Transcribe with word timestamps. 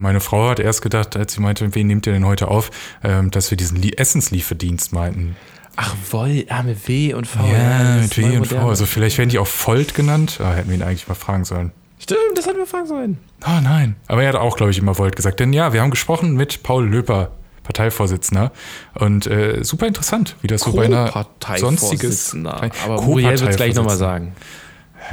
Meine 0.00 0.20
Frau 0.20 0.48
hat 0.48 0.60
erst 0.60 0.82
gedacht, 0.82 1.16
als 1.16 1.32
sie 1.32 1.40
meinte, 1.40 1.74
wen 1.74 1.88
nehmt 1.88 2.06
ihr 2.06 2.12
denn 2.12 2.24
heute 2.24 2.46
auf, 2.46 2.70
ähm, 3.02 3.32
dass 3.32 3.50
wir 3.50 3.56
diesen 3.56 3.82
Essenslieferdienst 3.82 4.92
meinten. 4.92 5.34
Ach, 5.74 5.96
Woll, 6.12 6.46
ah, 6.50 6.62
mit 6.62 6.86
W 6.86 7.14
und 7.14 7.26
V. 7.26 7.44
Ja, 7.44 7.96
mit 7.96 8.16
W 8.16 8.36
und 8.36 8.46
V. 8.46 8.68
Also 8.68 8.86
vielleicht 8.86 9.18
werden 9.18 9.30
die 9.30 9.40
auch 9.40 9.48
Volt 9.48 9.94
genannt. 9.94 10.38
Ah, 10.40 10.52
hätten 10.52 10.68
wir 10.68 10.76
ihn 10.76 10.84
eigentlich 10.84 11.08
mal 11.08 11.16
fragen 11.16 11.44
sollen. 11.44 11.72
Stimmt, 11.98 12.20
das 12.36 12.46
hätten 12.46 12.58
wir 12.58 12.66
fragen 12.66 12.86
sollen. 12.86 13.18
Oh 13.44 13.60
nein. 13.60 13.96
Aber 14.06 14.22
er 14.22 14.28
hat 14.28 14.36
auch, 14.36 14.56
glaube 14.56 14.70
ich, 14.70 14.78
immer 14.78 14.96
Volt 14.96 15.16
gesagt. 15.16 15.40
Denn 15.40 15.52
ja, 15.52 15.72
wir 15.72 15.80
haben 15.82 15.90
gesprochen 15.90 16.36
mit 16.36 16.62
Paul 16.62 16.86
Löper, 16.86 17.32
Parteivorsitzender. 17.64 18.52
Und 18.94 19.26
äh, 19.26 19.64
super 19.64 19.88
interessant, 19.88 20.36
wie 20.42 20.46
das 20.46 20.60
so 20.60 20.74
bei 20.74 20.84
einer 20.84 21.26
sonstiges. 21.56 22.36
Aber 22.44 23.02
Muriel 23.02 23.30
wird 23.40 23.50
es 23.50 23.56
gleich 23.56 23.74
nochmal 23.74 23.96
sagen. 23.96 24.36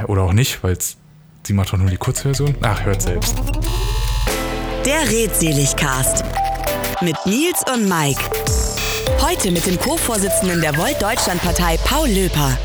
Oder 0.06 0.22
auch 0.22 0.32
nicht, 0.32 0.62
weil 0.62 0.78
sie 1.42 1.54
macht 1.54 1.72
doch 1.72 1.78
nur 1.78 1.90
die 1.90 1.96
Kurzversion. 1.96 2.54
Ach, 2.60 2.84
hört 2.84 3.02
selbst. 3.02 3.34
Der 4.86 5.02
Redseligcast 5.10 6.24
mit 7.02 7.16
Nils 7.26 7.60
und 7.74 7.88
Mike. 7.88 8.20
Heute 9.20 9.50
mit 9.50 9.66
dem 9.66 9.80
Co-Vorsitzenden 9.80 10.60
der 10.60 10.76
Volt 10.76 11.02
Deutschland 11.02 11.42
Partei 11.42 11.76
Paul 11.78 12.08
Löper. 12.08 12.56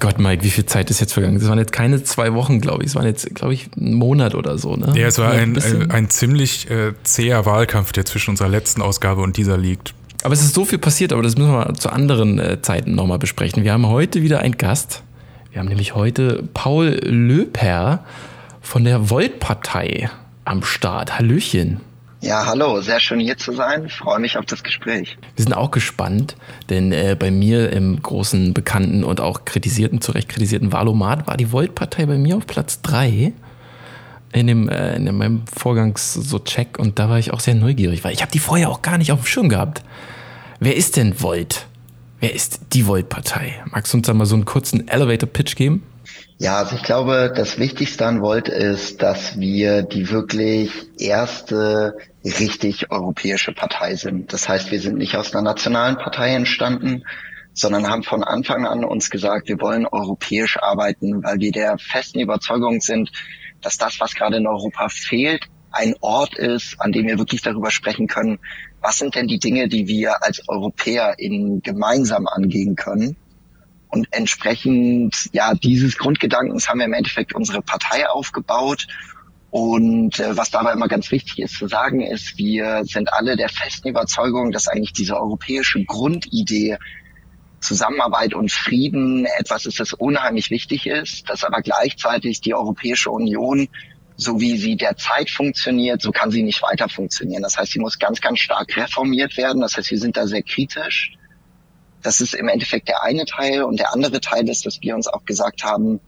Gott, 0.00 0.18
Mike, 0.18 0.44
wie 0.44 0.50
viel 0.50 0.66
Zeit 0.66 0.90
ist 0.90 1.00
jetzt 1.00 1.14
vergangen? 1.14 1.38
Das 1.38 1.48
waren 1.48 1.56
jetzt 1.56 1.72
keine 1.72 2.02
zwei 2.02 2.34
Wochen, 2.34 2.60
glaube 2.60 2.82
ich. 2.82 2.90
Es 2.90 2.96
waren 2.96 3.06
jetzt, 3.06 3.34
glaube 3.34 3.54
ich, 3.54 3.70
ein 3.78 3.94
Monat 3.94 4.34
oder 4.34 4.58
so. 4.58 4.76
Ne? 4.76 4.92
Ja, 4.94 5.06
es 5.06 5.16
war 5.16 5.30
ein, 5.30 5.56
ein, 5.56 5.90
ein, 5.90 6.10
ziemlich 6.10 6.70
äh, 6.70 6.92
zäher 7.04 7.46
Wahlkampf, 7.46 7.92
der 7.92 8.04
zwischen 8.04 8.32
unserer 8.32 8.50
letzten 8.50 8.82
Ausgabe 8.82 9.22
und 9.22 9.38
dieser 9.38 9.56
liegt. 9.56 9.94
Aber 10.22 10.34
es 10.34 10.42
ist 10.42 10.52
so 10.52 10.66
viel 10.66 10.78
passiert, 10.78 11.14
aber 11.14 11.22
das 11.22 11.38
müssen 11.38 11.52
wir 11.52 11.72
zu 11.78 11.88
anderen 11.88 12.38
äh, 12.38 12.60
Zeiten 12.60 12.94
nochmal 12.94 13.18
besprechen. 13.18 13.64
Wir 13.64 13.72
haben 13.72 13.88
heute 13.88 14.20
wieder 14.20 14.40
einen 14.40 14.58
Gast. 14.58 15.02
Wir 15.50 15.60
haben 15.60 15.68
nämlich 15.68 15.94
heute 15.94 16.46
Paul 16.52 16.88
Löper 17.04 18.04
von 18.64 18.82
der 18.82 19.10
Volt-Partei 19.10 20.10
am 20.44 20.64
Start. 20.64 21.18
Hallöchen. 21.18 21.80
Ja, 22.20 22.46
hallo, 22.46 22.80
sehr 22.80 22.98
schön 22.98 23.20
hier 23.20 23.36
zu 23.36 23.52
sein. 23.52 23.84
Ich 23.84 23.94
freue 23.94 24.18
mich 24.18 24.38
auf 24.38 24.46
das 24.46 24.64
Gespräch. 24.64 25.18
Wir 25.36 25.44
sind 25.44 25.52
auch 25.52 25.70
gespannt, 25.70 26.36
denn 26.70 26.90
äh, 26.90 27.14
bei 27.18 27.30
mir 27.30 27.70
im 27.70 28.02
großen, 28.02 28.54
bekannten 28.54 29.04
und 29.04 29.20
auch 29.20 29.44
kritisierten, 29.44 30.00
zu 30.00 30.12
Recht 30.12 30.30
kritisierten 30.30 30.72
Wahlomat 30.72 31.26
war 31.26 31.36
die 31.36 31.52
Volt-Partei 31.52 32.06
bei 32.06 32.16
mir 32.16 32.38
auf 32.38 32.46
Platz 32.46 32.80
3 32.80 33.34
in, 34.32 34.46
dem, 34.46 34.70
äh, 34.70 34.96
in 34.96 35.14
meinem 35.14 35.42
Vorgangs 35.46 36.14
so 36.14 36.38
Check 36.38 36.78
und 36.78 36.98
da 36.98 37.10
war 37.10 37.18
ich 37.18 37.32
auch 37.34 37.40
sehr 37.40 37.54
neugierig, 37.54 38.02
weil 38.02 38.14
ich 38.14 38.22
habe 38.22 38.32
die 38.32 38.38
vorher 38.38 38.70
auch 38.70 38.80
gar 38.80 38.96
nicht 38.96 39.12
auf 39.12 39.20
dem 39.20 39.26
Schirm 39.26 39.50
gehabt. 39.50 39.82
Wer 40.58 40.74
ist 40.74 40.96
denn 40.96 41.20
Volt? 41.20 41.66
Wer 42.20 42.34
ist 42.34 42.60
die 42.72 42.86
Volt-Partei? 42.86 43.62
Magst 43.70 43.92
du 43.92 43.98
uns 43.98 44.06
da 44.06 44.14
mal 44.14 44.24
so 44.24 44.34
einen 44.34 44.46
kurzen 44.46 44.88
Elevator-Pitch 44.88 45.56
geben? 45.56 45.82
Ja, 46.38 46.58
also 46.58 46.74
ich 46.74 46.82
glaube, 46.82 47.32
das 47.34 47.58
Wichtigste 47.58 48.06
an 48.06 48.20
Volt 48.20 48.48
ist, 48.48 49.02
dass 49.02 49.38
wir 49.38 49.82
die 49.82 50.10
wirklich 50.10 50.72
erste 50.98 51.96
richtig 52.24 52.90
europäische 52.90 53.52
Partei 53.52 53.94
sind. 53.94 54.32
Das 54.32 54.48
heißt, 54.48 54.72
wir 54.72 54.80
sind 54.80 54.98
nicht 54.98 55.16
aus 55.16 55.32
einer 55.32 55.42
nationalen 55.42 55.96
Partei 55.96 56.34
entstanden, 56.34 57.04
sondern 57.52 57.88
haben 57.88 58.02
von 58.02 58.24
Anfang 58.24 58.66
an 58.66 58.84
uns 58.84 59.10
gesagt, 59.10 59.48
wir 59.48 59.60
wollen 59.60 59.86
europäisch 59.86 60.58
arbeiten, 60.60 61.22
weil 61.22 61.38
wir 61.38 61.52
der 61.52 61.78
festen 61.78 62.18
Überzeugung 62.18 62.80
sind, 62.80 63.12
dass 63.60 63.78
das, 63.78 64.00
was 64.00 64.16
gerade 64.16 64.38
in 64.38 64.48
Europa 64.48 64.88
fehlt, 64.88 65.46
ein 65.70 65.94
Ort 66.00 66.34
ist, 66.34 66.80
an 66.80 66.90
dem 66.90 67.06
wir 67.06 67.18
wirklich 67.18 67.42
darüber 67.42 67.70
sprechen 67.70 68.08
können, 68.08 68.40
was 68.80 68.98
sind 68.98 69.14
denn 69.14 69.28
die 69.28 69.38
Dinge, 69.38 69.68
die 69.68 69.86
wir 69.86 70.24
als 70.24 70.48
Europäer 70.48 71.14
in 71.18 71.62
gemeinsam 71.62 72.26
angehen 72.26 72.74
können 72.74 73.16
und 73.94 74.08
entsprechend, 74.10 75.30
ja, 75.32 75.54
dieses 75.54 75.96
Grundgedankens 75.96 76.68
haben 76.68 76.78
wir 76.78 76.86
im 76.86 76.92
Endeffekt 76.92 77.34
unsere 77.34 77.62
Partei 77.62 78.08
aufgebaut. 78.08 78.86
Und 79.50 80.18
äh, 80.18 80.36
was 80.36 80.50
dabei 80.50 80.72
immer 80.72 80.88
ganz 80.88 81.12
wichtig 81.12 81.38
ist 81.38 81.56
zu 81.56 81.68
sagen, 81.68 82.00
ist, 82.00 82.36
wir 82.36 82.82
sind 82.84 83.12
alle 83.12 83.36
der 83.36 83.48
festen 83.48 83.88
Überzeugung, 83.88 84.50
dass 84.50 84.66
eigentlich 84.66 84.92
diese 84.92 85.16
europäische 85.16 85.84
Grundidee 85.84 86.76
Zusammenarbeit 87.60 88.34
und 88.34 88.50
Frieden 88.50 89.26
etwas 89.38 89.64
ist, 89.64 89.78
das 89.78 89.92
unheimlich 89.92 90.50
wichtig 90.50 90.86
ist, 90.86 91.30
dass 91.30 91.44
aber 91.44 91.62
gleichzeitig 91.62 92.40
die 92.40 92.52
Europäische 92.52 93.10
Union, 93.10 93.68
so 94.16 94.40
wie 94.40 94.58
sie 94.58 94.76
derzeit 94.76 95.30
funktioniert, 95.30 96.02
so 96.02 96.10
kann 96.10 96.32
sie 96.32 96.42
nicht 96.42 96.62
weiter 96.62 96.88
funktionieren. 96.88 97.42
Das 97.42 97.56
heißt, 97.56 97.72
sie 97.72 97.78
muss 97.78 97.98
ganz, 98.00 98.20
ganz 98.20 98.40
stark 98.40 98.76
reformiert 98.76 99.36
werden. 99.36 99.62
Das 99.62 99.76
heißt, 99.76 99.92
wir 99.92 100.00
sind 100.00 100.16
da 100.16 100.26
sehr 100.26 100.42
kritisch. 100.42 101.16
Das 102.04 102.20
ist 102.20 102.34
im 102.34 102.48
Endeffekt 102.48 102.88
der 102.88 103.02
eine 103.02 103.24
Teil. 103.24 103.64
Und 103.64 103.80
der 103.80 103.92
andere 103.92 104.20
Teil 104.20 104.48
ist, 104.48 104.66
dass 104.66 104.80
wir 104.82 104.94
uns 104.94 105.08
auch 105.08 105.24
gesagt 105.24 105.64
haben, 105.64 106.00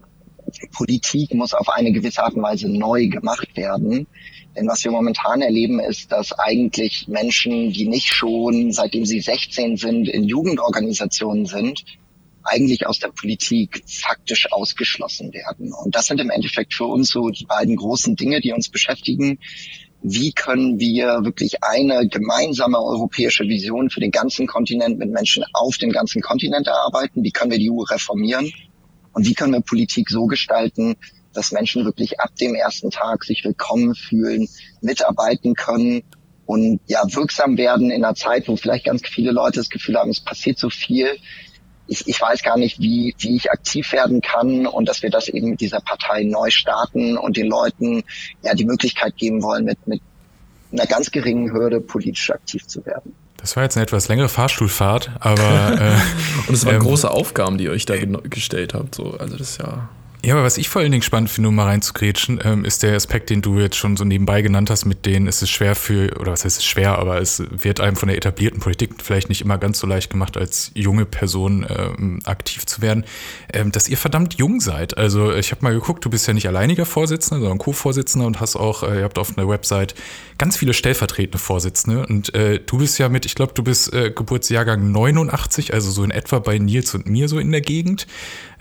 Politik 0.73 1.34
muss 1.34 1.55
auf 1.55 1.71
eine 1.71 1.91
gewisse 1.91 2.23
Art 2.23 2.34
und 2.34 2.43
Weise 2.43 2.69
neu 2.69 3.09
gemacht 3.09 3.57
werden. 3.57 4.07
Denn 4.55 4.69
was 4.69 4.84
wir 4.84 4.91
momentan 4.91 5.41
erleben, 5.41 5.81
ist, 5.81 6.12
dass 6.12 6.33
eigentlich 6.33 7.09
Menschen, 7.09 7.73
die 7.73 7.89
nicht 7.89 8.09
schon 8.09 8.73
seitdem 8.73 9.07
sie 9.07 9.21
16 9.21 9.79
sind, 9.79 10.07
in 10.09 10.25
Jugendorganisationen 10.25 11.47
sind, 11.47 11.84
eigentlich 12.45 12.87
aus 12.87 13.01
der 13.01 13.09
Politik 13.09 13.83
faktisch 13.89 14.53
ausgeschlossen 14.53 15.33
werden. 15.33 15.73
Und 15.73 15.97
das 15.97 16.07
sind 16.07 16.21
im 16.21 16.31
Endeffekt 16.31 16.75
für 16.75 16.84
uns 16.84 17.09
so 17.09 17.31
die 17.31 17.47
beiden 17.47 17.75
großen 17.75 18.17
Dinge, 18.17 18.41
die 18.41 18.53
uns 18.53 18.69
beschäftigen 18.69 19.39
wie 20.09 20.31
können 20.31 20.78
wir 20.78 21.25
wirklich 21.25 21.65
eine 21.65 22.06
gemeinsame 22.06 22.78
europäische 22.78 23.43
Vision 23.43 23.91
für 23.91 23.99
den 23.99 24.12
ganzen 24.12 24.47
Kontinent 24.47 24.99
mit 24.99 25.11
Menschen 25.11 25.44
auf 25.53 25.78
dem 25.78 25.91
ganzen 25.91 26.22
Kontinent 26.22 26.69
erarbeiten? 26.69 27.25
Wie 27.25 27.33
können 27.33 27.50
wir 27.50 27.59
die 27.59 27.72
EU 27.72 27.81
reformieren? 27.81 28.53
Und 29.12 29.27
wie 29.27 29.34
können 29.34 29.53
wir 29.53 29.62
Politik 29.62 30.09
so 30.09 30.27
gestalten, 30.27 30.95
dass 31.33 31.50
Menschen 31.50 31.84
wirklich 31.84 32.21
ab 32.21 32.31
dem 32.41 32.55
ersten 32.55 32.93
Tag 32.93 33.25
sich 33.25 33.45
willkommen 33.45 33.97
fühlen, 33.97 34.49
mitarbeiten 34.81 35.55
können 35.55 36.05
und 36.47 36.78
ja 36.87 37.03
wirksam 37.05 37.59
werden 37.59 37.91
in 37.91 38.05
einer 38.05 38.15
Zeit, 38.15 38.47
wo 38.47 38.55
vielleicht 38.55 38.84
ganz 38.87 39.03
viele 39.09 39.33
Leute 39.33 39.59
das 39.59 39.71
Gefühl 39.71 39.97
haben, 39.97 40.11
es 40.11 40.21
passiert 40.21 40.61
so 40.61 40.71
viel. 40.71 41.09
Ich, 41.89 42.07
ich 42.09 42.21
weiß 42.21 42.43
gar 42.43 42.59
nicht, 42.59 42.81
wie, 42.81 43.15
wie 43.19 43.37
ich 43.37 43.51
aktiv 43.51 43.93
werden 43.93 44.21
kann 44.21 44.67
und 44.67 44.89
dass 44.89 45.03
wir 45.03 45.11
das 45.11 45.29
eben 45.29 45.51
mit 45.51 45.61
dieser 45.61 45.81
Partei 45.81 46.25
neu 46.25 46.51
starten 46.51 47.17
und 47.17 47.37
den 47.37 47.47
Leuten 47.47 48.03
ja 48.43 48.55
die 48.55 48.65
Möglichkeit 48.65 49.17
geben 49.17 49.43
wollen, 49.43 49.65
mit, 49.65 49.87
mit 49.87 50.03
einer 50.73 50.87
ganz 50.87 51.11
geringen 51.11 51.53
Hürde 51.53 51.81
politisch 51.81 52.31
aktiv 52.31 52.67
zu 52.67 52.85
werden. 52.87 53.15
Das 53.37 53.55
war 53.55 53.63
jetzt 53.63 53.77
eine 53.77 53.85
etwas 53.85 54.09
längere 54.09 54.29
Fahrstuhlfahrt, 54.29 55.11
aber 55.21 55.81
äh, 55.81 56.49
und 56.49 56.55
es 56.55 56.65
waren 56.65 56.77
ähm, 56.77 56.83
große 56.83 57.11
Aufgaben, 57.11 57.59
die 57.59 57.65
ihr 57.65 57.71
euch 57.71 57.87
da 57.87 57.95
gestellt 57.97 58.75
habt. 58.75 58.95
So, 58.95 59.17
also 59.19 59.37
das 59.37 59.51
ist 59.51 59.59
ja 59.59 59.89
ja, 60.25 60.34
aber 60.34 60.44
was 60.44 60.59
ich 60.59 60.69
vor 60.69 60.82
allen 60.82 60.91
Dingen 60.91 61.03
spannend 61.03 61.31
finde, 61.31 61.49
um 61.49 61.54
mal 61.54 61.66
reinzugrätschen, 61.66 62.41
ähm, 62.43 62.65
ist 62.65 62.82
der 62.82 62.97
Aspekt, 62.97 63.31
den 63.31 63.43
du 63.43 63.59
jetzt 63.59 63.77
schon 63.77 63.97
so 63.97 64.04
nebenbei 64.04 64.43
genannt 64.43 64.71
hast, 64.71 64.84
mit 64.84 65.06
denen 65.06 65.27
ist 65.27 65.49
schwer 65.49 65.75
für, 65.75 66.19
oder 66.19 66.32
was 66.32 66.44
heißt 66.44 66.59
es 66.59 66.65
schwer, 66.65 66.99
aber 66.99 67.21
es 67.21 67.43
wird 67.50 67.81
einem 67.81 67.97
von 67.97 68.09
der 68.09 68.16
etablierten 68.16 68.60
Politik 68.60 68.94
vielleicht 69.03 69.28
nicht 69.28 69.41
immer 69.41 69.59
ganz 69.59 69.78
so 69.78 69.87
leicht 69.87 70.10
gemacht, 70.10 70.37
als 70.37 70.72
junge 70.75 71.04
Person 71.04 71.66
ähm, 71.69 72.21
aktiv 72.25 72.66
zu 72.66 72.82
werden, 72.82 73.04
ähm, 73.53 73.72
dass 73.72 73.88
ihr 73.88 73.97
verdammt 73.97 74.34
jung 74.34 74.60
seid. 74.60 74.97
Also 74.99 75.32
ich 75.32 75.53
habe 75.53 75.62
mal 75.62 75.75
geguckt, 75.75 76.04
du 76.04 76.10
bist 76.10 76.27
ja 76.27 76.34
nicht 76.34 76.48
alleiniger 76.48 76.87
Vorsitzender, 76.87 77.41
sondern 77.41 77.59
Co-Vorsitzender 77.59 78.27
und 78.27 78.41
hast 78.41 78.56
auch, 78.56 78.83
äh, 78.83 78.98
ihr 78.98 79.04
habt 79.04 79.19
auf 79.19 79.37
einer 79.37 79.48
Website 79.48 79.94
ganz 80.38 80.56
viele 80.56 80.75
stellvertretende 80.75 81.38
Vorsitzende 81.38 82.06
und 82.06 82.34
äh, 82.34 82.60
du 82.65 82.78
bist 82.78 82.98
ja 82.98 83.09
mit, 83.09 83.27
ich 83.27 83.34
glaube, 83.34 83.53
du 83.54 83.62
bist 83.62 83.93
äh, 83.93 84.10
Geburtsjahrgang 84.10 84.91
89, 84.91 85.72
also 85.72 85.91
so 85.91 86.03
in 86.04 86.10
etwa 86.10 86.38
bei 86.38 86.59
Nils 86.59 86.94
und 86.94 87.06
mir 87.06 87.28
so 87.28 87.38
in 87.38 87.53
der 87.53 87.60
Gegend, 87.60 88.06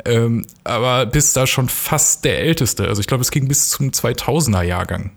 ähm, 0.03 0.45
aber 0.63 1.05
bist 1.05 1.37
da 1.37 1.47
schon 1.47 1.69
fast 1.69 2.25
der 2.25 2.39
älteste. 2.39 2.87
Also 2.87 2.99
ich 2.99 3.07
glaube, 3.07 3.21
es 3.21 3.31
ging 3.31 3.47
bis 3.47 3.69
zum 3.69 3.89
2000er 3.89 4.63
Jahrgang. 4.63 5.11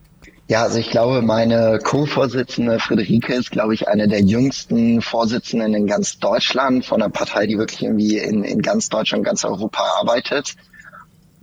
Ja, 0.48 0.62
also 0.62 0.78
ich 0.78 0.90
glaube, 0.90 1.20
meine 1.20 1.78
Co-Vorsitzende 1.82 2.78
Friederike 2.78 3.34
ist, 3.34 3.50
glaube 3.50 3.74
ich, 3.74 3.86
eine 3.86 4.08
der 4.08 4.22
jüngsten 4.22 5.02
Vorsitzenden 5.02 5.74
in 5.74 5.86
ganz 5.86 6.18
Deutschland 6.18 6.86
von 6.86 7.02
einer 7.02 7.10
Partei, 7.10 7.46
die 7.46 7.58
wirklich 7.58 7.82
irgendwie 7.82 8.16
in, 8.16 8.44
in 8.44 8.62
ganz 8.62 8.88
Deutschland, 8.88 9.24
ganz 9.24 9.44
Europa 9.44 9.82
arbeitet. 10.00 10.54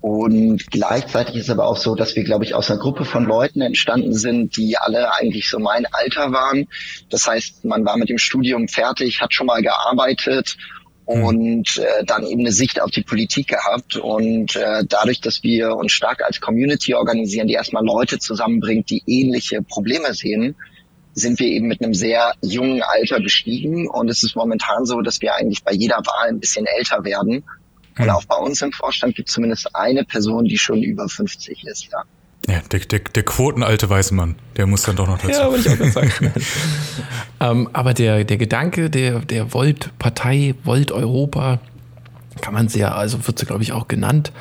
Und 0.01 0.72
gleichzeitig 0.72 1.35
ist 1.35 1.50
aber 1.50 1.66
auch 1.66 1.78
so, 1.78 1.95
dass 1.95 2.16
wir, 2.16 2.24
glaube 2.24 2.45
ich, 2.45 2.56
aus 2.56 2.69
einer 2.69 2.79
Gruppe 2.79 3.06
von 3.06 3.25
Leuten 3.25 3.62
entstanden 3.62 4.13
sind, 4.13 4.57
die 4.57 4.77
alle 4.77 5.13
eigentlich 5.13 5.50
so 5.50 5.60
mein 5.60 5.86
Alter 5.92 6.31
waren. 6.31 6.68
Das 7.10 7.27
heißt, 7.27 7.65
man 7.65 7.86
war 7.86 7.98
mit 7.98 8.10
dem 8.10 8.19
Studium 8.19 8.68
fertig, 8.68 9.21
hat 9.21 9.33
schon 9.33 9.48
mal 9.48 9.62
gearbeitet. 9.62 10.57
Und 11.06 11.78
äh, 11.78 12.04
dann 12.04 12.25
eben 12.25 12.42
eine 12.42 12.52
Sicht 12.52 12.81
auf 12.81 12.90
die 12.90 13.04
Politik 13.04 13.48
gehabt. 13.48 13.96
Und 13.96 14.56
äh, 14.56 14.84
dadurch, 14.88 15.22
dass 15.22 15.44
wir 15.44 15.75
uns 15.75 15.92
stark 15.92 16.24
als 16.24 16.42
Community 16.42 16.96
organisieren, 16.96 17.48
die 17.48 17.54
erstmal 17.54 17.86
Leute 17.86 18.18
zusammenbringt, 18.18 18.90
die 18.90 19.04
ähnliche 19.06 19.62
Probleme 19.62 20.13
sehen, 20.13 20.56
sind 21.13 21.40
wir 21.40 21.48
eben 21.48 21.68
mit 21.68 21.81
einem 21.81 21.94
sehr 21.94 22.34
jungen 22.42 22.81
Alter 22.81 23.22
gestiegen. 23.22 23.88
Und 23.88 24.10
es 24.10 24.24
ist 24.24 24.36
momentan 24.36 24.86
so, 24.86 25.02
dass 25.02 25.22
wir 25.22 25.36
eigentlich 25.36 25.63
bei 25.63 25.74
jeder 25.74 25.98
Wahl 25.98 26.30
ein 26.30 26.40
bisschen 26.40 26.66
älter 26.66 27.04
werden. 27.06 27.44
Und 27.98 28.06
mhm. 28.06 28.10
auch 28.10 28.25
bei 28.25 28.38
uns 28.38 28.62
im 28.62 28.72
Vorstand 28.72 29.16
gibt 29.16 29.30
es 29.30 29.36
zumindest 29.36 29.75
eine 29.75 30.04
Person, 30.04 30.46
die 30.46 30.58
schon 30.58 30.81
über 30.81 31.08
50 31.08 31.66
ist, 31.66 31.90
ja. 31.92 32.04
Ja, 32.48 32.62
der, 32.72 32.80
der, 32.80 33.00
der 33.00 33.24
quotenalte 33.24 33.90
weiße 33.90 34.14
Mann, 34.14 34.36
der 34.56 34.68
muss 34.68 34.84
dann 34.84 34.96
doch 34.96 35.08
noch 35.08 35.18
dazu. 35.18 35.32
Ja, 35.32 35.50
wollte 35.50 35.74
ich 35.74 35.82
auch 35.82 35.92
sagen. 35.92 36.12
ähm, 37.40 37.70
aber 37.74 37.94
der, 37.94 38.24
der 38.24 38.38
Gedanke 38.38 38.90
der, 38.90 39.20
der 39.20 39.54
Volt-Partei, 39.54 40.54
Volt-Europa, 40.64 41.60
kann 42.42 42.54
man 42.54 42.68
sehr, 42.68 42.96
also 42.96 43.26
wird 43.26 43.40
sie, 43.40 43.46
glaube 43.46 43.64
ich, 43.64 43.72
auch 43.72 43.88
genannt, 43.88 44.32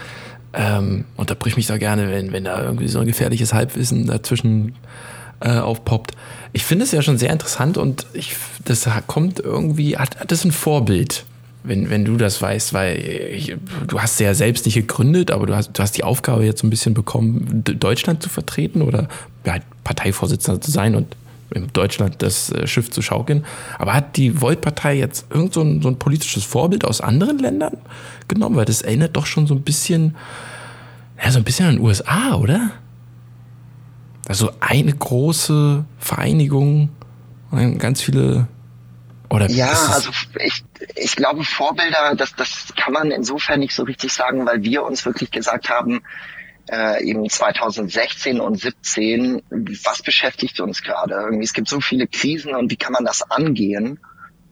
Ähm, 0.56 1.04
unterbrich 1.16 1.56
mich 1.56 1.66
da 1.66 1.78
gerne, 1.78 2.10
wenn, 2.10 2.32
wenn 2.32 2.44
da 2.44 2.62
irgendwie 2.62 2.86
so 2.88 3.00
ein 3.00 3.06
gefährliches 3.06 3.52
Halbwissen 3.52 4.06
dazwischen 4.06 4.74
äh, 5.40 5.58
aufpoppt. 5.58 6.12
Ich 6.52 6.64
finde 6.64 6.84
es 6.84 6.92
ja 6.92 7.02
schon 7.02 7.18
sehr 7.18 7.30
interessant 7.30 7.76
und 7.76 8.06
ich, 8.12 8.36
das 8.64 8.88
kommt 9.06 9.40
irgendwie, 9.40 9.96
hat, 9.96 10.20
hat 10.20 10.30
das 10.30 10.44
ein 10.44 10.52
Vorbild, 10.52 11.24
wenn, 11.64 11.88
wenn 11.88 12.04
du 12.04 12.16
das 12.16 12.40
weißt, 12.40 12.74
weil 12.74 12.98
ich, 12.98 13.56
du 13.86 14.00
hast 14.00 14.20
ja 14.20 14.34
selbst 14.34 14.66
nicht 14.66 14.74
gegründet, 14.74 15.30
aber 15.30 15.46
du 15.46 15.56
hast, 15.56 15.72
du 15.72 15.82
hast 15.82 15.96
die 15.96 16.04
Aufgabe 16.04 16.44
jetzt 16.44 16.60
so 16.60 16.66
ein 16.66 16.70
bisschen 16.70 16.92
bekommen, 16.92 17.64
Deutschland 17.64 18.22
zu 18.22 18.28
vertreten 18.28 18.82
oder 18.82 19.08
halt 19.46 19.62
Parteivorsitzender 19.82 20.60
zu 20.60 20.70
sein 20.70 20.94
und 20.94 21.16
in 21.54 21.68
Deutschland 21.72 22.16
das 22.22 22.52
äh, 22.52 22.66
Schiff 22.66 22.90
zu 22.90 23.00
schaukeln. 23.00 23.44
Aber 23.78 23.94
hat 23.94 24.16
die 24.16 24.40
Volt-Partei 24.40 24.96
jetzt 24.96 25.26
irgend 25.30 25.54
so 25.54 25.62
ein, 25.62 25.80
so 25.80 25.88
ein 25.88 25.98
politisches 25.98 26.44
Vorbild 26.44 26.84
aus 26.84 27.00
anderen 27.00 27.38
Ländern 27.38 27.78
genommen? 28.28 28.56
Weil 28.56 28.64
das 28.66 28.82
erinnert 28.82 29.16
doch 29.16 29.26
schon 29.26 29.46
so 29.46 29.54
ein 29.54 29.62
bisschen, 29.62 30.16
ja, 31.22 31.30
so 31.30 31.38
ein 31.38 31.44
bisschen 31.44 31.66
an 31.66 31.76
den 31.76 31.84
USA, 31.84 32.34
oder? 32.34 32.72
Also 34.26 34.50
eine 34.60 34.92
große 34.92 35.84
Vereinigung, 35.98 36.90
ganz 37.78 38.02
viele 38.02 38.48
oder 39.30 39.50
ja, 39.50 39.70
also 39.70 40.10
ich, 40.38 40.64
ich 40.94 41.16
glaube 41.16 41.44
Vorbilder, 41.44 42.14
das, 42.14 42.34
das 42.36 42.72
kann 42.76 42.92
man 42.92 43.10
insofern 43.10 43.60
nicht 43.60 43.74
so 43.74 43.84
richtig 43.84 44.12
sagen, 44.12 44.46
weil 44.46 44.62
wir 44.62 44.84
uns 44.84 45.04
wirklich 45.06 45.30
gesagt 45.30 45.70
haben, 45.70 46.02
äh, 46.70 47.04
eben 47.04 47.28
2016 47.28 48.40
und 48.40 48.60
17, 48.60 49.42
was 49.84 50.02
beschäftigt 50.02 50.60
uns 50.60 50.82
gerade? 50.82 51.14
Irgendwie, 51.14 51.44
es 51.44 51.52
gibt 51.52 51.68
so 51.68 51.80
viele 51.80 52.06
Krisen 52.06 52.54
und 52.54 52.70
wie 52.70 52.76
kann 52.76 52.92
man 52.92 53.04
das 53.04 53.22
angehen? 53.30 54.00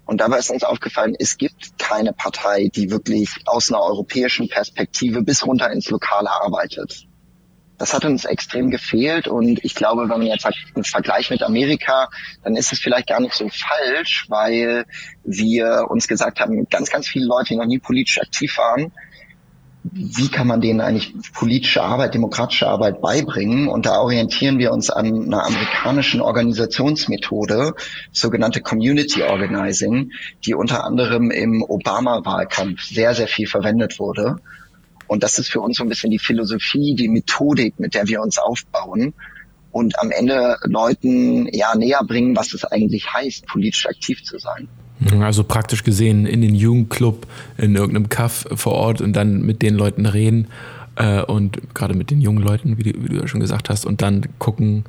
Und 0.04 0.20
dabei 0.20 0.38
ist 0.38 0.50
uns 0.50 0.64
aufgefallen, 0.64 1.14
es 1.18 1.38
gibt 1.38 1.78
keine 1.78 2.12
Partei, 2.12 2.68
die 2.74 2.90
wirklich 2.90 3.36
aus 3.46 3.70
einer 3.70 3.82
europäischen 3.82 4.48
Perspektive 4.48 5.22
bis 5.22 5.46
runter 5.46 5.70
ins 5.70 5.88
Lokale 5.90 6.30
arbeitet. 6.30 7.06
Das 7.82 7.94
hat 7.94 8.04
uns 8.04 8.24
extrem 8.24 8.70
gefehlt 8.70 9.26
und 9.26 9.64
ich 9.64 9.74
glaube, 9.74 10.02
wenn 10.02 10.18
man 10.18 10.22
jetzt 10.22 10.42
sagt, 10.42 10.54
im 10.76 10.84
Vergleich 10.84 11.30
mit 11.30 11.42
Amerika, 11.42 12.10
dann 12.44 12.54
ist 12.54 12.72
es 12.72 12.78
vielleicht 12.78 13.08
gar 13.08 13.18
nicht 13.18 13.34
so 13.34 13.48
falsch, 13.48 14.26
weil 14.28 14.84
wir 15.24 15.86
uns 15.88 16.06
gesagt 16.06 16.38
haben, 16.38 16.68
ganz, 16.70 16.90
ganz 16.90 17.08
viele 17.08 17.26
Leute, 17.26 17.48
die 17.48 17.56
noch 17.56 17.66
nie 17.66 17.80
politisch 17.80 18.20
aktiv 18.20 18.56
waren, 18.56 18.92
wie 19.82 20.28
kann 20.28 20.46
man 20.46 20.60
denen 20.60 20.80
eigentlich 20.80 21.12
politische 21.32 21.82
Arbeit, 21.82 22.14
demokratische 22.14 22.68
Arbeit 22.68 23.00
beibringen? 23.00 23.66
Und 23.66 23.84
da 23.84 23.98
orientieren 23.98 24.60
wir 24.60 24.70
uns 24.70 24.88
an 24.88 25.24
einer 25.24 25.44
amerikanischen 25.44 26.20
Organisationsmethode, 26.20 27.74
sogenannte 28.12 28.60
Community 28.60 29.24
Organizing, 29.24 30.12
die 30.46 30.54
unter 30.54 30.84
anderem 30.84 31.32
im 31.32 31.64
Obama-Wahlkampf 31.64 32.80
sehr, 32.84 33.14
sehr 33.16 33.26
viel 33.26 33.48
verwendet 33.48 33.98
wurde. 33.98 34.36
Und 35.06 35.22
das 35.22 35.38
ist 35.38 35.48
für 35.48 35.60
uns 35.60 35.76
so 35.76 35.82
ein 35.82 35.88
bisschen 35.88 36.10
die 36.10 36.18
Philosophie, 36.18 36.94
die 36.94 37.08
Methodik, 37.08 37.78
mit 37.78 37.94
der 37.94 38.08
wir 38.08 38.22
uns 38.22 38.38
aufbauen 38.38 39.14
und 39.72 39.98
am 40.00 40.10
Ende 40.10 40.58
Leuten 40.64 41.48
ja 41.52 41.74
näher 41.74 42.02
bringen, 42.06 42.36
was 42.36 42.52
es 42.52 42.64
eigentlich 42.64 43.12
heißt, 43.12 43.46
politisch 43.46 43.86
aktiv 43.86 44.22
zu 44.22 44.38
sein. 44.38 44.68
Also 45.20 45.42
praktisch 45.42 45.82
gesehen 45.82 46.26
in 46.26 46.42
den 46.42 46.54
Jugendclub, 46.54 47.26
in 47.58 47.74
irgendeinem 47.74 48.08
Kaff 48.08 48.46
vor 48.54 48.74
Ort 48.74 49.00
und 49.00 49.14
dann 49.14 49.42
mit 49.42 49.62
den 49.62 49.74
Leuten 49.74 50.06
reden 50.06 50.48
äh, 50.96 51.22
und 51.22 51.74
gerade 51.74 51.94
mit 51.94 52.10
den 52.10 52.20
jungen 52.20 52.42
Leuten, 52.42 52.78
wie 52.78 52.84
du, 52.84 53.02
wie 53.02 53.08
du 53.08 53.16
ja 53.16 53.26
schon 53.26 53.40
gesagt 53.40 53.68
hast, 53.68 53.84
und 53.84 54.02
dann 54.02 54.26
gucken, 54.38 54.84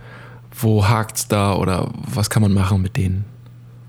wo 0.51 0.87
hakt's 0.87 1.27
da 1.27 1.55
oder 1.55 1.91
was 1.95 2.29
kann 2.29 2.43
man 2.43 2.53
machen 2.53 2.81
mit 2.81 2.95
denen. 2.97 3.25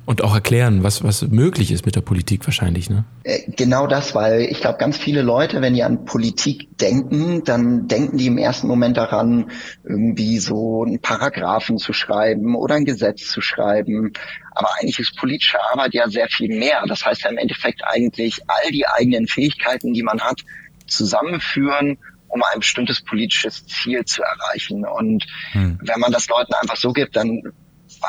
Und 0.06 0.22
auch 0.22 0.34
erklären, 0.34 0.82
was, 0.82 1.02
was 1.02 1.22
möglich 1.22 1.72
ist 1.72 1.86
mit 1.86 1.96
der 1.96 2.02
Politik 2.02 2.46
wahrscheinlich, 2.46 2.90
ne? 2.90 3.04
Äh, 3.22 3.50
genau 3.50 3.86
das, 3.86 4.14
weil 4.14 4.42
ich 4.42 4.60
glaube, 4.60 4.76
ganz 4.76 4.98
viele 4.98 5.22
Leute, 5.22 5.62
wenn 5.62 5.72
die 5.72 5.82
an 5.82 6.04
Politik 6.04 6.76
denken, 6.78 7.42
dann 7.44 7.88
denken 7.88 8.18
die 8.18 8.26
im 8.26 8.36
ersten 8.36 8.66
Moment 8.66 8.98
daran, 8.98 9.50
irgendwie 9.82 10.38
so 10.40 10.84
einen 10.84 11.00
Paragraphen 11.00 11.78
zu 11.78 11.94
schreiben 11.94 12.54
oder 12.54 12.74
ein 12.74 12.84
Gesetz 12.84 13.28
zu 13.28 13.40
schreiben. 13.40 14.12
Aber 14.50 14.68
eigentlich 14.78 14.98
ist 14.98 15.16
politische 15.16 15.58
Arbeit 15.72 15.94
ja 15.94 16.06
sehr 16.08 16.28
viel 16.28 16.54
mehr. 16.54 16.84
Das 16.86 17.06
heißt 17.06 17.22
ja 17.22 17.30
im 17.30 17.38
Endeffekt 17.38 17.82
eigentlich 17.82 18.40
all 18.46 18.70
die 18.72 18.86
eigenen 18.86 19.26
Fähigkeiten, 19.26 19.94
die 19.94 20.02
man 20.02 20.20
hat, 20.20 20.40
zusammenführen 20.86 21.98
um 22.34 22.42
ein 22.42 22.58
bestimmtes 22.58 23.00
politisches 23.00 23.64
Ziel 23.66 24.04
zu 24.04 24.22
erreichen. 24.22 24.84
Und 24.84 25.24
hm. 25.52 25.78
wenn 25.80 26.00
man 26.00 26.10
das 26.10 26.28
Leuten 26.28 26.52
einfach 26.54 26.76
so 26.76 26.92
gibt, 26.92 27.14
dann 27.14 27.52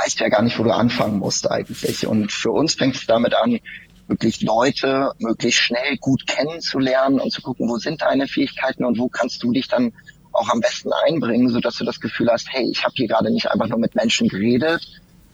weißt 0.03 0.19
ja 0.19 0.29
gar 0.29 0.41
nicht, 0.41 0.57
wo 0.59 0.63
du 0.63 0.73
anfangen 0.73 1.19
musst 1.19 1.49
eigentlich. 1.49 2.07
Und 2.07 2.31
für 2.31 2.51
uns 2.51 2.75
fängt 2.75 2.95
es 2.95 3.05
damit 3.05 3.33
an, 3.33 3.59
wirklich 4.07 4.41
Leute 4.41 5.11
möglichst 5.19 5.61
schnell 5.61 5.97
gut 5.97 6.27
kennenzulernen 6.27 7.19
und 7.19 7.31
zu 7.31 7.41
gucken, 7.41 7.67
wo 7.69 7.77
sind 7.77 8.01
deine 8.01 8.27
Fähigkeiten 8.27 8.85
und 8.85 8.99
wo 8.99 9.09
kannst 9.09 9.41
du 9.43 9.51
dich 9.51 9.67
dann 9.67 9.93
auch 10.31 10.49
am 10.49 10.59
besten 10.59 10.91
einbringen, 11.07 11.49
so 11.49 11.59
dass 11.59 11.77
du 11.77 11.85
das 11.85 11.99
Gefühl 11.99 12.29
hast, 12.29 12.47
hey, 12.51 12.69
ich 12.69 12.83
habe 12.83 12.93
hier 12.95 13.07
gerade 13.07 13.31
nicht 13.31 13.49
einfach 13.49 13.67
nur 13.67 13.79
mit 13.79 13.95
Menschen 13.95 14.27
geredet, 14.27 14.85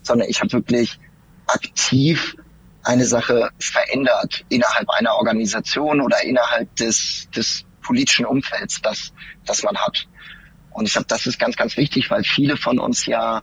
sondern 0.02 0.28
ich 0.28 0.40
habe 0.40 0.52
wirklich 0.52 0.98
aktiv 1.46 2.36
eine 2.84 3.04
Sache 3.04 3.50
verändert 3.58 4.44
innerhalb 4.48 4.88
einer 4.90 5.14
Organisation 5.14 6.00
oder 6.00 6.22
innerhalb 6.24 6.74
des, 6.76 7.28
des 7.34 7.64
politischen 7.82 8.24
Umfelds, 8.24 8.80
das, 8.82 9.12
das 9.44 9.62
man 9.62 9.76
hat. 9.76 10.06
Und 10.70 10.86
ich 10.86 10.92
glaube, 10.92 11.08
das 11.08 11.26
ist 11.26 11.38
ganz, 11.38 11.56
ganz 11.56 11.76
wichtig, 11.76 12.10
weil 12.10 12.24
viele 12.24 12.56
von 12.56 12.78
uns 12.78 13.06
ja 13.06 13.42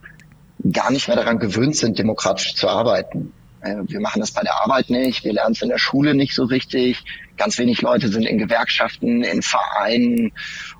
gar 0.72 0.90
nicht 0.90 1.08
mehr 1.08 1.16
daran 1.16 1.38
gewöhnt 1.38 1.76
sind, 1.76 1.98
demokratisch 1.98 2.54
zu 2.54 2.68
arbeiten. 2.68 3.32
Äh, 3.60 3.76
wir 3.86 4.00
machen 4.00 4.20
das 4.20 4.32
bei 4.32 4.42
der 4.42 4.62
Arbeit 4.62 4.90
nicht, 4.90 5.24
wir 5.24 5.32
lernen 5.32 5.52
es 5.52 5.62
in 5.62 5.68
der 5.68 5.78
Schule 5.78 6.14
nicht 6.14 6.34
so 6.34 6.44
richtig. 6.44 7.02
Ganz 7.36 7.58
wenig 7.58 7.80
Leute 7.82 8.08
sind 8.08 8.24
in 8.24 8.38
Gewerkschaften, 8.38 9.22
in 9.22 9.42
Vereinen 9.42 10.32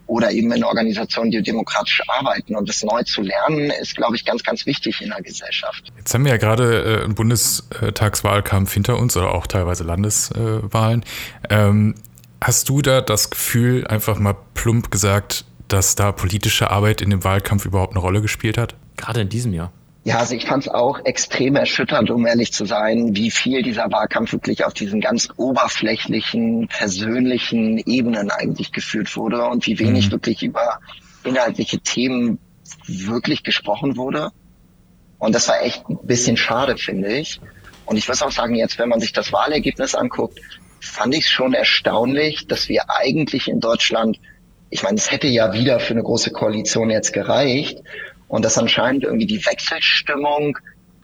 oder 0.06 0.30
eben 0.30 0.52
in 0.52 0.64
Organisationen, 0.64 1.30
die 1.30 1.42
demokratisch 1.42 2.02
arbeiten. 2.08 2.56
Und 2.56 2.68
das 2.68 2.82
neu 2.82 3.02
zu 3.04 3.22
lernen, 3.22 3.70
ist, 3.70 3.96
glaube 3.96 4.16
ich, 4.16 4.24
ganz, 4.24 4.42
ganz 4.42 4.66
wichtig 4.66 5.00
in 5.00 5.10
der 5.10 5.22
Gesellschaft. 5.22 5.90
Jetzt 5.96 6.12
haben 6.12 6.24
wir 6.24 6.32
ja 6.32 6.38
gerade 6.38 6.82
äh, 6.82 7.04
einen 7.04 7.14
Bundestagswahlkampf 7.14 8.72
hinter 8.72 8.98
uns 8.98 9.16
oder 9.16 9.34
auch 9.34 9.46
teilweise 9.46 9.84
Landeswahlen. 9.84 11.04
Ähm, 11.48 11.94
hast 12.40 12.68
du 12.68 12.82
da 12.82 13.00
das 13.00 13.30
Gefühl, 13.30 13.86
einfach 13.86 14.18
mal 14.18 14.36
plump 14.54 14.90
gesagt, 14.90 15.44
dass 15.68 15.94
da 15.94 16.12
politische 16.12 16.70
Arbeit 16.70 17.00
in 17.00 17.10
dem 17.10 17.24
Wahlkampf 17.24 17.64
überhaupt 17.64 17.92
eine 17.92 18.00
Rolle 18.00 18.20
gespielt 18.20 18.58
hat? 18.58 18.74
Gerade 19.00 19.22
in 19.22 19.28
diesem 19.28 19.52
Jahr. 19.52 19.72
Ja, 20.02 20.18
also 20.18 20.34
ich 20.34 20.46
fand 20.46 20.66
es 20.66 20.72
auch 20.72 21.04
extrem 21.04 21.56
erschütternd, 21.56 22.10
um 22.10 22.26
ehrlich 22.26 22.52
zu 22.52 22.64
sein, 22.64 23.14
wie 23.16 23.30
viel 23.30 23.62
dieser 23.62 23.92
Wahlkampf 23.92 24.32
wirklich 24.32 24.64
auf 24.64 24.72
diesen 24.72 25.00
ganz 25.00 25.28
oberflächlichen, 25.36 26.68
persönlichen 26.68 27.78
Ebenen 27.78 28.30
eigentlich 28.30 28.72
geführt 28.72 29.14
wurde 29.16 29.44
und 29.44 29.66
wie 29.66 29.78
wenig 29.78 30.06
mhm. 30.06 30.12
wirklich 30.12 30.42
über 30.42 30.80
inhaltliche 31.22 31.80
Themen 31.80 32.38
wirklich 32.86 33.42
gesprochen 33.42 33.96
wurde. 33.98 34.30
Und 35.18 35.34
das 35.34 35.48
war 35.48 35.62
echt 35.62 35.86
ein 35.90 35.98
bisschen 36.02 36.38
schade, 36.38 36.78
finde 36.78 37.12
ich. 37.12 37.40
Und 37.84 37.98
ich 37.98 38.08
muss 38.08 38.22
auch 38.22 38.30
sagen, 38.30 38.54
jetzt, 38.54 38.78
wenn 38.78 38.88
man 38.88 39.00
sich 39.00 39.12
das 39.12 39.32
Wahlergebnis 39.34 39.94
anguckt, 39.94 40.40
fand 40.80 41.14
ich 41.14 41.24
es 41.24 41.30
schon 41.30 41.52
erstaunlich, 41.52 42.46
dass 42.46 42.70
wir 42.70 42.84
eigentlich 42.88 43.48
in 43.48 43.60
Deutschland, 43.60 44.18
ich 44.70 44.82
meine, 44.82 44.96
es 44.96 45.10
hätte 45.10 45.26
ja 45.26 45.52
wieder 45.52 45.78
für 45.78 45.92
eine 45.92 46.02
große 46.02 46.30
Koalition 46.30 46.88
jetzt 46.88 47.12
gereicht, 47.12 47.82
und 48.30 48.44
dass 48.44 48.56
anscheinend 48.56 49.02
irgendwie 49.02 49.26
die 49.26 49.44
Wechselstimmung 49.44 50.56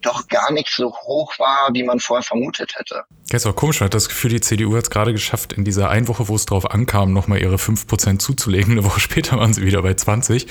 doch 0.03 0.29
gar 0.29 0.53
nicht 0.53 0.69
so 0.69 0.93
hoch 0.93 1.39
war, 1.39 1.71
wie 1.73 1.83
man 1.83 1.99
vorher 1.99 2.23
vermutet 2.23 2.73
hätte. 2.77 3.05
Ja, 3.31 3.37
ist 3.37 3.47
auch 3.47 3.57
komisch, 3.57 3.81
man 3.81 3.87
hat 3.87 3.95
das 3.95 4.09
Gefühl, 4.09 4.31
die 4.31 4.41
CDU 4.41 4.77
hat 4.77 4.85
es 4.85 4.91
gerade 4.91 5.13
geschafft, 5.13 5.53
in 5.53 5.65
dieser 5.65 5.91
einen 5.91 6.07
Woche, 6.07 6.29
wo 6.29 6.37
es 6.37 6.47
drauf 6.47 6.71
ankam, 6.71 7.13
nochmal 7.13 7.41
ihre 7.41 7.57
5% 7.57 8.19
zuzulegen. 8.19 8.73
Eine 8.73 8.85
Woche 8.85 9.01
später 9.07 9.37
waren 9.37 9.53
sie 9.53 9.63
wieder 9.63 9.83
bei 9.83 9.95
20. 9.95 10.47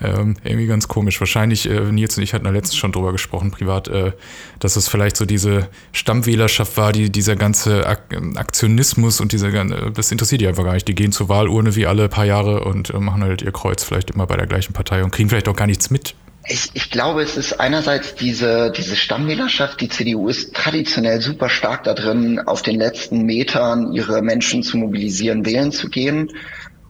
Ähm, 0.00 0.36
irgendwie 0.44 0.66
ganz 0.66 0.86
komisch. 0.86 1.18
Wahrscheinlich, 1.20 1.68
äh, 1.68 1.80
Nils 1.92 2.16
und 2.16 2.22
ich 2.22 2.34
hatten 2.34 2.44
da 2.44 2.50
letztens 2.50 2.76
schon 2.76 2.92
drüber 2.92 3.12
gesprochen, 3.12 3.50
privat, 3.50 3.88
äh, 3.88 4.12
dass 4.60 4.76
es 4.76 4.88
vielleicht 4.88 5.16
so 5.16 5.26
diese 5.26 5.68
Stammwählerschaft 5.92 6.76
war, 6.76 6.92
die 6.92 7.10
dieser 7.10 7.36
ganze 7.36 7.86
Ak 7.86 8.00
Aktionismus 8.36 9.20
und 9.20 9.32
dieser, 9.32 9.64
das 9.90 10.12
interessiert 10.12 10.40
die 10.40 10.46
einfach 10.46 10.64
gar 10.64 10.74
nicht. 10.74 10.86
Die 10.86 10.94
gehen 10.94 11.12
zur 11.12 11.28
Wahlurne 11.28 11.74
wie 11.74 11.86
alle 11.86 12.08
paar 12.08 12.24
Jahre 12.24 12.64
und 12.64 12.90
äh, 12.90 12.98
machen 12.98 13.22
halt 13.22 13.42
ihr 13.42 13.52
Kreuz 13.52 13.82
vielleicht 13.82 14.10
immer 14.10 14.26
bei 14.26 14.36
der 14.36 14.46
gleichen 14.46 14.72
Partei 14.72 15.02
und 15.02 15.10
kriegen 15.10 15.28
vielleicht 15.28 15.48
auch 15.48 15.56
gar 15.56 15.66
nichts 15.66 15.90
mit 15.90 16.14
ich, 16.46 16.70
ich 16.74 16.90
glaube, 16.90 17.22
es 17.22 17.36
ist 17.36 17.60
einerseits 17.60 18.14
diese, 18.14 18.72
diese 18.72 18.96
Stammwählerschaft. 18.96 19.80
Die 19.80 19.88
CDU 19.88 20.28
ist 20.28 20.54
traditionell 20.54 21.20
super 21.20 21.48
stark 21.48 21.84
da 21.84 21.94
drin, 21.94 22.40
auf 22.40 22.62
den 22.62 22.76
letzten 22.76 23.22
Metern 23.22 23.92
ihre 23.92 24.22
Menschen 24.22 24.62
zu 24.62 24.78
mobilisieren, 24.78 25.44
wählen 25.44 25.70
zu 25.70 25.88
gehen. 25.88 26.30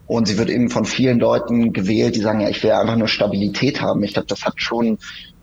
Und 0.07 0.29
sie 0.29 0.39
wird 0.39 0.51
eben 0.51 0.71
von 0.71 0.85
vielen 0.85 1.19
Leuten 1.19 1.73
gewählt, 1.73 2.17
die 2.17 2.21
sagen, 2.21 2.41
ja, 2.41 2.49
ich 2.49 2.63
will 2.63 2.73
einfach 2.73 2.97
nur 2.97 3.09
Stabilität 3.09 3.81
haben. 3.81 4.03
Ich 4.03 4.13
glaube, 4.13 4.27
das 4.27 4.45
hat 4.45 4.55
schon 4.57 4.99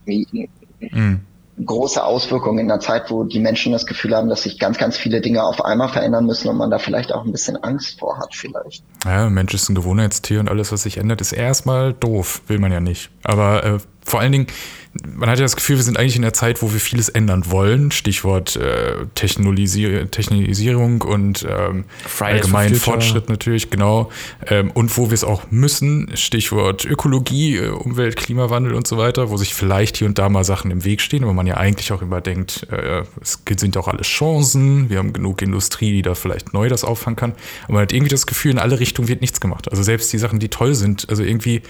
mhm. 0.06 1.22
große 1.64 2.04
Auswirkungen 2.04 2.60
in 2.60 2.72
einer 2.72 2.82
Zeit, 2.82 3.10
wo 3.10 3.24
die 3.24 3.40
Menschen 3.40 3.72
das 3.72 3.86
Gefühl 3.86 4.16
haben, 4.16 4.30
dass 4.30 4.44
sich 4.44 4.60
ganz, 4.60 4.78
ganz 4.78 4.98
viele 4.98 5.22
Dinge 5.22 5.44
auf 5.44 5.64
einmal 5.64 5.90
verändern 5.90 6.26
müssen 6.26 6.50
und 6.50 6.58
man 6.58 6.70
da 6.70 6.80
vielleicht 6.80 7.14
auch 7.14 7.24
ein 7.24 7.32
bisschen 7.32 7.56
Angst 7.64 8.00
vor 8.00 8.20
hat 8.20 8.36
vielleicht. 8.36 8.84
Ja, 9.06 9.30
Mensch 9.30 9.54
ist 9.54 9.70
ein 9.70 9.76
Gewohnheitstier 9.76 10.40
und 10.40 10.50
alles, 10.50 10.72
was 10.72 10.84
sich 10.84 10.98
ändert, 10.98 11.22
ist 11.22 11.32
erstmal 11.32 11.94
doof. 11.94 12.42
Will 12.48 12.60
man 12.60 12.72
ja 12.72 12.80
nicht. 12.80 13.10
Aber 13.24 13.64
äh, 13.64 13.78
vor 14.08 14.22
allen 14.22 14.32
Dingen, 14.32 14.48
man 15.16 15.30
hat 15.30 15.38
ja 15.38 15.46
das 15.46 15.56
Gefühl, 15.56 15.76
wir 15.76 15.84
sind 15.84 15.98
eigentlich 15.98 16.16
in 16.16 16.22
der 16.22 16.34
Zeit, 16.34 16.62
wo 16.62 16.72
wir 16.72 16.80
vieles 16.80 17.10
ändern 17.10 17.52
wollen. 17.52 17.92
Stichwort 17.92 18.56
äh, 18.56 19.06
Technologisier 19.16 20.10
Technisierung 20.10 21.02
und 21.02 21.46
ähm, 21.48 21.86
allgemeinen 22.20 22.76
Fortschritt 22.76 23.30
natürlich, 23.30 23.70
genau. 23.70 24.10
Ähm, 24.48 24.72
und 24.72 24.98
wo 24.98 25.10
wir 25.10 25.14
es 25.14 25.24
auch 25.24 25.52
müssen. 25.52 26.10
Stichwort 26.16 26.86
Ökologie, 26.86 27.58
äh, 27.58 27.70
Umwelt, 27.70 28.16
Klimawandel 28.16 28.74
und 28.74 28.88
so 28.88 28.98
weiter, 28.98 29.30
wo 29.30 29.38
sich 29.38 29.54
vielleicht 29.54 29.98
hier 29.98 30.08
und 30.08 30.18
da 30.18 30.30
mal 30.30 30.44
Sachen 30.44 30.72
im 30.72 30.84
Weg 30.86 31.02
stehen, 31.02 31.26
wo 31.28 31.34
man 31.34 31.46
ja 31.46 31.58
eigentlich 31.58 31.92
auch 31.92 32.02
immer 32.02 32.22
denkt, 32.22 32.66
äh, 32.72 33.04
es 33.22 33.44
sind 33.58 33.78
auch 33.78 33.88
alles 33.88 34.08
Chancen, 34.08 34.90
wir 34.90 35.00
haben 35.00 35.14
genug 35.14 35.42
Industrie, 35.42 35.92
die 35.92 36.02
da 36.02 36.16
vielleicht 36.16 36.54
neu 36.54 36.70
das 36.70 36.84
auffangen 36.84 37.18
kann. 37.18 37.34
Aber 37.66 37.74
man 37.74 37.82
hat 37.84 37.94
irgendwie 37.94 38.10
das 38.10 38.26
Gefühl, 38.26 38.52
in 38.52 38.60
alle 38.60 38.80
Richtungen 38.80 39.10
wird 39.10 39.22
nichts 39.22 39.42
gemacht. 39.42 39.70
Also 39.70 39.84
selbst 39.84 40.12
die 40.14 40.18
Sachen, 40.18 40.40
die 40.40 40.50
toll 40.50 40.76
sind, 40.76 41.10
also 41.10 41.24
irgendwie, 41.24 41.62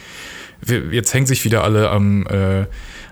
jetzt 0.92 1.14
hängen 1.14 1.26
sich 1.26 1.46
wieder 1.46 1.64
alle 1.64 1.90
am 1.90 2.26
äh, 2.28 2.66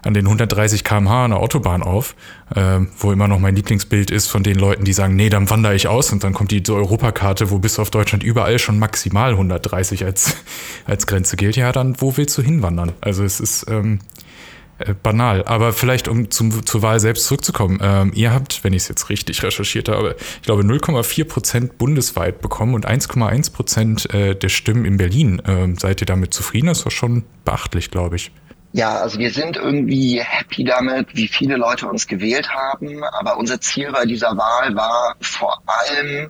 an 0.05 0.13
den 0.13 0.25
130 0.25 0.83
km/h 0.83 1.25
an 1.25 1.31
der 1.31 1.39
Autobahn 1.39 1.81
auf, 1.81 2.15
äh, 2.55 2.79
wo 2.99 3.11
immer 3.11 3.27
noch 3.27 3.39
mein 3.39 3.55
Lieblingsbild 3.55 4.11
ist 4.11 4.27
von 4.27 4.43
den 4.43 4.55
Leuten, 4.55 4.85
die 4.85 4.93
sagen, 4.93 5.15
nee, 5.15 5.29
dann 5.29 5.49
wandere 5.49 5.73
ich 5.73 5.87
aus 5.87 6.11
und 6.13 6.23
dann 6.23 6.33
kommt 6.33 6.51
die 6.51 6.63
Europakarte, 6.69 7.49
wo 7.49 7.57
bis 7.57 7.79
auf 7.79 7.89
Deutschland 7.89 8.23
überall 8.23 8.59
schon 8.59 8.77
maximal 8.77 9.31
130 9.31 10.05
als, 10.05 10.37
als 10.85 11.07
Grenze 11.07 11.37
gilt. 11.37 11.55
Ja, 11.55 11.71
dann 11.71 11.99
wo 11.99 12.15
willst 12.17 12.37
du 12.37 12.43
hinwandern? 12.43 12.91
Also 13.01 13.23
es 13.23 13.39
ist 13.39 13.65
ähm, 13.67 13.99
äh, 14.14 14.14
banal. 15.01 15.43
Aber 15.45 15.73
vielleicht, 15.73 16.07
um 16.07 16.29
zum, 16.31 16.65
zur 16.65 16.81
Wahl 16.81 16.99
selbst 16.99 17.25
zurückzukommen, 17.25 17.79
ähm, 17.81 18.11
ihr 18.13 18.33
habt, 18.33 18.63
wenn 18.63 18.73
ich 18.73 18.83
es 18.83 18.87
jetzt 18.89 19.09
richtig 19.09 19.41
recherchiert 19.43 19.89
habe, 19.89 20.15
ich 20.19 20.41
glaube 20.43 20.63
0,4 20.63 21.25
Prozent 21.25 21.77
bundesweit 21.77 22.41
bekommen 22.41 22.73
und 22.73 22.87
1,1 22.87 23.53
Prozent 23.53 24.13
äh, 24.13 24.35
der 24.35 24.49
Stimmen 24.49 24.85
in 24.85 24.97
Berlin. 24.97 25.41
Ähm, 25.47 25.77
seid 25.77 26.01
ihr 26.01 26.07
damit 26.07 26.33
zufrieden? 26.33 26.67
Das 26.67 26.83
doch 26.83 26.91
schon 26.91 27.23
beachtlich, 27.45 27.91
glaube 27.91 28.17
ich. 28.17 28.31
Ja, 28.73 28.97
also 28.97 29.19
wir 29.19 29.31
sind 29.31 29.55
irgendwie 29.55 30.21
happy 30.21 30.65
damit, 30.65 31.15
wie 31.15 31.29
viele 31.29 31.55
Leute 31.55 31.87
uns 31.87 32.07
gewählt 32.07 32.49
haben. 32.49 33.05
Aber 33.05 33.37
unser 33.37 33.61
Ziel 33.61 33.93
bei 33.93 34.05
dieser 34.05 34.35
Wahl 34.35 34.75
war 34.75 35.15
vor 35.21 35.63
allem 35.65 36.29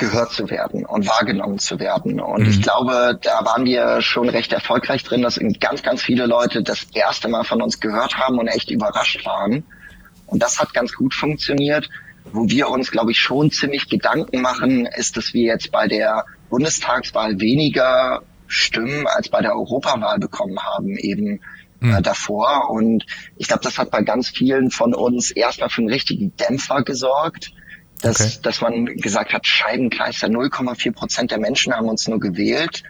gehört 0.00 0.32
zu 0.32 0.50
werden 0.50 0.84
und 0.84 1.06
wahrgenommen 1.06 1.58
zu 1.58 1.78
werden. 1.78 2.20
Und 2.20 2.42
mhm. 2.42 2.50
ich 2.50 2.62
glaube, 2.62 3.18
da 3.22 3.44
waren 3.44 3.64
wir 3.64 4.00
schon 4.00 4.28
recht 4.28 4.52
erfolgreich 4.52 5.04
drin, 5.04 5.22
dass 5.22 5.38
ganz, 5.60 5.82
ganz 5.82 6.02
viele 6.02 6.26
Leute 6.26 6.62
das 6.62 6.86
erste 6.94 7.28
Mal 7.28 7.44
von 7.44 7.62
uns 7.62 7.78
gehört 7.78 8.16
haben 8.16 8.38
und 8.38 8.48
echt 8.48 8.70
überrascht 8.70 9.24
waren. 9.24 9.64
Und 10.26 10.42
das 10.42 10.58
hat 10.58 10.74
ganz 10.74 10.94
gut 10.94 11.14
funktioniert. 11.14 11.88
Wo 12.32 12.48
wir 12.48 12.68
uns, 12.68 12.90
glaube 12.90 13.12
ich, 13.12 13.18
schon 13.18 13.50
ziemlich 13.50 13.88
Gedanken 13.88 14.42
machen, 14.42 14.86
ist, 14.86 15.16
dass 15.16 15.32
wir 15.32 15.44
jetzt 15.44 15.70
bei 15.72 15.88
der 15.88 16.24
Bundestagswahl 16.50 17.40
weniger 17.40 18.22
Stimmen 18.46 19.06
als 19.06 19.28
bei 19.28 19.40
der 19.40 19.54
Europawahl 19.54 20.18
bekommen 20.18 20.58
haben 20.60 20.96
eben 20.96 21.40
mhm. 21.80 21.94
äh, 21.94 22.02
davor. 22.02 22.70
Und 22.70 23.06
ich 23.36 23.48
glaube, 23.48 23.62
das 23.62 23.78
hat 23.78 23.90
bei 23.90 24.02
ganz 24.02 24.28
vielen 24.28 24.70
von 24.70 24.94
uns 24.94 25.30
erstmal 25.30 25.70
für 25.70 25.80
einen 25.80 25.90
richtigen 25.90 26.36
Dämpfer 26.36 26.82
gesorgt. 26.82 27.52
Dass, 28.02 28.20
okay. 28.20 28.38
dass 28.42 28.60
man 28.60 28.86
gesagt 28.86 29.32
hat, 29.32 29.46
Scheibenkleister, 29.46 30.28
0,4 30.28 30.92
Prozent 30.92 31.30
der 31.30 31.38
Menschen 31.38 31.74
haben 31.74 31.88
uns 31.88 32.08
nur 32.08 32.18
gewählt. 32.20 32.82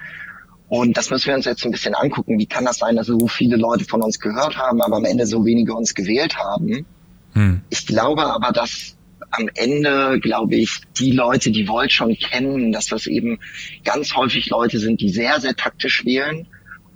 Und 0.69 0.97
das 0.97 1.11
müssen 1.11 1.26
wir 1.26 1.35
uns 1.35 1.47
jetzt 1.47 1.64
ein 1.64 1.73
bisschen 1.73 1.95
angucken. 1.95 2.38
Wie 2.38 2.47
kann 2.47 2.64
das 2.64 2.79
sein, 2.79 2.95
dass 2.95 3.09
so 3.09 3.26
viele 3.26 3.57
Leute 3.57 3.85
von 3.85 4.02
uns 4.02 4.21
gehört 4.21 4.57
haben, 4.57 4.81
aber 4.81 4.97
am 4.97 5.05
Ende 5.05 5.26
so 5.26 5.45
wenige 5.45 5.75
uns 5.75 5.95
gewählt 5.95 6.37
haben? 6.37 6.87
Hm. 7.33 7.62
Ich 7.71 7.87
glaube 7.87 8.33
aber, 8.33 8.52
dass 8.52 8.97
am 9.33 9.49
Ende, 9.55 10.19
glaube 10.21 10.57
ich, 10.57 10.81
die 10.99 11.12
Leute, 11.12 11.50
die 11.50 11.69
Volt 11.69 11.93
schon 11.93 12.17
kennen, 12.17 12.73
dass 12.73 12.87
das 12.87 13.07
eben 13.07 13.40
ganz 13.85 14.14
häufig 14.14 14.49
Leute 14.49 14.79
sind, 14.79 15.00
die 15.00 15.11
sehr, 15.11 15.40
sehr 15.40 15.57
taktisch 15.57 16.05
wählen. 16.05 16.47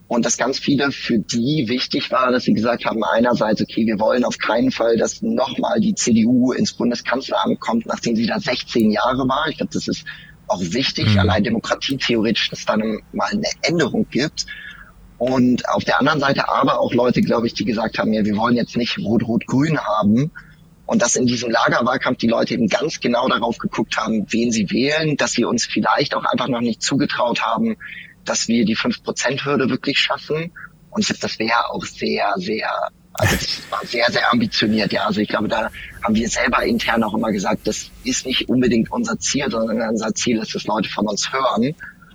Und 0.06 0.26
dass 0.26 0.37
ganz 0.37 0.58
viele 0.58 0.92
für 0.92 1.18
die 1.18 1.66
wichtig 1.68 2.11
war, 2.11 2.30
dass 2.30 2.44
sie 2.44 2.52
gesagt 2.52 2.84
haben, 2.84 3.02
einerseits, 3.02 3.62
okay, 3.62 3.87
wir 3.87 3.99
wollen 3.99 4.25
auf 4.25 4.38
keinen 4.38 4.70
Fall, 4.70 4.96
dass 4.96 5.23
nochmal 5.23 5.80
die 5.80 5.94
CDU 5.94 6.52
ins 6.52 6.75
Bundeskanzleramt 6.75 7.58
kommt, 7.58 7.87
nachdem 7.87 8.14
sie 8.14 8.26
da 8.26 8.38
16 8.38 8.90
Jahre 8.90 9.26
war. 9.28 9.49
Ich 9.49 9.56
glaube, 9.56 9.73
das 9.73 9.88
ist 9.88 10.04
auch 10.46 10.61
wichtig, 10.61 11.14
mhm. 11.14 11.20
allein 11.20 11.44
demokratietheoretisch, 11.44 12.50
dass 12.50 12.66
da 12.66 12.76
mal 12.76 13.28
eine 13.30 13.49
Änderung 13.62 14.06
gibt. 14.11 14.44
Und 15.16 15.66
auf 15.70 15.84
der 15.84 16.00
anderen 16.00 16.20
Seite 16.20 16.49
aber 16.49 16.80
auch 16.80 16.92
Leute, 16.92 17.23
glaube 17.23 17.46
ich, 17.46 17.54
die 17.54 17.64
gesagt 17.64 17.99
haben, 17.99 18.12
ja, 18.12 18.25
wir 18.25 18.37
wollen 18.37 18.56
jetzt 18.56 18.76
nicht 18.76 18.99
Rot-Rot-Grün 18.99 19.78
haben, 19.78 20.30
und 20.87 21.00
dass 21.00 21.16
in 21.16 21.26
diesem 21.26 21.50
Lagerwahlkampf 21.50 22.18
die 22.18 22.28
Leute 22.28 22.54
eben 22.54 22.68
ganz 22.68 23.00
genau 23.00 23.28
darauf 23.28 23.58
geguckt 23.58 23.96
haben, 23.96 24.26
wen 24.30 24.50
sie 24.50 24.70
wählen, 24.70 25.16
dass 25.16 25.32
sie 25.32 25.44
uns 25.44 25.64
vielleicht 25.64 26.14
auch 26.14 26.25
einfach 26.25 26.49
noch 26.49 26.61
nicht 26.61 26.82
zugetraut 26.82 27.40
haben, 27.42 27.76
dass 28.25 28.49
wir 28.49 28.64
die 28.64 28.76
5%-Hürde 28.76 29.69
wirklich 29.69 29.99
schaffen. 29.99 30.52
Und 30.90 31.00
ich 31.00 31.07
glaube, 31.09 31.21
das 31.21 31.38
wäre 31.38 31.71
auch 31.71 31.85
sehr, 31.85 32.33
sehr, 32.37 32.71
also 33.12 33.37
das 33.37 33.62
war 33.71 33.85
sehr, 33.85 34.11
sehr 34.11 34.33
ambitioniert. 34.33 34.93
Ja, 34.93 35.07
also 35.07 35.21
ich 35.21 35.28
glaube, 35.28 35.49
da 35.49 35.71
haben 36.02 36.14
wir 36.14 36.28
selber 36.28 36.64
intern 36.64 37.02
auch 37.02 37.14
immer 37.14 37.33
gesagt, 37.33 37.66
das 37.66 37.90
ist 38.04 38.26
nicht 38.26 38.49
unbedingt 38.49 38.90
unser 38.90 39.19
Ziel, 39.19 39.50
sondern 39.50 39.88
unser 39.88 40.14
Ziel 40.14 40.38
ist, 40.38 40.54
dass 40.54 40.64
Leute 40.64 40.88
von 40.88 41.07
uns 41.07 41.33
hören 41.33 41.75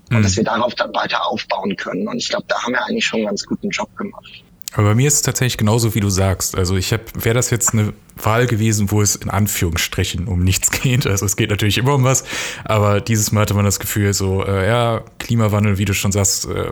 und 0.09 0.17
mhm. 0.17 0.23
dass 0.23 0.35
wir 0.37 0.43
darauf 0.43 0.75
dann 0.75 0.93
weiter 0.93 1.25
aufbauen 1.25 1.75
können. 1.75 2.07
Und 2.07 2.17
ich 2.17 2.29
glaube, 2.29 2.45
da 2.47 2.63
haben 2.63 2.73
wir 2.73 2.85
eigentlich 2.85 3.05
schon 3.05 3.19
einen 3.19 3.27
ganz 3.27 3.45
guten 3.45 3.69
Job 3.69 3.95
gemacht. 3.95 4.43
Aber 4.73 4.89
bei 4.89 4.95
mir 4.95 5.07
ist 5.07 5.15
es 5.15 5.21
tatsächlich 5.23 5.57
genauso, 5.57 5.95
wie 5.95 5.99
du 5.99 6.09
sagst. 6.09 6.55
Also 6.55 6.75
ich 6.75 6.93
habe, 6.93 7.03
wäre 7.15 7.33
das 7.33 7.49
jetzt 7.49 7.73
eine 7.73 7.93
Wahl 8.21 8.45
gewesen, 8.45 8.91
wo 8.91 9.01
es 9.01 9.15
in 9.15 9.29
Anführungsstrichen 9.29 10.27
um 10.27 10.43
nichts 10.43 10.69
geht. 10.81 11.07
Also 11.07 11.25
es 11.25 11.35
geht 11.35 11.49
natürlich 11.49 11.79
immer 11.79 11.95
um 11.95 12.03
was, 12.03 12.23
aber 12.65 13.01
dieses 13.01 13.31
Mal 13.31 13.41
hatte 13.41 13.55
man 13.55 13.65
das 13.65 13.79
Gefühl, 13.79 14.13
so, 14.13 14.45
äh, 14.45 14.67
ja, 14.67 15.01
Klimawandel, 15.17 15.79
wie 15.79 15.85
du 15.85 15.93
schon 15.93 16.11
sagst, 16.11 16.45
äh, 16.45 16.65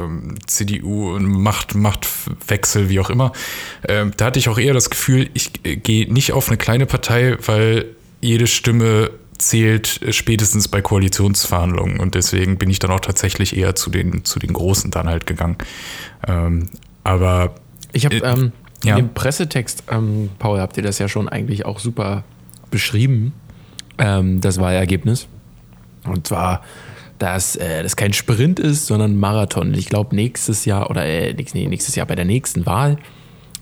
CDU, 0.46 1.18
Macht, 1.20 1.74
Machtwechsel, 1.74 2.89
wie 2.89 3.00
auch 3.00 3.10
immer. 3.10 3.32
Äh, 3.82 4.06
da 4.16 4.25
hatte 4.25 4.39
ich 4.39 4.50
auch 4.50 4.60
eher 4.60 4.74
das 4.74 4.89
Gefühl, 4.89 5.30
ich 5.34 5.54
gehe 5.63 6.12
nicht 6.12 6.34
auf 6.34 6.50
eine 6.50 6.58
kleine 6.58 6.86
Partei, 6.86 7.38
weil 7.46 7.96
jede 8.22 8.46
Stimme 8.46 9.10
zählt 9.39 10.01
äh, 10.04 10.13
spätestens 10.13 10.68
bei 10.68 10.82
Koalitionsverhandlungen 10.82 12.00
und 12.00 12.13
deswegen 12.13 12.58
bin 12.58 12.70
ich 12.70 12.77
dann 12.77 12.92
auch 12.92 13.00
tatsächlich 13.00 13.58
eher 13.58 13.75
zu 13.75 13.89
den, 13.89 14.24
zu 14.24 14.38
den 14.38 14.54
Großen 14.54 14.92
dann 14.92 15.08
halt 15.08 15.25
gegangen. 15.25 15.58
Ähm, 16.27 16.70
aber 17.04 17.56
ich 17.98 18.06
habe 18.06 18.16
äh, 18.16 18.32
ähm, 18.32 18.51
ja. 18.84 18.96
in 18.96 19.06
dem 19.06 19.13
Pressetext, 19.13 19.84
ähm, 19.92 20.30
Paul, 20.39 20.60
habt 20.60 20.77
ihr 20.77 20.84
das 20.84 21.00
ja 21.00 21.08
schon 21.08 21.27
eigentlich 21.27 21.66
auch 21.66 21.80
super 21.80 22.24
beschrieben, 22.72 23.34
ähm, 23.98 24.42
das 24.42 24.60
Wahlergebnis. 24.60 25.27
Und 26.06 26.27
zwar, 26.27 26.62
dass 27.20 27.56
äh, 27.56 27.84
das 27.84 27.96
kein 27.96 28.13
Sprint 28.13 28.60
ist, 28.60 28.88
sondern 28.88 29.18
Marathon. 29.18 29.74
Ich 29.74 29.89
glaube, 29.89 30.16
nächstes 30.16 30.66
Jahr 30.66 30.89
oder 30.89 31.06
äh, 31.06 31.36
nee, 31.54 31.68
nächstes 31.68 31.96
Jahr 31.96 32.06
bei 32.06 32.16
der 32.16 32.25
nächsten 32.25 32.66
Wahl 32.66 32.98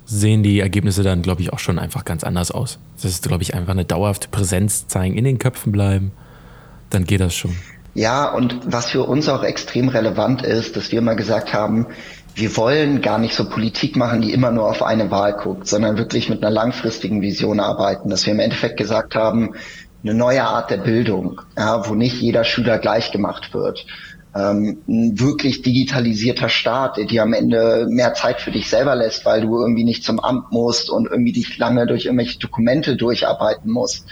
sehen 0.06 0.44
die 0.44 0.60
Ergebnisse 0.60 1.02
dann, 1.02 1.22
glaube 1.22 1.42
ich, 1.42 1.52
auch 1.52 1.60
schon 1.60 1.80
einfach 1.80 2.06
ganz 2.06 2.24
anders 2.24 2.52
aus. 2.52 2.80
Das 2.96 3.06
ist, 3.06 3.28
glaube 3.28 3.42
ich, 3.42 3.56
einfach 3.56 3.72
eine 3.72 3.86
dauerhafte 3.86 4.28
Präsenz 4.28 4.88
zeigen, 4.88 5.18
in 5.18 5.24
den 5.24 5.40
Köpfen 5.40 5.72
bleiben. 5.72 6.12
Dann 6.92 7.06
geht 7.06 7.22
das 7.22 7.34
schon. 7.34 7.56
Ja, 7.96 8.32
und 8.32 8.60
was 8.66 8.92
für 8.92 9.04
uns 9.04 9.30
auch 9.30 9.44
extrem 9.44 9.88
relevant 9.88 10.44
ist, 10.44 10.76
dass 10.76 10.92
wir 10.92 11.02
mal 11.02 11.16
gesagt 11.16 11.54
haben, 11.54 11.88
wir 12.36 12.58
wollen 12.58 13.02
gar 13.02 13.18
nicht 13.18 13.34
so 13.34 13.50
Politik 13.50 13.96
machen, 13.96 14.22
die 14.22 14.34
immer 14.34 14.52
nur 14.52 14.70
auf 14.70 14.84
eine 14.84 15.10
Wahl 15.10 15.34
guckt, 15.34 15.68
sondern 15.68 15.98
wirklich 15.98 16.30
mit 16.30 16.44
einer 16.44 16.52
langfristigen 16.52 17.22
Vision 17.22 17.62
arbeiten, 17.62 18.10
dass 18.10 18.26
wir 18.26 18.34
im 18.34 18.42
Endeffekt 18.42 18.76
gesagt 18.76 19.16
haben, 19.16 19.56
eine 20.04 20.14
neue 20.14 20.44
Art 20.44 20.70
der 20.70 20.78
Bildung, 20.78 21.42
ja, 21.58 21.88
wo 21.88 21.96
nicht 21.96 22.22
jeder 22.22 22.44
Schüler 22.44 22.78
gleich 22.78 23.12
gemacht 23.12 23.54
wird. 23.54 23.86
Ähm, 24.36 24.82
ein 24.86 25.18
wirklich 25.18 25.62
digitalisierter 25.62 26.50
Staat, 26.50 26.98
der 26.98 27.06
dir 27.06 27.24
am 27.24 27.32
Ende 27.32 27.88
mehr 27.90 28.14
Zeit 28.14 28.42
für 28.42 28.52
dich 28.52 28.70
selber 28.70 28.96
lässt, 28.96 29.26
weil 29.26 29.42
du 29.42 29.58
irgendwie 29.58 29.86
nicht 29.86 30.04
zum 30.04 30.20
Amt 30.20 30.52
musst 30.52 30.90
und 30.90 31.10
irgendwie 31.10 31.32
dich 31.32 31.58
lange 31.58 31.88
durch 31.88 32.06
irgendwelche 32.06 32.38
Dokumente 32.38 32.98
durcharbeiten 32.98 33.72
musst. 33.72 34.08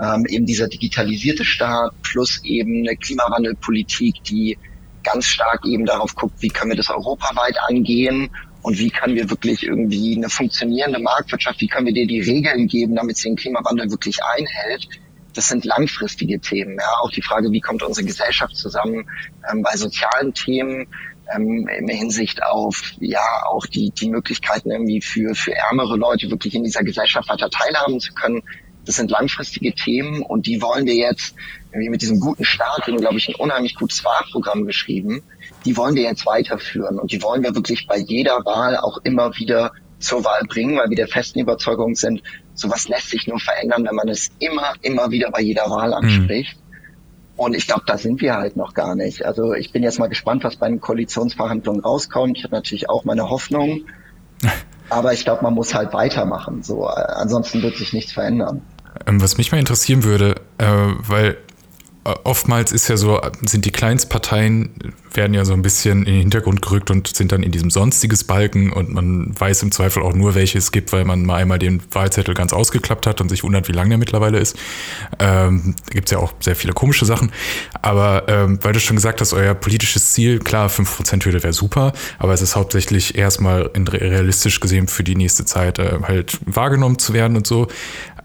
Ähm, 0.00 0.24
eben 0.26 0.46
dieser 0.46 0.68
digitalisierte 0.68 1.44
Staat 1.44 1.92
plus 2.02 2.40
eben 2.42 2.88
eine 2.88 2.96
Klimawandelpolitik, 2.96 4.24
die 4.24 4.56
ganz 5.02 5.26
stark 5.26 5.64
eben 5.64 5.86
darauf 5.86 6.14
guckt, 6.14 6.34
wie 6.40 6.48
können 6.48 6.70
wir 6.70 6.76
das 6.76 6.90
europaweit 6.90 7.58
angehen 7.68 8.30
und 8.62 8.78
wie 8.78 8.90
können 8.90 9.14
wir 9.14 9.30
wirklich 9.30 9.64
irgendwie 9.64 10.16
eine 10.16 10.28
funktionierende 10.28 10.98
Marktwirtschaft, 10.98 11.60
wie 11.60 11.68
können 11.68 11.86
wir 11.86 11.94
dir 11.94 12.06
die 12.06 12.20
Regeln 12.20 12.66
geben, 12.66 12.94
damit 12.94 13.16
sie 13.16 13.28
den 13.30 13.36
Klimawandel 13.36 13.90
wirklich 13.90 14.18
einhält. 14.22 14.88
Das 15.34 15.48
sind 15.48 15.64
langfristige 15.64 16.40
Themen. 16.40 16.76
Ja, 16.78 16.88
auch 17.02 17.10
die 17.10 17.22
Frage, 17.22 17.52
wie 17.52 17.60
kommt 17.60 17.82
unsere 17.82 18.06
Gesellschaft 18.06 18.56
zusammen 18.56 19.08
ähm, 19.50 19.62
bei 19.62 19.76
sozialen 19.76 20.34
Themen 20.34 20.88
ähm, 21.34 21.68
in 21.68 21.88
Hinsicht 21.88 22.42
auf 22.42 22.94
ja 22.98 23.44
auch 23.48 23.66
die 23.66 23.90
die 23.90 24.10
Möglichkeiten 24.10 24.70
irgendwie 24.70 25.00
für 25.00 25.34
für 25.34 25.54
ärmere 25.54 25.96
Leute 25.96 26.30
wirklich 26.30 26.54
in 26.54 26.64
dieser 26.64 26.82
Gesellschaft 26.82 27.28
weiter 27.28 27.48
teilhaben 27.48 28.00
zu 28.00 28.12
können. 28.12 28.42
Das 28.90 28.96
sind 28.96 29.12
langfristige 29.12 29.72
Themen 29.72 30.20
und 30.20 30.46
die 30.46 30.60
wollen 30.60 30.84
wir 30.84 30.96
jetzt 30.96 31.36
irgendwie 31.70 31.90
mit 31.90 32.02
diesem 32.02 32.18
guten 32.18 32.44
Start, 32.44 32.88
wir 32.88 32.94
haben, 32.94 33.00
glaube 33.00 33.18
ich, 33.18 33.28
ein 33.28 33.36
unheimlich 33.36 33.76
gutes 33.76 34.04
Wahlprogramm 34.04 34.66
geschrieben, 34.66 35.22
die 35.64 35.76
wollen 35.76 35.94
wir 35.94 36.02
jetzt 36.02 36.26
weiterführen 36.26 36.98
und 36.98 37.12
die 37.12 37.22
wollen 37.22 37.44
wir 37.44 37.54
wirklich 37.54 37.86
bei 37.86 37.98
jeder 37.98 38.44
Wahl 38.44 38.76
auch 38.76 38.98
immer 39.04 39.36
wieder 39.36 39.70
zur 40.00 40.24
Wahl 40.24 40.40
bringen, 40.48 40.76
weil 40.76 40.90
wir 40.90 40.96
der 40.96 41.06
festen 41.06 41.38
Überzeugung 41.38 41.94
sind, 41.94 42.24
sowas 42.54 42.88
lässt 42.88 43.10
sich 43.10 43.28
nur 43.28 43.38
verändern, 43.38 43.86
wenn 43.86 43.94
man 43.94 44.08
es 44.08 44.32
immer, 44.40 44.72
immer 44.82 45.12
wieder 45.12 45.30
bei 45.30 45.40
jeder 45.40 45.70
Wahl 45.70 45.94
anspricht. 45.94 46.56
Mhm. 46.56 46.62
Und 47.36 47.54
ich 47.54 47.68
glaube, 47.68 47.84
da 47.86 47.96
sind 47.96 48.20
wir 48.20 48.34
halt 48.34 48.56
noch 48.56 48.74
gar 48.74 48.96
nicht. 48.96 49.24
Also 49.24 49.54
ich 49.54 49.70
bin 49.70 49.84
jetzt 49.84 50.00
mal 50.00 50.08
gespannt, 50.08 50.42
was 50.42 50.56
bei 50.56 50.66
den 50.66 50.80
Koalitionsverhandlungen 50.80 51.80
rauskommt. 51.80 52.38
Ich 52.38 52.42
habe 52.42 52.56
natürlich 52.56 52.90
auch 52.90 53.04
meine 53.04 53.30
Hoffnung. 53.30 53.82
Aber 54.90 55.12
ich 55.12 55.24
glaube, 55.24 55.44
man 55.44 55.54
muss 55.54 55.72
halt 55.72 55.92
weitermachen. 55.92 56.64
So, 56.64 56.86
ansonsten 56.86 57.62
wird 57.62 57.76
sich 57.76 57.92
nichts 57.92 58.10
verändern. 58.10 58.62
Ähm, 59.06 59.20
was 59.20 59.38
mich 59.38 59.52
mal 59.52 59.58
interessieren 59.58 60.04
würde, 60.04 60.36
äh, 60.58 60.66
weil 60.66 61.36
äh, 62.04 62.14
oftmals 62.24 62.72
ist 62.72 62.88
ja 62.88 62.96
so, 62.96 63.20
sind 63.42 63.64
die 63.64 63.72
Kleinstparteien 63.72 64.94
werden 65.14 65.34
ja 65.34 65.44
so 65.44 65.52
ein 65.52 65.62
bisschen 65.62 66.00
in 66.00 66.12
den 66.12 66.20
Hintergrund 66.20 66.62
gerückt 66.62 66.90
und 66.90 67.08
sind 67.08 67.32
dann 67.32 67.42
in 67.42 67.50
diesem 67.50 67.70
sonstiges 67.70 68.24
Balken 68.24 68.72
und 68.72 68.92
man 68.92 69.38
weiß 69.38 69.62
im 69.62 69.72
Zweifel 69.72 70.02
auch 70.02 70.14
nur, 70.14 70.34
welche 70.34 70.58
es 70.58 70.72
gibt, 70.72 70.92
weil 70.92 71.04
man 71.04 71.24
mal 71.24 71.36
einmal 71.36 71.58
den 71.58 71.82
Wahlzettel 71.92 72.34
ganz 72.34 72.52
ausgeklappt 72.52 73.06
hat 73.06 73.20
und 73.20 73.28
sich 73.28 73.42
wundert, 73.42 73.68
wie 73.68 73.72
lang 73.72 73.88
der 73.88 73.98
mittlerweile 73.98 74.38
ist. 74.38 74.56
Ähm, 75.18 75.74
gibt 75.90 76.08
es 76.08 76.12
ja 76.12 76.18
auch 76.18 76.32
sehr 76.40 76.56
viele 76.56 76.72
komische 76.72 77.04
Sachen. 77.04 77.32
Aber 77.82 78.24
ähm, 78.28 78.58
weil 78.62 78.72
du 78.72 78.80
schon 78.80 78.96
gesagt 78.96 79.20
hast, 79.20 79.32
euer 79.32 79.54
politisches 79.54 80.12
Ziel, 80.12 80.38
klar, 80.38 80.68
5%-Hürde 80.68 81.42
wäre 81.42 81.52
super, 81.52 81.92
aber 82.18 82.32
es 82.32 82.42
ist 82.42 82.56
hauptsächlich 82.56 83.16
erstmal 83.16 83.70
realistisch 83.74 84.60
gesehen 84.60 84.88
für 84.88 85.04
die 85.04 85.16
nächste 85.16 85.44
Zeit 85.44 85.78
äh, 85.78 85.98
halt 86.02 86.38
wahrgenommen 86.46 86.98
zu 86.98 87.12
werden 87.12 87.36
und 87.36 87.46
so. 87.46 87.68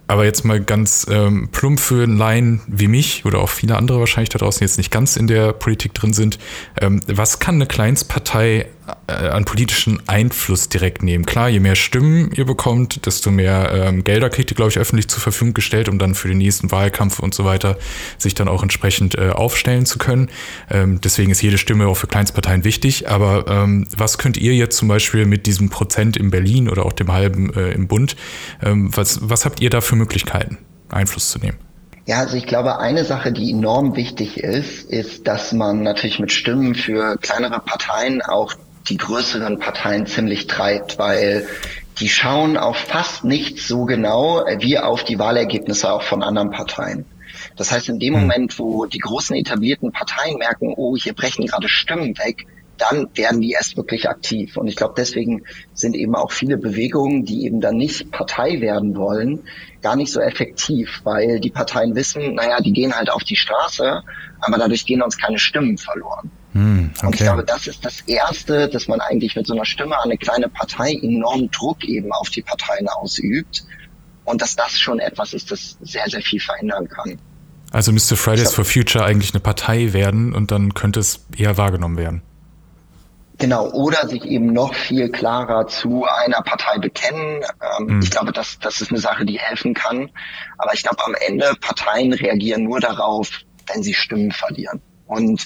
Aber 0.08 0.26
jetzt 0.26 0.46
mal 0.46 0.62
ganz 0.62 1.08
ähm, 1.10 1.50
plump 1.52 1.80
für 1.80 2.04
einen 2.04 2.18
Laien 2.18 2.62
wie 2.68 2.88
mich 2.88 3.26
oder 3.26 3.40
auch 3.40 3.50
viele 3.50 3.76
andere 3.76 4.00
wahrscheinlich 4.00 4.30
da 4.30 4.40
draußen 4.40 4.62
jetzt 4.62 4.78
nicht 4.78 4.92
ganz 4.92 5.18
in 5.18 5.28
der 5.28 5.54
Politik 5.54 5.94
drin 5.94 6.14
sind. 6.14 6.38
Ähm, 6.80 7.02
was 7.08 7.40
kann 7.40 7.56
eine 7.56 7.66
Kleinstpartei 7.66 8.68
äh, 9.08 9.28
an 9.28 9.46
politischen 9.46 10.02
Einfluss 10.08 10.70
direkt 10.70 11.04
nehmen? 11.04 11.26
Klar, 11.26 11.50
je 11.50 11.60
mehr 11.60 11.76
Stimmen 11.76 12.32
ihr 12.34 12.46
bekommt, 12.46 13.06
desto 13.06 13.32
mehr 13.32 13.72
ähm, 13.74 14.04
Gelder 14.04 14.30
kriegt 14.30 14.52
ihr, 14.52 14.56
glaube 14.56 14.72
ich, 14.72 14.78
öffentlich 14.78 15.08
zur 15.08 15.22
Verfügung 15.22 15.54
gestellt, 15.54 15.90
um 15.90 16.00
dann 16.00 16.16
für 16.16 16.28
den 16.28 16.38
nächsten 16.38 16.72
Wahlkampf 16.72 17.20
und 17.20 17.34
so 17.34 17.46
weiter 17.46 17.78
sich 18.18 18.34
dann 18.34 18.48
auch 18.48 18.64
entsprechend 18.64 19.18
äh, 19.18 19.30
aufstellen 19.30 19.86
zu 19.86 19.98
können. 19.98 20.30
Ähm, 20.70 21.02
deswegen 21.02 21.32
ist 21.32 21.42
jede 21.42 21.58
Stimme 21.58 21.88
auch 21.88 21.98
für 21.98 22.08
Kleinstparteien 22.08 22.64
wichtig. 22.64 23.10
Aber 23.10 23.46
ähm, 23.48 23.88
was 23.96 24.18
könnt 24.18 24.38
ihr 24.38 24.54
jetzt 24.54 24.78
zum 24.78 24.88
Beispiel 24.88 25.26
mit 25.26 25.46
diesem 25.46 25.70
Prozent 25.70 26.18
in 26.18 26.32
Berlin 26.32 26.70
oder 26.70 26.86
auch 26.86 26.94
dem 26.94 27.12
halben 27.12 27.54
äh, 27.54 27.72
im 27.72 27.88
Bund, 27.88 28.16
ähm, 28.64 28.96
was, 28.96 29.20
was 29.22 29.46
habt 29.46 29.62
ihr 29.62 29.70
da 29.70 29.82
für 29.82 29.96
Möglichkeiten, 29.96 30.58
Einfluss 30.90 31.30
zu 31.30 31.40
nehmen? 31.40 31.58
Ja, 32.08 32.20
also 32.20 32.38
ich 32.38 32.46
glaube, 32.46 32.78
eine 32.78 33.04
Sache, 33.04 33.32
die 33.32 33.50
enorm 33.50 33.96
wichtig 33.96 34.38
ist, 34.38 34.84
ist, 34.84 35.28
dass 35.28 35.54
man 35.54 35.82
natürlich 35.82 36.20
mit 36.20 36.32
Stimmen 36.32 36.76
für 36.76 37.18
kleinere 37.18 37.60
Parteien 37.60 38.22
auch 38.22 38.54
die 38.88 38.98
größeren 38.98 39.60
Parteien 39.60 40.06
ziemlich 40.06 40.48
treibt, 40.48 41.00
weil 41.00 41.48
die 42.00 42.10
schauen 42.10 42.58
auf 42.58 42.78
fast 42.78 43.24
nichts 43.24 43.68
so 43.68 43.86
genau 43.86 44.46
wie 44.60 44.78
auf 44.78 45.04
die 45.04 45.18
Wahlergebnisse 45.18 45.92
auch 45.92 46.04
von 46.04 46.24
anderen 46.24 46.52
Parteien. 46.52 47.06
Das 47.56 47.72
heißt, 47.72 47.90
in 47.90 48.00
dem 48.00 48.16
hm. 48.16 48.22
Moment, 48.22 48.60
wo 48.60 48.86
die 48.86 49.00
großen 49.00 49.36
etablierten 49.36 49.92
Parteien 49.92 50.38
merken, 50.38 50.74
oh, 50.76 50.96
hier 50.96 51.14
brechen 51.14 51.46
gerade 51.46 51.70
Stimmen 51.70 52.18
weg, 52.18 52.46
dann 52.78 53.08
werden 53.14 53.40
die 53.40 53.52
erst 53.52 53.78
wirklich 53.78 54.10
aktiv. 54.10 54.58
Und 54.58 54.68
ich 54.68 54.76
glaube, 54.76 54.96
deswegen 54.98 55.44
sind 55.74 55.96
eben 55.96 56.16
auch 56.16 56.32
viele 56.32 56.58
Bewegungen, 56.58 57.24
die 57.24 57.46
eben 57.46 57.62
dann 57.62 57.78
nicht 57.78 58.12
Partei 58.12 58.60
werden 58.60 58.98
wollen, 58.98 59.44
gar 59.82 59.96
nicht 59.96 60.12
so 60.12 60.20
effektiv, 60.20 61.02
weil 61.04 61.40
die 61.40 61.52
Parteien 61.52 61.96
wissen, 61.96 62.36
naja, 62.36 62.60
die 62.60 62.74
gehen 62.74 62.94
halt 62.94 63.10
auf 63.10 63.24
die 63.24 63.38
Straße, 63.38 64.04
aber 64.42 64.58
dadurch 64.58 64.86
gehen 64.86 65.02
uns 65.02 65.18
keine 65.18 65.40
Stimmen 65.40 65.78
verloren. 65.78 66.32
Hm, 66.56 66.92
okay. 66.96 67.06
Und 67.06 67.16
ich 67.16 67.22
glaube, 67.22 67.44
das 67.44 67.68
ist 67.68 67.84
das 67.84 68.00
Erste, 68.08 68.70
dass 68.70 68.88
man 68.88 69.02
eigentlich 69.02 69.36
mit 69.36 69.46
so 69.46 69.54
einer 69.54 69.66
Stimme 69.66 69.98
an 69.98 70.06
eine 70.06 70.18
kleine 70.18 70.48
Partei 70.48 70.94
enormen 70.94 71.52
Druck 71.52 71.84
eben 71.84 72.14
auf 72.14 72.30
die 72.30 72.42
Parteien 72.42 72.88
ausübt. 72.88 73.66
Und 74.24 74.42
dass 74.42 74.56
das 74.56 74.72
schon 74.80 75.00
etwas 75.00 75.34
ist, 75.34 75.52
das 75.52 75.78
sehr, 75.82 76.06
sehr 76.08 76.22
viel 76.22 76.40
verändern 76.40 76.88
kann. 76.88 77.20
Also 77.72 77.92
müsste 77.92 78.16
Fridays 78.16 78.54
for 78.54 78.64
Future 78.64 79.04
eigentlich 79.04 79.34
eine 79.34 79.42
Partei 79.42 79.92
werden 79.92 80.34
und 80.34 80.52
dann 80.52 80.74
könnte 80.74 81.02
es 81.02 81.26
eher 81.36 81.58
wahrgenommen 81.58 81.98
werden. 81.98 82.22
Genau, 83.38 83.70
oder 83.72 84.08
sich 84.08 84.24
eben 84.24 84.54
noch 84.54 84.74
viel 84.74 85.10
klarer 85.10 85.68
zu 85.68 86.06
einer 86.06 86.42
Partei 86.42 86.78
bekennen. 86.78 87.44
Ähm, 87.78 87.98
mhm. 87.98 88.02
Ich 88.02 88.12
glaube, 88.12 88.32
das, 88.32 88.60
das 88.60 88.80
ist 88.80 88.92
eine 88.92 89.00
Sache, 89.02 89.26
die 89.26 89.38
helfen 89.38 89.74
kann. 89.74 90.10
Aber 90.58 90.74
ich 90.74 90.84
glaube, 90.84 91.06
am 91.06 91.16
Ende 91.28 91.52
Parteien 91.60 92.14
reagieren 92.14 92.64
nur 92.64 92.80
darauf, 92.80 93.42
wenn 93.68 93.84
sie 93.84 93.94
Stimmen 93.94 94.32
verlieren. 94.32 94.82
Und 95.06 95.46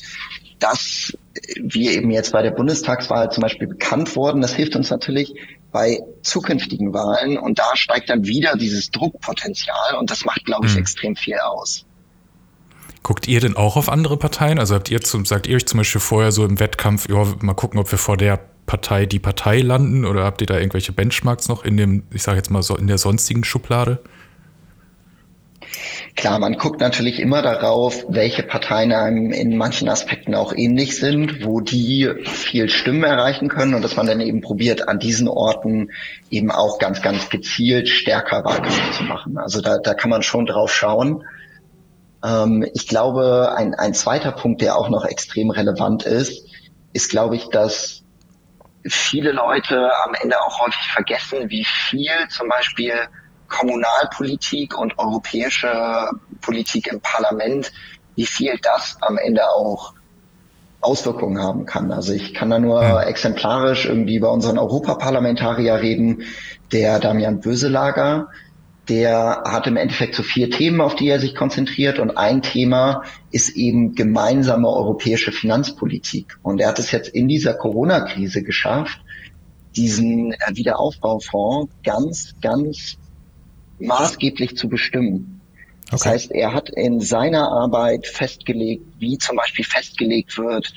das, 0.59 1.17
wie 1.61 1.89
eben 1.89 2.11
jetzt 2.11 2.31
bei 2.31 2.41
der 2.41 2.51
Bundestagswahl 2.51 3.31
zum 3.31 3.41
Beispiel 3.41 3.67
bekannt 3.67 4.15
worden, 4.15 4.41
das 4.41 4.53
hilft 4.53 4.75
uns 4.75 4.89
natürlich 4.89 5.33
bei 5.71 5.99
zukünftigen 6.21 6.93
Wahlen 6.93 7.37
und 7.37 7.59
da 7.59 7.75
steigt 7.75 8.09
dann 8.09 8.25
wieder 8.25 8.55
dieses 8.55 8.91
Druckpotenzial 8.91 9.95
und 9.99 10.11
das 10.11 10.25
macht, 10.25 10.45
glaube 10.45 10.67
ich, 10.67 10.73
mhm. 10.73 10.79
extrem 10.79 11.15
viel 11.15 11.37
aus. 11.37 11.85
Guckt 13.03 13.27
ihr 13.27 13.39
denn 13.39 13.55
auch 13.55 13.77
auf 13.77 13.89
andere 13.89 14.17
Parteien? 14.17 14.59
Also 14.59 14.75
habt 14.75 14.89
ihr 14.91 15.01
zum, 15.01 15.25
sagt 15.25 15.47
ihr 15.47 15.55
euch 15.55 15.65
zum 15.65 15.77
Beispiel 15.77 16.01
vorher 16.01 16.31
so 16.31 16.45
im 16.45 16.59
Wettkampf, 16.59 17.07
ja, 17.09 17.23
mal 17.41 17.53
gucken, 17.53 17.79
ob 17.79 17.89
wir 17.91 17.97
vor 17.97 18.17
der 18.17 18.39
Partei 18.65 19.05
die 19.05 19.19
Partei 19.19 19.61
landen 19.61 20.05
oder 20.05 20.23
habt 20.25 20.41
ihr 20.41 20.47
da 20.47 20.57
irgendwelche 20.57 20.91
Benchmarks 20.91 21.47
noch 21.47 21.63
in 21.63 21.77
dem, 21.77 22.03
ich 22.13 22.23
sage 22.23 22.37
jetzt 22.37 22.51
mal 22.51 22.61
so 22.61 22.75
in 22.75 22.87
der 22.87 22.97
sonstigen 22.97 23.43
Schublade? 23.43 24.03
Klar, 26.19 26.37
man 26.37 26.57
guckt 26.57 26.81
natürlich 26.81 27.21
immer 27.21 27.41
darauf, 27.41 28.03
welche 28.09 28.43
Parteien 28.43 28.91
einem 28.91 29.31
in 29.31 29.55
manchen 29.55 29.87
Aspekten 29.87 30.35
auch 30.35 30.51
ähnlich 30.53 30.99
sind, 30.99 31.45
wo 31.45 31.61
die 31.61 32.13
viel 32.25 32.67
Stimmen 32.67 33.05
erreichen 33.05 33.47
können 33.47 33.73
und 33.73 33.83
dass 33.83 33.95
man 33.95 34.05
dann 34.05 34.19
eben 34.19 34.41
probiert, 34.41 34.89
an 34.89 34.99
diesen 34.99 35.29
Orten 35.29 35.91
eben 36.29 36.51
auch 36.51 36.77
ganz, 36.77 37.01
ganz 37.01 37.29
gezielt 37.29 37.87
stärker 37.87 38.43
Wahlkampf 38.43 38.97
zu 38.97 39.03
machen. 39.03 39.37
Also 39.37 39.61
da, 39.61 39.77
da 39.77 39.93
kann 39.93 40.09
man 40.09 40.21
schon 40.21 40.45
drauf 40.45 40.75
schauen. 40.75 41.23
Ähm, 42.21 42.67
ich 42.73 42.89
glaube, 42.89 43.53
ein, 43.55 43.73
ein 43.75 43.93
zweiter 43.93 44.33
Punkt, 44.33 44.59
der 44.59 44.75
auch 44.75 44.89
noch 44.89 45.05
extrem 45.05 45.51
relevant 45.51 46.03
ist, 46.03 46.45
ist, 46.91 47.09
glaube 47.09 47.37
ich, 47.37 47.47
dass 47.47 48.03
viele 48.85 49.31
Leute 49.31 49.89
am 50.03 50.15
Ende 50.21 50.35
auch 50.41 50.59
häufig 50.59 50.91
vergessen, 50.91 51.49
wie 51.49 51.63
viel 51.63 52.11
zum 52.27 52.49
Beispiel 52.49 53.07
Kommunalpolitik 53.49 54.77
und 54.77 54.97
europäische 54.97 56.09
Politik 56.41 56.87
im 56.87 57.01
Parlament, 57.01 57.71
wie 58.15 58.25
viel 58.25 58.57
das 58.61 58.97
am 59.01 59.17
Ende 59.17 59.49
auch 59.49 59.93
Auswirkungen 60.81 61.41
haben 61.41 61.65
kann. 61.65 61.91
Also 61.91 62.13
ich 62.13 62.33
kann 62.33 62.49
da 62.49 62.59
nur 62.59 62.81
ja. 62.81 63.01
exemplarisch 63.03 63.85
irgendwie 63.85 64.15
über 64.15 64.31
unseren 64.31 64.57
Europaparlamentarier 64.57 65.75
reden, 65.75 66.23
der 66.71 66.99
Damian 66.99 67.41
Böselager, 67.41 68.29
der 68.87 69.43
hat 69.45 69.67
im 69.67 69.77
Endeffekt 69.77 70.15
so 70.15 70.23
vier 70.23 70.49
Themen, 70.49 70.81
auf 70.81 70.95
die 70.95 71.07
er 71.09 71.19
sich 71.19 71.35
konzentriert 71.35 71.99
und 71.99 72.17
ein 72.17 72.41
Thema 72.41 73.03
ist 73.29 73.55
eben 73.55 73.93
gemeinsame 73.93 74.67
europäische 74.67 75.31
Finanzpolitik. 75.31 76.39
Und 76.41 76.59
er 76.59 76.69
hat 76.69 76.79
es 76.79 76.91
jetzt 76.91 77.09
in 77.09 77.27
dieser 77.27 77.53
Corona-Krise 77.53 78.41
geschafft, 78.41 78.99
diesen 79.75 80.33
Wiederaufbaufonds 80.53 81.71
ganz, 81.83 82.33
ganz 82.41 82.97
maßgeblich 83.79 84.55
zu 84.55 84.69
bestimmen. 84.69 85.41
Das 85.89 86.01
okay. 86.01 86.09
heißt, 86.11 86.31
er 86.31 86.53
hat 86.53 86.69
in 86.69 86.99
seiner 86.99 87.51
Arbeit 87.51 88.05
festgelegt, 88.05 88.85
wie 88.99 89.17
zum 89.17 89.37
Beispiel 89.37 89.65
festgelegt 89.65 90.37
wird, 90.37 90.73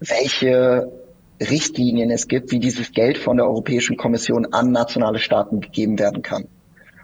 welche 0.00 0.92
Richtlinien 1.40 2.10
es 2.10 2.28
gibt, 2.28 2.52
wie 2.52 2.60
dieses 2.60 2.92
Geld 2.92 3.18
von 3.18 3.36
der 3.36 3.46
Europäischen 3.46 3.96
Kommission 3.96 4.52
an 4.52 4.70
nationale 4.70 5.18
Staaten 5.18 5.60
gegeben 5.60 5.98
werden 5.98 6.22
kann. 6.22 6.46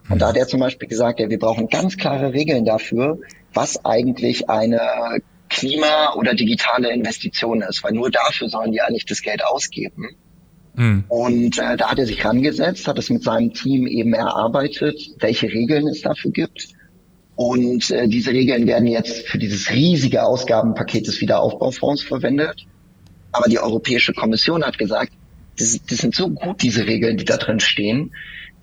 Und 0.09 0.23
da 0.23 0.29
hat 0.29 0.37
er 0.37 0.47
zum 0.47 0.61
Beispiel 0.61 0.89
gesagt, 0.89 1.21
ja, 1.21 1.29
wir 1.29 1.39
brauchen 1.39 1.69
ganz 1.69 1.97
klare 1.97 2.33
Regeln 2.33 2.65
dafür, 2.65 3.19
was 3.53 3.85
eigentlich 3.85 4.49
eine 4.49 5.21
Klima- 5.49 6.15
oder 6.15 6.35
digitale 6.35 6.93
Investition 6.93 7.63
ist, 7.63 7.83
weil 7.83 7.93
nur 7.93 8.11
dafür 8.11 8.49
sollen 8.49 8.73
die 8.73 8.81
eigentlich 8.81 9.07
das 9.07 9.23
Geld 9.23 9.45
ausgeben. 9.45 10.17
Mhm. 10.81 11.05
Und 11.09 11.59
äh, 11.59 11.77
da 11.77 11.91
hat 11.91 11.99
er 11.99 12.07
sich 12.07 12.25
rangesetzt, 12.25 12.89
hat 12.89 12.99
es 12.99 13.11
mit 13.11 13.23
seinem 13.23 13.53
Team 13.53 13.87
eben 13.87 14.15
erarbeitet, 14.15 14.99
welche 15.19 15.49
Regeln 15.49 15.87
es 15.87 16.01
dafür 16.01 16.31
gibt. 16.31 16.69
Und 17.37 17.91
äh, 17.91 18.09
diese 18.09 18.31
Regeln 18.31 18.67
werden 18.67 18.87
jetzt 18.87 19.29
für 19.29 19.37
dieses 19.37 19.71
riesige 19.71 20.25
Ausgabenpaket 20.25 21.07
des 21.07 21.21
Wiederaufbaufonds 21.21 22.03
verwendet. 22.03 22.65
Aber 23.31 23.51
die 23.51 23.59
Europäische 23.59 24.15
Kommission 24.15 24.65
hat 24.65 24.79
gesagt, 24.79 25.13
das, 25.59 25.79
das 25.87 25.99
sind 25.99 26.15
so 26.15 26.31
gut, 26.31 26.63
diese 26.63 26.87
Regeln, 26.87 27.19
die 27.19 27.27
da 27.27 27.37
drin 27.37 27.61
stehen. 27.61 28.15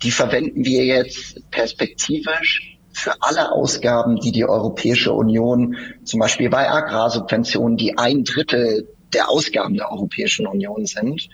Die 0.02 0.10
verwenden 0.10 0.64
wir 0.64 0.84
jetzt 0.84 1.48
perspektivisch 1.52 2.78
für 2.92 3.14
alle 3.20 3.52
Ausgaben, 3.52 4.18
die 4.18 4.32
die 4.32 4.44
Europäische 4.44 5.12
Union 5.12 5.76
zum 6.02 6.18
Beispiel 6.18 6.50
bei 6.50 6.68
Agrarsubventionen, 6.68 7.76
die 7.76 7.96
ein 7.96 8.24
Drittel 8.24 8.88
der 9.12 9.30
Ausgaben 9.30 9.74
der 9.74 9.92
Europäischen 9.92 10.48
Union 10.48 10.84
sind, 10.84 11.28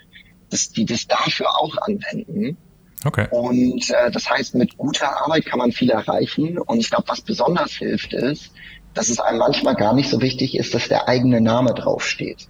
dass 0.55 0.69
die 0.69 0.85
das 0.85 1.05
dafür 1.05 1.49
auch 1.49 1.75
anwenden. 1.79 2.55
Okay. 3.03 3.27
Und 3.29 3.89
äh, 3.89 4.09
das 4.09 4.29
heißt, 4.29 4.55
mit 4.55 4.77
guter 4.77 5.21
Arbeit 5.21 5.45
kann 5.45 5.59
man 5.59 5.73
viel 5.73 5.89
erreichen. 5.89 6.57
Und 6.57 6.79
ich 6.79 6.89
glaube, 6.89 7.03
was 7.07 7.19
besonders 7.19 7.73
hilft, 7.73 8.13
ist, 8.13 8.51
dass 8.93 9.09
es 9.09 9.19
einem 9.19 9.39
manchmal 9.39 9.75
gar 9.75 9.93
nicht 9.93 10.09
so 10.09 10.21
wichtig 10.21 10.57
ist, 10.57 10.73
dass 10.73 10.87
der 10.87 11.09
eigene 11.09 11.41
Name 11.41 11.73
draufsteht. 11.73 12.47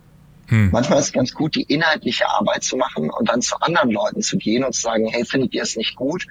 Hm. 0.50 0.70
Manchmal 0.72 1.00
ist 1.00 1.06
es 1.06 1.14
ganz 1.14 1.34
gut, 1.34 1.56
die 1.56 1.64
inhaltliche 1.64 2.30
Arbeit 2.30 2.64
zu 2.64 2.78
machen 2.78 3.10
und 3.10 3.28
dann 3.28 3.42
zu 3.42 3.60
anderen 3.60 3.90
Leuten 3.90 4.22
zu 4.22 4.38
gehen 4.38 4.64
und 4.64 4.74
zu 4.74 4.82
sagen, 4.82 5.08
hey, 5.08 5.26
findet 5.26 5.56
ihr 5.56 5.64
es 5.64 5.76
nicht 5.76 5.96
gut? 5.96 6.28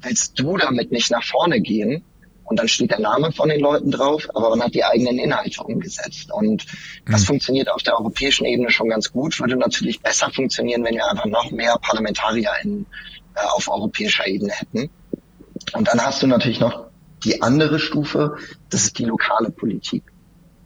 Willst 0.00 0.38
du 0.38 0.56
damit 0.56 0.92
nicht 0.92 1.10
nach 1.10 1.24
vorne 1.24 1.60
gehen? 1.60 2.04
Und 2.48 2.58
dann 2.58 2.68
steht 2.68 2.90
der 2.90 3.00
Name 3.00 3.30
von 3.30 3.50
den 3.50 3.60
Leuten 3.60 3.90
drauf, 3.90 4.26
aber 4.34 4.50
man 4.50 4.62
hat 4.62 4.74
die 4.74 4.84
eigenen 4.84 5.18
Inhalte 5.18 5.62
umgesetzt. 5.62 6.32
Und 6.32 6.64
das 7.06 7.22
mhm. 7.22 7.26
funktioniert 7.26 7.68
auf 7.68 7.82
der 7.82 7.98
europäischen 7.98 8.46
Ebene 8.46 8.70
schon 8.70 8.88
ganz 8.88 9.12
gut, 9.12 9.38
würde 9.38 9.56
natürlich 9.56 10.00
besser 10.00 10.30
funktionieren, 10.30 10.82
wenn 10.82 10.94
wir 10.94 11.08
einfach 11.10 11.26
noch 11.26 11.50
mehr 11.50 11.76
Parlamentarier 11.78 12.50
in, 12.62 12.86
äh, 13.34 13.40
auf 13.54 13.68
europäischer 13.68 14.26
Ebene 14.26 14.52
hätten. 14.52 14.88
Und 15.74 15.88
dann 15.88 16.00
hast 16.00 16.22
du 16.22 16.26
natürlich 16.26 16.60
noch 16.60 16.86
die 17.22 17.42
andere 17.42 17.78
Stufe, 17.78 18.36
das 18.70 18.84
ist 18.84 18.98
die 18.98 19.04
lokale 19.04 19.50
Politik. 19.50 20.04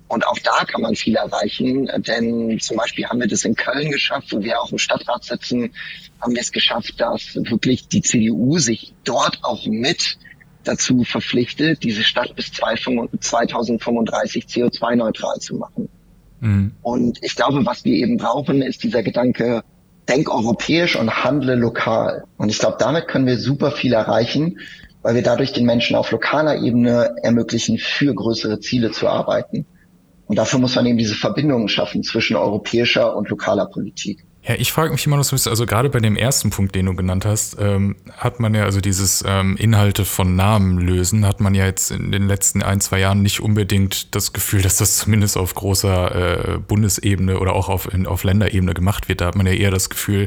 Und 0.06 0.26
auch 0.26 0.38
da 0.38 0.64
kann 0.66 0.82
man 0.82 0.94
viel 0.94 1.16
erreichen, 1.16 1.90
denn 2.06 2.60
zum 2.60 2.76
Beispiel 2.76 3.06
haben 3.06 3.18
wir 3.18 3.26
das 3.26 3.44
in 3.44 3.56
Köln 3.56 3.90
geschafft, 3.90 4.32
wo 4.32 4.42
wir 4.42 4.60
auch 4.60 4.70
im 4.70 4.78
Stadtrat 4.78 5.24
sitzen, 5.24 5.74
haben 6.20 6.34
wir 6.34 6.42
es 6.42 6.52
geschafft, 6.52 7.00
dass 7.00 7.34
wirklich 7.34 7.88
die 7.88 8.02
CDU 8.02 8.58
sich 8.58 8.94
dort 9.04 9.38
auch 9.42 9.66
mit 9.66 10.18
dazu 10.64 11.04
verpflichtet, 11.04 11.82
diese 11.82 12.02
Stadt 12.02 12.34
bis 12.36 12.52
2035 12.52 14.44
CO2-neutral 14.44 15.38
zu 15.40 15.56
machen. 15.56 15.88
Mhm. 16.40 16.72
Und 16.82 17.22
ich 17.22 17.36
glaube, 17.36 17.64
was 17.64 17.84
wir 17.84 17.94
eben 17.94 18.16
brauchen, 18.16 18.62
ist 18.62 18.82
dieser 18.82 19.02
Gedanke, 19.02 19.62
denk 20.08 20.28
europäisch 20.28 20.96
und 20.96 21.24
handle 21.24 21.54
lokal. 21.54 22.24
Und 22.36 22.50
ich 22.50 22.58
glaube, 22.58 22.76
damit 22.78 23.08
können 23.08 23.26
wir 23.26 23.38
super 23.38 23.70
viel 23.70 23.92
erreichen, 23.92 24.58
weil 25.02 25.14
wir 25.14 25.22
dadurch 25.22 25.52
den 25.52 25.66
Menschen 25.66 25.96
auf 25.96 26.10
lokaler 26.10 26.60
Ebene 26.60 27.14
ermöglichen, 27.22 27.78
für 27.78 28.14
größere 28.14 28.60
Ziele 28.60 28.90
zu 28.90 29.08
arbeiten. 29.08 29.66
Und 30.26 30.36
dafür 30.36 30.58
muss 30.58 30.74
man 30.76 30.86
eben 30.86 30.98
diese 30.98 31.14
Verbindungen 31.14 31.68
schaffen 31.68 32.02
zwischen 32.02 32.36
europäischer 32.36 33.16
und 33.16 33.28
lokaler 33.28 33.66
Politik. 33.66 34.24
Ja, 34.44 34.56
ich 34.56 34.72
frage 34.72 34.90
mich 34.90 35.06
immer 35.06 35.16
noch 35.16 35.22
so 35.22 35.34
ein 35.34 35.36
bisschen, 35.36 35.50
also 35.50 35.66
gerade 35.66 35.88
bei 35.88 36.00
dem 36.00 36.16
ersten 36.16 36.50
Punkt, 36.50 36.74
den 36.74 36.86
du 36.86 36.96
genannt 36.96 37.24
hast, 37.24 37.56
ähm, 37.60 37.94
hat 38.16 38.40
man 38.40 38.54
ja 38.54 38.64
also 38.64 38.80
dieses 38.80 39.22
ähm, 39.24 39.56
Inhalte 39.56 40.04
von 40.04 40.34
Namen 40.34 40.78
lösen, 40.78 41.24
hat 41.24 41.38
man 41.38 41.54
ja 41.54 41.64
jetzt 41.64 41.92
in 41.92 42.10
den 42.10 42.26
letzten 42.26 42.60
ein, 42.60 42.80
zwei 42.80 42.98
Jahren 42.98 43.22
nicht 43.22 43.38
unbedingt 43.38 44.16
das 44.16 44.32
Gefühl, 44.32 44.60
dass 44.60 44.78
das 44.78 44.96
zumindest 44.96 45.36
auf 45.36 45.54
großer 45.54 46.54
äh, 46.54 46.58
Bundesebene 46.58 47.38
oder 47.38 47.52
auch 47.52 47.68
auf, 47.68 47.92
in, 47.92 48.08
auf 48.08 48.24
Länderebene 48.24 48.74
gemacht 48.74 49.08
wird. 49.08 49.20
Da 49.20 49.26
hat 49.26 49.36
man 49.36 49.46
ja 49.46 49.52
eher 49.52 49.70
das 49.70 49.90
Gefühl, 49.90 50.26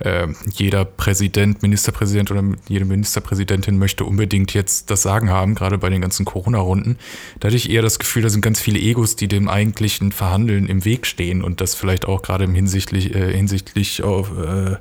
äh, 0.00 0.28
jeder 0.52 0.84
Präsident, 0.84 1.62
Ministerpräsident 1.62 2.30
oder 2.30 2.42
jede 2.68 2.84
Ministerpräsidentin 2.84 3.78
möchte 3.78 4.04
unbedingt 4.04 4.54
jetzt 4.54 4.90
das 4.90 5.02
Sagen 5.02 5.30
haben, 5.30 5.54
gerade 5.54 5.78
bei 5.78 5.90
den 5.90 6.00
ganzen 6.00 6.24
Corona-Runden. 6.24 6.98
Da 7.38 7.46
hatte 7.46 7.56
ich 7.56 7.70
eher 7.70 7.82
das 7.82 7.98
Gefühl, 7.98 8.22
da 8.22 8.30
sind 8.30 8.40
ganz 8.40 8.60
viele 8.60 8.78
Egos, 8.78 9.16
die 9.16 9.28
dem 9.28 9.48
eigentlichen 9.48 10.12
Verhandeln 10.12 10.68
im 10.68 10.84
Weg 10.84 11.06
stehen 11.06 11.42
und 11.42 11.60
das 11.60 11.74
vielleicht 11.74 12.06
auch 12.06 12.22
gerade 12.22 12.50
hinsichtlich, 12.50 13.14
äh, 13.14 13.32
hinsichtlich 13.32 14.02
auf, 14.02 14.30
äh, 14.38 14.76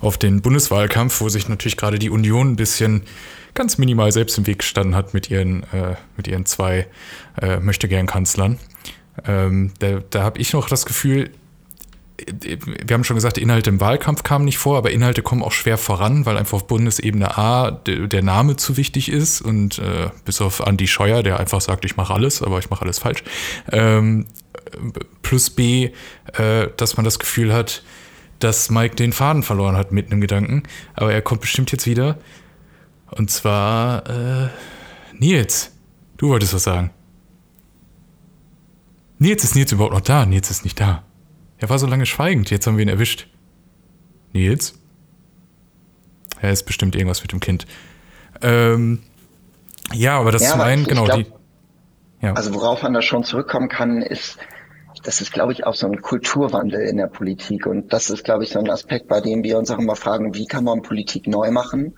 auf 0.00 0.18
den 0.18 0.42
Bundeswahlkampf, 0.42 1.20
wo 1.20 1.28
sich 1.28 1.48
natürlich 1.48 1.76
gerade 1.76 1.98
die 1.98 2.10
Union 2.10 2.52
ein 2.52 2.56
bisschen 2.56 3.02
ganz 3.52 3.78
minimal 3.78 4.12
selbst 4.12 4.36
im 4.38 4.46
Weg 4.46 4.60
gestanden 4.60 4.96
hat 4.96 5.14
mit 5.14 5.30
ihren, 5.30 5.62
äh, 5.72 5.96
mit 6.16 6.26
ihren 6.26 6.46
zwei 6.46 6.86
äh, 7.40 7.60
Möchtegern-Kanzlern. 7.60 8.58
Ähm, 9.26 9.72
da 9.78 10.00
da 10.10 10.22
habe 10.24 10.40
ich 10.40 10.52
noch 10.52 10.68
das 10.68 10.86
Gefühl, 10.86 11.30
wir 12.26 12.94
haben 12.94 13.04
schon 13.04 13.16
gesagt, 13.16 13.38
Inhalte 13.38 13.70
im 13.70 13.80
Wahlkampf 13.80 14.22
kamen 14.22 14.44
nicht 14.44 14.58
vor, 14.58 14.78
aber 14.78 14.90
Inhalte 14.90 15.22
kommen 15.22 15.42
auch 15.42 15.52
schwer 15.52 15.78
voran, 15.78 16.26
weil 16.26 16.36
einfach 16.36 16.54
auf 16.54 16.66
Bundesebene 16.66 17.36
A 17.36 17.70
der 17.70 18.22
Name 18.22 18.56
zu 18.56 18.76
wichtig 18.76 19.10
ist 19.10 19.40
und 19.40 19.78
äh, 19.78 20.10
bis 20.24 20.40
auf 20.40 20.60
Andy 20.60 20.86
Scheuer, 20.86 21.22
der 21.22 21.40
einfach 21.40 21.60
sagt, 21.60 21.84
ich 21.84 21.96
mache 21.96 22.14
alles, 22.14 22.42
aber 22.42 22.58
ich 22.58 22.70
mache 22.70 22.82
alles 22.82 22.98
falsch. 22.98 23.24
Ähm, 23.70 24.26
plus 25.22 25.50
B, 25.50 25.90
äh, 26.34 26.68
dass 26.76 26.96
man 26.96 27.04
das 27.04 27.18
Gefühl 27.18 27.52
hat, 27.52 27.82
dass 28.38 28.70
Mike 28.70 28.96
den 28.96 29.12
Faden 29.12 29.42
verloren 29.42 29.76
hat 29.76 29.92
mitten 29.92 30.12
im 30.12 30.20
Gedanken, 30.20 30.64
aber 30.94 31.12
er 31.12 31.22
kommt 31.22 31.40
bestimmt 31.40 31.72
jetzt 31.72 31.86
wieder. 31.86 32.18
Und 33.10 33.30
zwar 33.30 34.08
äh, 34.08 34.48
Nils, 35.18 35.72
du 36.16 36.28
wolltest 36.28 36.54
was 36.54 36.64
sagen. 36.64 36.90
Nils 39.18 39.44
ist 39.44 39.54
Nils 39.54 39.72
überhaupt 39.72 39.94
noch 39.94 40.00
da? 40.00 40.26
Nils 40.26 40.50
ist 40.50 40.64
nicht 40.64 40.80
da. 40.80 41.04
Er 41.64 41.70
war 41.70 41.78
so 41.78 41.86
lange 41.86 42.04
schweigend, 42.04 42.50
jetzt 42.50 42.66
haben 42.66 42.76
wir 42.76 42.82
ihn 42.82 42.90
erwischt. 42.90 43.26
Nils? 44.34 44.74
Er 46.42 46.50
ist 46.52 46.64
bestimmt 46.64 46.94
irgendwas 46.94 47.22
mit 47.22 47.32
dem 47.32 47.40
Kind. 47.40 47.66
Ähm, 48.42 49.00
ja, 49.90 50.18
aber 50.18 50.30
das 50.30 50.42
ja, 50.42 50.50
zum 50.50 50.60
einen, 50.60 50.84
genau, 50.84 51.04
glaub, 51.04 51.20
die. 51.20 51.26
Ja. 52.20 52.34
Also 52.34 52.52
worauf 52.52 52.82
man 52.82 52.92
da 52.92 53.00
schon 53.00 53.24
zurückkommen 53.24 53.70
kann, 53.70 54.02
ist, 54.02 54.36
das 55.04 55.22
ist, 55.22 55.32
glaube 55.32 55.54
ich, 55.54 55.66
auch 55.66 55.74
so 55.74 55.86
ein 55.86 56.02
Kulturwandel 56.02 56.82
in 56.82 56.98
der 56.98 57.06
Politik. 57.06 57.64
Und 57.64 57.94
das 57.94 58.10
ist, 58.10 58.24
glaube 58.24 58.44
ich, 58.44 58.50
so 58.50 58.58
ein 58.58 58.68
Aspekt, 58.68 59.08
bei 59.08 59.22
dem 59.22 59.42
wir 59.42 59.56
uns 59.56 59.70
auch 59.70 59.78
immer 59.78 59.96
fragen, 59.96 60.34
wie 60.34 60.44
kann 60.44 60.64
man 60.64 60.82
Politik 60.82 61.26
neu 61.26 61.50
machen? 61.50 61.94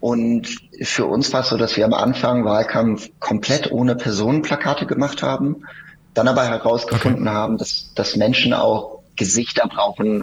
Und 0.00 0.48
für 0.82 1.06
uns 1.06 1.32
war 1.32 1.42
es 1.42 1.50
so, 1.50 1.56
dass 1.56 1.76
wir 1.76 1.84
am 1.84 1.94
Anfang 1.94 2.44
Wahlkampf 2.44 3.08
komplett 3.20 3.70
ohne 3.70 3.94
Personenplakate 3.94 4.84
gemacht 4.84 5.22
haben, 5.22 5.62
dann 6.12 6.26
aber 6.26 6.44
herausgefunden 6.44 7.28
okay. 7.28 7.36
haben, 7.36 7.56
dass, 7.56 7.94
dass 7.94 8.16
Menschen 8.16 8.52
auch 8.52 8.95
Gesichter 9.16 9.68
brauchen, 9.68 10.22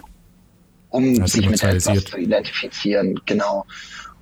um 0.90 1.18
das 1.18 1.32
sich 1.32 1.48
mit 1.48 1.62
etwas 1.62 2.04
zu 2.04 2.16
identifizieren. 2.16 3.20
Genau. 3.26 3.66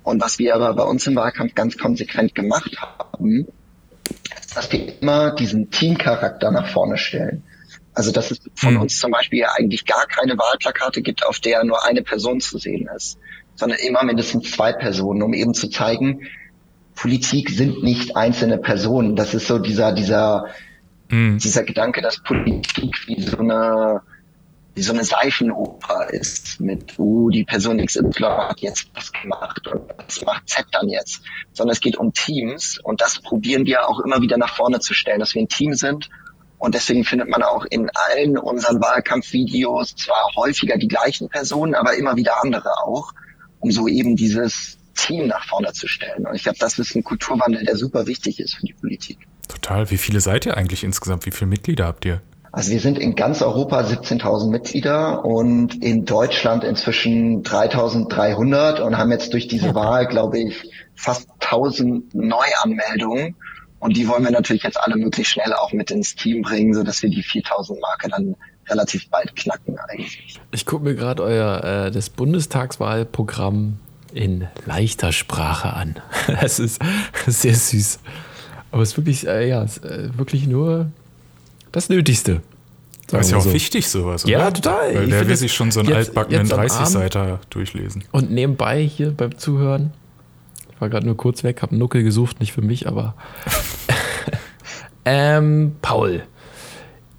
Und 0.03 0.21
was 0.21 0.39
wir 0.39 0.55
aber 0.55 0.73
bei 0.73 0.83
uns 0.83 1.07
im 1.07 1.15
Wahlkampf 1.15 1.55
ganz 1.55 1.77
konsequent 1.77 2.35
gemacht 2.35 2.75
haben, 2.81 3.47
ist, 4.39 4.57
dass 4.57 4.71
wir 4.71 5.01
immer 5.01 5.31
diesen 5.35 5.69
Teamcharakter 5.69 6.51
nach 6.51 6.67
vorne 6.67 6.97
stellen. 6.97 7.43
Also 7.93 8.11
dass 8.11 8.31
es 8.31 8.39
von 8.55 8.73
mhm. 8.73 8.81
uns 8.81 8.99
zum 8.99 9.11
Beispiel 9.11 9.45
eigentlich 9.45 9.85
gar 9.85 10.07
keine 10.07 10.37
Wahlplakate 10.37 11.01
gibt, 11.01 11.25
auf 11.25 11.39
der 11.39 11.63
nur 11.63 11.85
eine 11.85 12.01
Person 12.01 12.41
zu 12.41 12.57
sehen 12.57 12.89
ist, 12.95 13.19
sondern 13.55 13.77
immer 13.79 14.03
mindestens 14.03 14.51
zwei 14.51 14.73
Personen, 14.73 15.21
um 15.21 15.33
eben 15.33 15.53
zu 15.53 15.69
zeigen, 15.69 16.27
Politik 16.95 17.49
sind 17.49 17.83
nicht 17.83 18.15
einzelne 18.15 18.57
Personen. 18.57 19.15
Das 19.15 19.33
ist 19.33 19.47
so 19.47 19.59
dieser, 19.59 19.91
dieser, 19.93 20.47
mhm. 21.09 21.37
dieser 21.37 21.63
Gedanke, 21.63 22.01
dass 22.01 22.21
Politik 22.21 22.95
wie 23.07 23.21
so 23.21 23.37
eine 23.37 24.01
wie 24.75 24.81
so 24.81 24.93
eine 24.93 25.03
Seifenoper 25.03 26.09
ist 26.09 26.59
mit, 26.59 26.97
uh, 26.97 27.29
die 27.29 27.43
Person 27.43 27.83
XY 27.83 28.23
hat 28.23 28.59
jetzt 28.61 28.87
was 28.93 29.11
gemacht 29.11 29.67
und 29.67 29.81
was 29.97 30.21
macht 30.25 30.49
Z 30.49 30.65
dann 30.71 30.89
jetzt, 30.89 31.21
sondern 31.51 31.73
es 31.73 31.81
geht 31.81 31.97
um 31.97 32.13
Teams 32.13 32.79
und 32.83 33.01
das 33.01 33.21
probieren 33.21 33.65
wir 33.65 33.87
auch 33.87 33.99
immer 33.99 34.21
wieder 34.21 34.37
nach 34.37 34.55
vorne 34.55 34.79
zu 34.79 34.93
stellen, 34.93 35.19
dass 35.19 35.35
wir 35.35 35.41
ein 35.41 35.47
Team 35.47 35.73
sind 35.73 36.09
und 36.57 36.75
deswegen 36.75 37.03
findet 37.03 37.27
man 37.27 37.43
auch 37.43 37.65
in 37.65 37.89
allen 37.93 38.37
unseren 38.37 38.81
Wahlkampfvideos 38.81 39.95
zwar 39.95 40.29
häufiger 40.35 40.77
die 40.77 40.87
gleichen 40.87 41.27
Personen, 41.29 41.75
aber 41.75 41.95
immer 41.95 42.15
wieder 42.15 42.41
andere 42.41 42.77
auch, 42.85 43.13
um 43.59 43.69
so 43.69 43.87
eben 43.87 44.15
dieses 44.15 44.77
Team 44.95 45.27
nach 45.27 45.45
vorne 45.45 45.73
zu 45.73 45.87
stellen. 45.87 46.25
Und 46.25 46.35
ich 46.35 46.43
glaube, 46.43 46.59
das 46.59 46.79
ist 46.79 46.95
ein 46.95 47.03
Kulturwandel, 47.03 47.65
der 47.65 47.75
super 47.75 48.07
wichtig 48.07 48.39
ist 48.39 48.55
für 48.55 48.65
die 48.65 48.73
Politik. 48.73 49.19
Total. 49.49 49.91
Wie 49.91 49.97
viele 49.97 50.21
seid 50.21 50.45
ihr 50.45 50.55
eigentlich 50.55 50.83
insgesamt? 50.83 51.25
Wie 51.25 51.31
viele 51.31 51.49
Mitglieder 51.49 51.85
habt 51.85 52.05
ihr? 52.05 52.21
Also 52.53 52.69
wir 52.69 52.79
sind 52.79 52.99
in 52.99 53.15
ganz 53.15 53.41
Europa 53.41 53.79
17.000 53.79 54.51
Mitglieder 54.51 55.25
und 55.25 55.83
in 55.83 56.05
Deutschland 56.05 56.63
inzwischen 56.63 57.41
3.300 57.41 58.79
und 58.79 58.95
haben 58.95 59.09
jetzt 59.09 59.33
durch 59.33 59.47
diese 59.47 59.73
Wahl, 59.73 60.05
glaube 60.05 60.37
ich, 60.37 60.69
fast 60.93 61.27
1.000 61.39 62.03
Neuanmeldungen. 62.13 63.35
Und 63.79 63.97
die 63.97 64.07
wollen 64.07 64.23
wir 64.23 64.29
natürlich 64.29 64.61
jetzt 64.61 64.79
alle 64.79 64.97
möglichst 64.97 65.33
schnell 65.33 65.51
auch 65.53 65.73
mit 65.73 65.89
ins 65.89 66.13
Team 66.13 66.43
bringen, 66.43 66.75
sodass 66.75 67.01
wir 67.01 67.09
die 67.09 67.23
4.000 67.23 67.81
Marke 67.81 68.09
dann 68.09 68.35
relativ 68.69 69.09
bald 69.09 69.35
knacken 69.35 69.79
eigentlich. 69.87 70.39
Ich 70.51 70.67
gucke 70.67 70.83
mir 70.83 70.93
gerade 70.93 71.23
euer 71.23 71.63
äh, 71.63 71.91
das 71.91 72.11
Bundestagswahlprogramm 72.11 73.79
in 74.13 74.47
leichter 74.67 75.11
Sprache 75.11 75.73
an. 75.73 75.95
Das 76.39 76.59
ist 76.59 76.79
sehr 77.25 77.55
süß. 77.55 77.99
Aber 78.69 78.83
es 78.83 78.91
ist 78.91 78.97
wirklich, 78.97 79.27
äh, 79.27 79.49
ja, 79.49 79.63
ist, 79.63 79.83
äh, 79.83 80.15
wirklich 80.15 80.45
nur 80.45 80.91
das 81.73 81.89
Nötigste. 81.89 82.41
Das 83.07 83.25
ist 83.25 83.31
ja 83.31 83.37
auch 83.37 83.41
so. 83.41 83.53
wichtig, 83.53 83.87
sowas. 83.89 84.23
Ja, 84.25 84.39
oder? 84.39 84.53
total. 84.53 84.95
Weil 84.95 85.11
wer 85.11 85.27
will 85.27 85.35
sich 85.35 85.53
schon 85.53 85.71
so 85.71 85.81
einen 85.81 85.91
altbackenen 85.91 86.47
30-Seiter 86.47 87.41
durchlesen? 87.49 88.05
Und 88.11 88.31
nebenbei 88.31 88.81
hier 88.81 89.11
beim 89.11 89.37
Zuhören, 89.37 89.91
ich 90.71 90.79
war 90.79 90.89
gerade 90.89 91.05
nur 91.05 91.17
kurz 91.17 91.43
weg, 91.43 91.61
habe 91.61 91.71
einen 91.71 91.79
Nuckel 91.79 92.03
gesucht, 92.03 92.39
nicht 92.39 92.53
für 92.53 92.61
mich, 92.61 92.87
aber. 92.87 93.15
ähm, 95.05 95.75
Paul, 95.81 96.23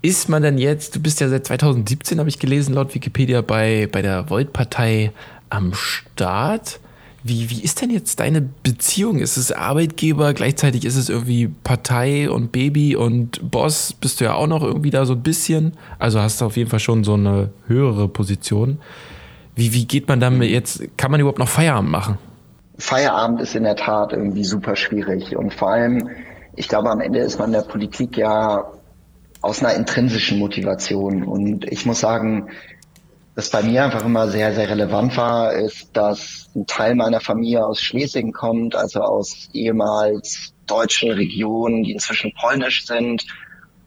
ist 0.01 0.29
man 0.29 0.43
denn 0.43 0.59
jetzt, 0.59 0.97
du 0.97 1.01
bist 1.01 1.21
ja 1.21 1.29
seit 1.29 1.47
2017, 1.47 2.19
habe 2.19 2.29
ich 2.29 2.39
gelesen, 2.39 2.75
laut 2.75 2.95
Wikipedia, 2.95 3.41
bei, 3.43 3.89
bei 3.91 4.03
der 4.03 4.31
Volt-Partei 4.31 5.13
am 5.51 5.75
Start. 5.75 6.81
Wie, 7.27 7.49
wie 7.49 7.63
ist 7.63 7.81
denn 7.81 7.89
jetzt 7.89 8.21
deine 8.21 8.43
Beziehung? 8.43 9.19
Ist 9.19 9.39
es 9.39 9.51
Arbeitgeber, 9.51 10.35
gleichzeitig 10.35 10.85
ist 10.85 10.97
es 10.97 11.09
irgendwie 11.09 11.49
Partei 11.49 12.29
und 12.29 12.53
Baby 12.53 12.97
und 12.97 13.51
Boss? 13.51 13.95
Bist 13.95 14.21
du 14.21 14.27
ja 14.27 14.35
auch 14.35 14.47
noch 14.47 14.63
irgendwie 14.63 14.91
da 14.91 15.07
so 15.07 15.15
ein 15.15 15.23
bisschen? 15.23 15.73
Also 15.99 16.21
hast 16.21 16.43
du 16.43 16.45
auf 16.45 16.59
jeden 16.59 16.69
Fall 16.69 16.81
schon 16.81 17.03
so 17.03 17.15
eine 17.15 17.49
höhere 17.67 18.09
Position. 18.09 18.79
Wie, 19.57 19.73
wie 19.73 19.87
geht 19.87 20.07
man 20.07 20.21
damit 20.21 20.51
jetzt? 20.51 20.85
Kann 20.99 21.11
man 21.11 21.19
überhaupt 21.19 21.39
noch 21.39 21.49
Feierabend 21.49 21.91
machen? 21.91 22.19
Feierabend 22.77 23.41
ist 23.41 23.55
in 23.55 23.63
der 23.63 23.77
Tat 23.77 24.13
irgendwie 24.13 24.45
super 24.45 24.77
schwierig. 24.77 25.35
Und 25.35 25.55
vor 25.55 25.71
allem, 25.71 26.11
ich 26.57 26.69
glaube, 26.69 26.91
am 26.91 27.01
Ende 27.01 27.21
ist 27.21 27.39
man 27.39 27.49
in 27.49 27.53
der 27.55 27.63
Politik 27.63 28.19
ja 28.19 28.71
aus 29.41 29.63
einer 29.63 29.73
intrinsischen 29.73 30.39
Motivation. 30.39 31.23
Und 31.23 31.65
ich 31.73 31.87
muss 31.87 32.01
sagen, 32.01 32.49
was 33.35 33.51
bei 33.51 33.63
mir 33.63 33.85
einfach 33.85 34.05
immer 34.05 34.29
sehr, 34.29 34.55
sehr 34.55 34.69
relevant 34.69 35.17
war, 35.17 35.53
ist, 35.53 35.89
dass 35.97 36.51
ein 36.55 36.67
Teil 36.67 36.95
meiner 36.95 37.21
Familie 37.21 37.67
aus 37.67 37.81
Schlesien 37.81 38.33
kommt, 38.33 38.77
also 38.77 39.01
aus 39.01 39.49
ehemals 39.53 40.55
deutschen 40.67 41.11
Regionen, 41.11 41.83
die 41.83 41.93
inzwischen 41.93 42.33
polnisch 42.41 42.87
sind. 42.87 43.27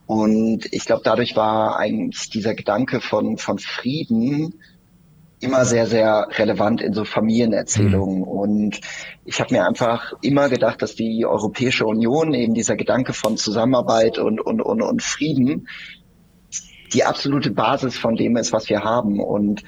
Und 0.05 0.71
ich 0.71 0.85
glaube, 0.85 1.01
dadurch 1.03 1.35
war 1.35 1.77
eigentlich 1.77 2.29
dieser 2.29 2.55
Gedanke 2.55 2.99
von, 2.99 3.37
von 3.37 3.57
Frieden 3.57 4.53
immer 5.39 5.65
sehr, 5.65 5.85
sehr 5.85 6.27
relevant 6.31 6.81
in 6.81 6.93
so 6.93 7.05
Familienerzählungen. 7.05 8.19
Mhm. 8.19 8.23
Und 8.23 8.81
ich 9.23 9.39
habe 9.39 9.53
mir 9.53 9.65
einfach 9.65 10.13
immer 10.21 10.49
gedacht, 10.49 10.81
dass 10.81 10.95
die 10.95 11.25
Europäische 11.25 11.85
Union, 11.85 12.33
eben 12.33 12.53
dieser 12.53 12.75
Gedanke 12.75 13.13
von 13.13 13.37
Zusammenarbeit 13.37 14.17
und, 14.17 14.41
und, 14.41 14.61
und, 14.61 14.81
und 14.81 15.03
Frieden, 15.03 15.67
die 16.93 17.03
absolute 17.03 17.51
Basis 17.51 17.97
von 17.97 18.15
dem 18.15 18.37
ist, 18.37 18.53
was 18.53 18.69
wir 18.69 18.83
haben. 18.83 19.19
Und 19.19 19.63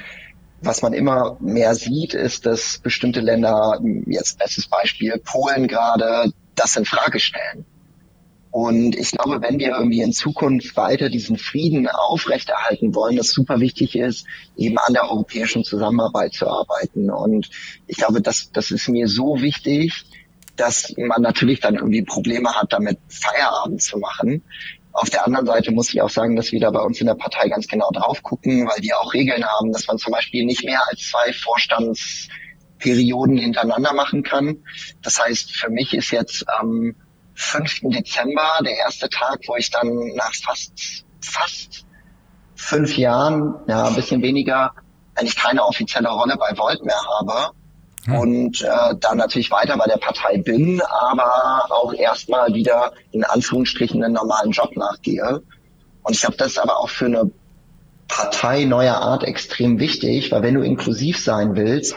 was 0.62 0.82
man 0.82 0.93
immer 0.93 1.38
mehr 1.39 1.75
sieht, 1.75 2.13
ist, 2.13 2.45
dass 2.45 2.79
bestimmte 2.79 3.21
Länder, 3.21 3.79
jetzt 4.05 4.39
bestes 4.39 4.67
Beispiel 4.67 5.21
Polen 5.23 5.67
gerade, 5.67 6.32
das 6.55 6.75
in 6.75 6.86
Frage 6.86 7.19
stellen. 7.19 7.65
Und 8.51 8.95
ich 8.95 9.12
glaube, 9.12 9.41
wenn 9.41 9.60
wir 9.60 9.69
irgendwie 9.69 10.01
in 10.01 10.12
Zukunft 10.12 10.75
weiter 10.75 11.10
diesen 11.10 11.38
Frieden 11.38 11.88
aufrechterhalten 11.88 12.95
wollen, 12.95 13.15
das 13.15 13.29
super 13.29 13.60
wichtig 13.60 13.95
ist, 13.95 14.25
eben 14.58 14.77
an 14.79 14.93
der 14.93 15.03
europäischen 15.03 15.63
Zusammenarbeit 15.63 16.34
zu 16.34 16.47
arbeiten. 16.47 17.12
Und 17.12 17.49
ich 17.86 17.97
glaube, 17.97 18.21
das, 18.21 18.51
das 18.51 18.71
ist 18.71 18.89
mir 18.89 19.08
so 19.08 19.41
wichtig, 19.41 20.05
dass 20.55 20.93
man 20.97 21.21
natürlich 21.21 21.60
dann 21.60 21.75
irgendwie 21.75 22.01
Probleme 22.01 22.49
hat, 22.55 22.73
damit 22.73 22.97
Feierabend 23.08 23.82
zu 23.84 23.99
machen. 23.99 24.43
Auf 24.91 25.10
der 25.10 25.25
anderen 25.25 25.45
Seite 25.45 25.71
muss 25.71 25.93
ich 25.93 26.02
auch 26.02 26.10
sagen, 26.10 26.36
dass 26.36 26.52
wir 26.52 26.60
da 26.60 26.71
bei 26.71 26.82
uns 26.82 26.99
in 26.99 27.08
der 27.08 27.15
Partei 27.15 27.47
ganz 27.47 27.67
genau 27.67 27.89
drauf 27.91 28.21
gucken, 28.23 28.67
weil 28.67 28.82
wir 28.82 28.99
auch 28.99 29.13
Regeln 29.13 29.45
haben, 29.45 29.71
dass 29.71 29.88
man 29.88 29.97
zum 29.97 30.12
Beispiel 30.12 30.43
nicht 30.45 30.65
mehr 30.65 30.82
als 30.89 31.10
zwei 31.10 31.32
Vorstandsperioden 31.32 33.38
hintereinander 33.38 33.93
machen 33.93 34.23
kann. 34.23 34.58
Das 35.04 35.23
heißt, 35.23 35.52
für 35.52 35.69
mich 35.69 35.93
ist 35.93 36.12
jetzt 36.12 36.43
ähm, 36.60 36.95
5. 37.36 37.82
Dezember, 37.84 38.60
der 38.65 38.78
erste 38.78 39.08
Tag, 39.10 39.41
wo 39.47 39.56
ich 39.56 39.69
dann 39.69 40.08
nach 40.15 40.34
fast, 40.43 41.06
fast 41.21 41.86
fünf 42.56 42.97
Jahren, 42.97 43.56
ja, 43.67 43.86
ein 43.86 43.95
bisschen 43.95 44.21
weniger, 44.21 44.73
eigentlich 45.15 45.38
keine 45.38 45.63
offizielle 45.63 46.10
Rolle 46.10 46.36
bei 46.38 46.58
Volt 46.58 46.84
mehr 46.84 46.99
habe. 47.19 47.54
Hm. 48.10 48.15
Und 48.17 48.62
äh, 48.62 48.95
dann 49.00 49.17
natürlich 49.17 49.52
weiter 49.52 49.78
bei 49.78 49.86
der 49.86 49.98
Partei 49.98 50.38
bin, 50.38 50.82
aber 50.82 51.65
auch 51.69 51.93
erstmal 51.93 52.54
wieder 52.54 52.93
in 53.12 53.24
Anführungsstrichen 53.24 54.04
einen 54.04 54.13
normalen 54.13 54.52
Job 54.52 54.76
nachgehe. 54.76 55.41
Und 56.04 56.13
ich 56.13 56.22
glaube, 56.22 56.38
das 56.38 56.50
ist 56.50 56.60
aber 56.60 56.80
auch 56.80 56.89
für 56.89 57.06
eine 57.06 57.32
Partei 58.08 58.65
neuer 58.65 58.95
Art 58.95 59.24
extrem 59.24 59.80
wichtig, 59.80 60.32
weil 60.32 60.41
wenn 60.41 60.56
du 60.56 60.62
inklusiv 60.62 61.19
sein 61.19 61.56
willst, 61.56 61.95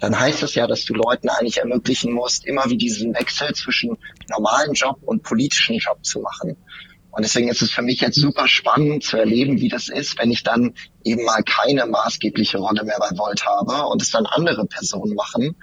dann 0.00 0.18
heißt 0.18 0.42
das 0.42 0.54
ja, 0.54 0.66
dass 0.66 0.84
du 0.84 0.92
Leuten 0.92 1.30
eigentlich 1.30 1.58
ermöglichen 1.58 2.12
musst, 2.12 2.44
immer 2.44 2.68
wie 2.68 2.76
diesen 2.76 3.14
Wechsel 3.14 3.54
zwischen 3.54 3.96
normalen 4.28 4.74
Job 4.74 4.98
und 5.02 5.22
politischen 5.22 5.78
Job 5.78 6.04
zu 6.04 6.20
machen. 6.20 6.56
Und 7.14 7.22
deswegen 7.22 7.48
ist 7.48 7.62
es 7.62 7.70
für 7.70 7.82
mich 7.82 8.00
jetzt 8.00 8.16
super 8.16 8.48
spannend 8.48 9.04
zu 9.04 9.16
erleben, 9.16 9.60
wie 9.60 9.68
das 9.68 9.88
ist, 9.88 10.18
wenn 10.18 10.32
ich 10.32 10.42
dann 10.42 10.74
eben 11.04 11.24
mal 11.24 11.44
keine 11.44 11.86
maßgebliche 11.86 12.58
Rolle 12.58 12.82
mehr 12.82 12.98
bei 12.98 13.16
Volt 13.16 13.46
habe 13.46 13.86
und 13.86 14.02
es 14.02 14.10
dann 14.10 14.26
andere 14.26 14.66
Personen 14.66 15.14
machen, 15.14 15.54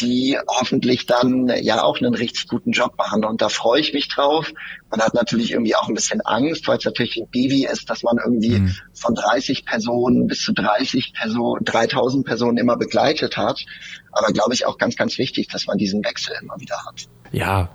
die 0.00 0.38
hoffentlich 0.46 1.06
dann 1.06 1.48
ja 1.62 1.82
auch 1.82 2.00
einen 2.00 2.14
richtig 2.14 2.46
guten 2.46 2.70
Job 2.70 2.96
machen. 2.96 3.24
Und 3.24 3.42
da 3.42 3.48
freue 3.48 3.80
ich 3.80 3.92
mich 3.92 4.08
drauf. 4.08 4.52
Man 4.88 5.00
hat 5.00 5.14
natürlich 5.14 5.50
irgendwie 5.50 5.74
auch 5.74 5.88
ein 5.88 5.94
bisschen 5.94 6.20
Angst, 6.20 6.68
weil 6.68 6.78
es 6.78 6.84
natürlich 6.84 7.16
ein 7.16 7.28
Baby 7.28 7.66
ist, 7.66 7.90
dass 7.90 8.04
man 8.04 8.18
irgendwie 8.18 8.60
mhm. 8.60 8.76
von 8.92 9.16
30 9.16 9.64
Personen 9.64 10.28
bis 10.28 10.42
zu 10.42 10.52
30 10.52 11.12
Personen, 11.12 11.64
3000 11.64 12.24
Personen 12.24 12.56
immer 12.56 12.76
begleitet 12.76 13.36
hat. 13.36 13.64
Aber 14.12 14.32
glaube 14.32 14.54
ich 14.54 14.64
auch 14.64 14.78
ganz, 14.78 14.94
ganz 14.94 15.18
wichtig, 15.18 15.48
dass 15.48 15.66
man 15.66 15.76
diesen 15.76 16.04
Wechsel 16.04 16.36
immer 16.40 16.60
wieder 16.60 16.84
hat. 16.86 17.08
Ja, 17.32 17.68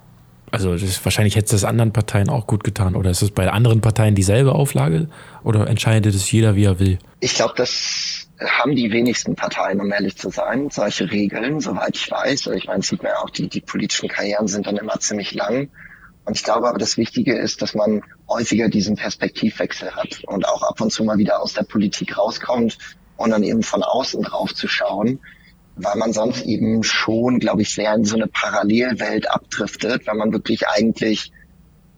also 0.52 0.74
ist, 0.74 1.04
wahrscheinlich 1.06 1.36
hätte 1.36 1.56
es 1.56 1.64
anderen 1.64 1.94
Parteien 1.94 2.30
auch 2.30 2.48
gut 2.48 2.64
getan. 2.64 2.96
Oder 2.96 3.12
ist 3.12 3.22
es 3.22 3.32
bei 3.32 3.50
anderen 3.50 3.82
Parteien 3.82 4.16
dieselbe 4.16 4.54
Auflage? 4.54 5.08
Oder 5.44 5.68
entscheidet 5.68 6.14
es 6.14 6.32
jeder, 6.32 6.56
wie 6.56 6.66
er 6.66 6.80
will? 6.80 7.00
Ich 7.20 7.36
glaube, 7.36 7.54
das 7.56 8.28
haben 8.40 8.76
die 8.76 8.92
wenigsten 8.92 9.36
Parteien, 9.36 9.82
um 9.82 9.92
ehrlich 9.92 10.18
zu 10.18 10.30
sein, 10.30 10.70
solche 10.70 11.12
Regeln, 11.12 11.60
soweit 11.60 11.96
ich 11.96 12.10
weiß. 12.10 12.48
Ich 12.48 12.68
meine, 12.68 12.82
sieht 12.82 13.04
man 13.04 13.12
ja 13.12 13.20
auch, 13.20 13.30
die, 13.30 13.50
die 13.50 13.62
politischen 13.62 14.08
Karrieren 14.08 14.48
sind 14.48 14.68
dann 14.68 14.78
immer 14.78 15.00
ziemlich 15.00 15.34
lang. 15.34 15.70
Und 16.26 16.38
ich 16.38 16.44
glaube 16.44 16.68
aber, 16.68 16.78
das 16.78 16.98
Wichtige 16.98 17.38
ist, 17.38 17.62
dass 17.62 17.74
man 17.74 18.04
häufiger 18.28 18.70
diesen 18.70 18.96
Perspektivwechsel 18.96 19.96
hat 19.96 20.24
und 20.26 20.48
auch 20.48 20.62
ab 20.64 20.80
und 20.80 20.92
zu 20.92 21.04
mal 21.04 21.18
wieder 21.18 21.42
aus 21.42 21.54
der 21.54 21.64
Politik 21.64 22.18
rauskommt 22.18 22.78
und 23.18 23.32
dann 23.32 23.44
eben 23.44 23.64
von 23.64 23.84
außen 23.84 24.22
drauf 24.22 24.54
zu 24.54 24.68
schauen, 24.68 25.20
weil 25.84 25.98
man 25.98 26.14
sonst 26.14 26.46
eben 26.46 26.84
schon, 26.84 27.40
glaube 27.40 27.62
ich, 27.62 27.74
sehr 27.74 27.94
in 27.94 28.06
so 28.06 28.16
eine 28.16 28.28
Parallelwelt 28.28 29.30
abdriftet, 29.32 30.08
wenn 30.08 30.18
man 30.18 30.34
wirklich 30.34 30.68
eigentlich 30.68 31.32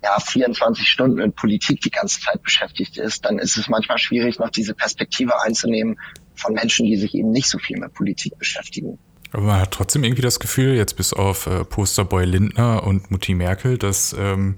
ja, 0.03 0.19
24 0.19 0.87
Stunden 0.87 1.19
in 1.19 1.33
Politik 1.33 1.81
die 1.81 1.91
ganze 1.91 2.19
Zeit 2.19 2.41
beschäftigt 2.41 2.97
ist, 2.97 3.25
dann 3.25 3.37
ist 3.37 3.57
es 3.57 3.69
manchmal 3.69 3.99
schwierig, 3.99 4.39
noch 4.39 4.49
diese 4.49 4.73
Perspektive 4.73 5.41
einzunehmen 5.43 5.99
von 6.33 6.53
Menschen, 6.53 6.87
die 6.87 6.97
sich 6.97 7.13
eben 7.13 7.31
nicht 7.31 7.47
so 7.47 7.59
viel 7.59 7.77
mit 7.77 7.93
Politik 7.93 8.37
beschäftigen. 8.37 8.97
Aber 9.31 9.43
man 9.43 9.61
hat 9.61 9.71
trotzdem 9.71 10.03
irgendwie 10.03 10.23
das 10.23 10.39
Gefühl, 10.39 10.75
jetzt 10.75 10.97
bis 10.97 11.13
auf 11.13 11.47
äh, 11.47 11.63
Posterboy 11.63 12.25
Lindner 12.25 12.83
und 12.83 13.11
Mutti 13.11 13.33
Merkel, 13.33 13.77
dass 13.77 14.13
ähm, 14.17 14.57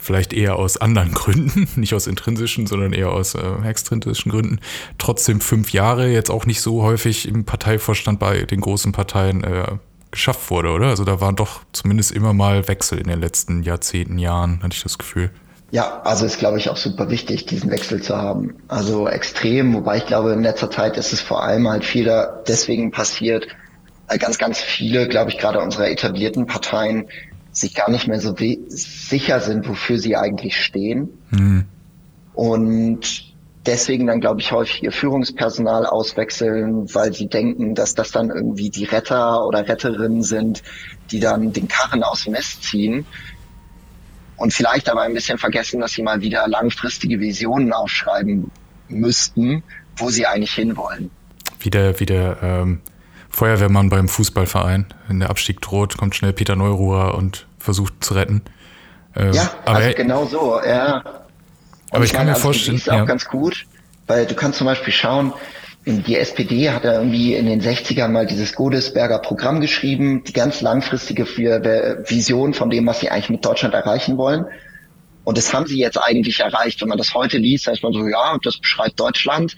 vielleicht 0.00 0.32
eher 0.32 0.56
aus 0.56 0.76
anderen 0.76 1.12
Gründen, 1.12 1.68
nicht 1.76 1.94
aus 1.94 2.06
intrinsischen, 2.06 2.66
sondern 2.66 2.92
eher 2.92 3.10
aus 3.10 3.34
äh, 3.34 3.40
extrinsischen 3.64 4.32
Gründen, 4.32 4.60
trotzdem 4.98 5.40
fünf 5.40 5.72
Jahre 5.72 6.08
jetzt 6.08 6.30
auch 6.30 6.46
nicht 6.46 6.60
so 6.60 6.82
häufig 6.82 7.28
im 7.28 7.44
Parteivorstand 7.44 8.18
bei 8.18 8.42
den 8.42 8.60
großen 8.60 8.92
Parteien 8.92 9.44
äh, 9.44 9.66
geschafft 10.10 10.50
wurde, 10.50 10.70
oder? 10.70 10.88
Also 10.88 11.04
da 11.04 11.20
waren 11.20 11.36
doch 11.36 11.60
zumindest 11.72 12.12
immer 12.12 12.32
mal 12.32 12.66
Wechsel 12.68 12.98
in 12.98 13.08
den 13.08 13.20
letzten 13.20 13.62
Jahrzehnten, 13.62 14.18
Jahren, 14.18 14.62
hatte 14.62 14.74
ich 14.74 14.82
das 14.82 14.98
Gefühl. 14.98 15.30
Ja, 15.72 16.00
also 16.02 16.26
ist, 16.26 16.38
glaube 16.38 16.58
ich, 16.58 16.68
auch 16.68 16.76
super 16.76 17.10
wichtig, 17.10 17.46
diesen 17.46 17.70
Wechsel 17.70 18.02
zu 18.02 18.16
haben. 18.16 18.56
Also 18.66 19.06
extrem, 19.06 19.72
wobei 19.72 19.98
ich 19.98 20.06
glaube, 20.06 20.32
in 20.32 20.42
letzter 20.42 20.68
Zeit 20.70 20.96
ist 20.96 21.12
es 21.12 21.20
vor 21.20 21.44
allem 21.44 21.68
halt 21.68 21.84
viel 21.84 22.10
deswegen 22.48 22.90
passiert, 22.90 23.46
weil 24.08 24.18
ganz, 24.18 24.38
ganz 24.38 24.58
viele, 24.58 25.06
glaube 25.06 25.30
ich, 25.30 25.38
gerade 25.38 25.60
unserer 25.60 25.88
etablierten 25.88 26.46
Parteien 26.46 27.08
sich 27.52 27.74
gar 27.74 27.90
nicht 27.90 28.06
mehr 28.06 28.20
so 28.20 28.34
sicher 28.68 29.40
sind, 29.40 29.68
wofür 29.68 29.98
sie 29.98 30.16
eigentlich 30.16 30.56
stehen. 30.56 31.10
Mhm. 31.30 31.64
Und 32.34 33.34
deswegen 33.66 34.06
dann, 34.06 34.20
glaube 34.20 34.40
ich, 34.40 34.52
häufig 34.52 34.82
ihr 34.82 34.92
Führungspersonal 34.92 35.86
auswechseln, 35.86 36.94
weil 36.94 37.12
sie 37.12 37.28
denken, 37.28 37.74
dass 37.74 37.94
das 37.94 38.10
dann 38.10 38.30
irgendwie 38.30 38.70
die 38.70 38.84
Retter 38.84 39.46
oder 39.46 39.68
Retterinnen 39.68 40.22
sind, 40.22 40.62
die 41.10 41.20
dann 41.20 41.52
den 41.52 41.68
Karren 41.68 42.02
aus 42.02 42.24
dem 42.24 42.32
Nest 42.32 42.62
ziehen. 42.62 43.06
Und 44.36 44.54
vielleicht 44.54 44.88
aber 44.88 45.02
ein 45.02 45.12
bisschen 45.12 45.36
vergessen, 45.36 45.80
dass 45.80 45.92
sie 45.92 46.02
mal 46.02 46.22
wieder 46.22 46.48
langfristige 46.48 47.20
Visionen 47.20 47.72
aufschreiben 47.72 48.50
müssten, 48.88 49.62
wo 49.96 50.08
sie 50.08 50.26
eigentlich 50.26 50.54
hinwollen. 50.54 51.10
Wie 51.58 51.68
der, 51.68 52.00
wie 52.00 52.06
der 52.06 52.38
ähm, 52.42 52.80
Feuerwehrmann 53.30 53.88
beim 53.88 54.08
Fußballverein. 54.08 54.86
Wenn 55.08 55.20
der 55.20 55.30
Abstieg 55.30 55.60
droht, 55.60 55.96
kommt 55.96 56.14
schnell 56.14 56.32
Peter 56.32 56.56
Neuruhr 56.56 57.14
und 57.14 57.46
versucht 57.58 58.04
zu 58.04 58.14
retten. 58.14 58.42
Ähm, 59.16 59.32
ja, 59.32 59.50
aber 59.64 59.78
also 59.78 59.96
genau 59.96 60.26
so, 60.26 60.60
ja. 60.64 61.02
Aber 61.90 62.04
ich, 62.04 62.10
ich 62.10 62.16
kann 62.16 62.26
mir 62.26 62.32
also 62.32 62.42
vorstellen. 62.42 62.76
Das 62.76 62.86
ist 62.86 62.92
auch 62.92 62.98
ja. 62.98 63.04
ganz 63.04 63.26
gut, 63.26 63.66
weil 64.06 64.26
du 64.26 64.34
kannst 64.34 64.58
zum 64.58 64.66
Beispiel 64.66 64.92
schauen, 64.92 65.32
die 65.86 66.16
SPD 66.16 66.70
hat 66.70 66.84
ja 66.84 66.94
irgendwie 66.94 67.34
in 67.34 67.46
den 67.46 67.62
60ern 67.62 68.08
mal 68.08 68.26
dieses 68.26 68.54
Godesberger 68.54 69.18
Programm 69.18 69.60
geschrieben, 69.60 70.22
die 70.24 70.32
ganz 70.32 70.60
langfristige 70.60 71.26
Vision 71.26 72.52
von 72.52 72.68
dem, 72.68 72.86
was 72.86 73.00
sie 73.00 73.10
eigentlich 73.10 73.30
mit 73.30 73.44
Deutschland 73.44 73.74
erreichen 73.74 74.18
wollen. 74.18 74.44
Und 75.24 75.38
das 75.38 75.52
haben 75.54 75.66
sie 75.66 75.78
jetzt 75.78 75.96
eigentlich 75.96 76.40
erreicht. 76.40 76.80
Wenn 76.80 76.88
man 76.88 76.98
das 76.98 77.14
heute 77.14 77.38
liest, 77.38 77.64
sagt 77.64 77.82
man 77.82 77.92
so, 77.92 78.06
ja, 78.06 78.36
das 78.42 78.58
beschreibt 78.58 79.00
Deutschland. 79.00 79.56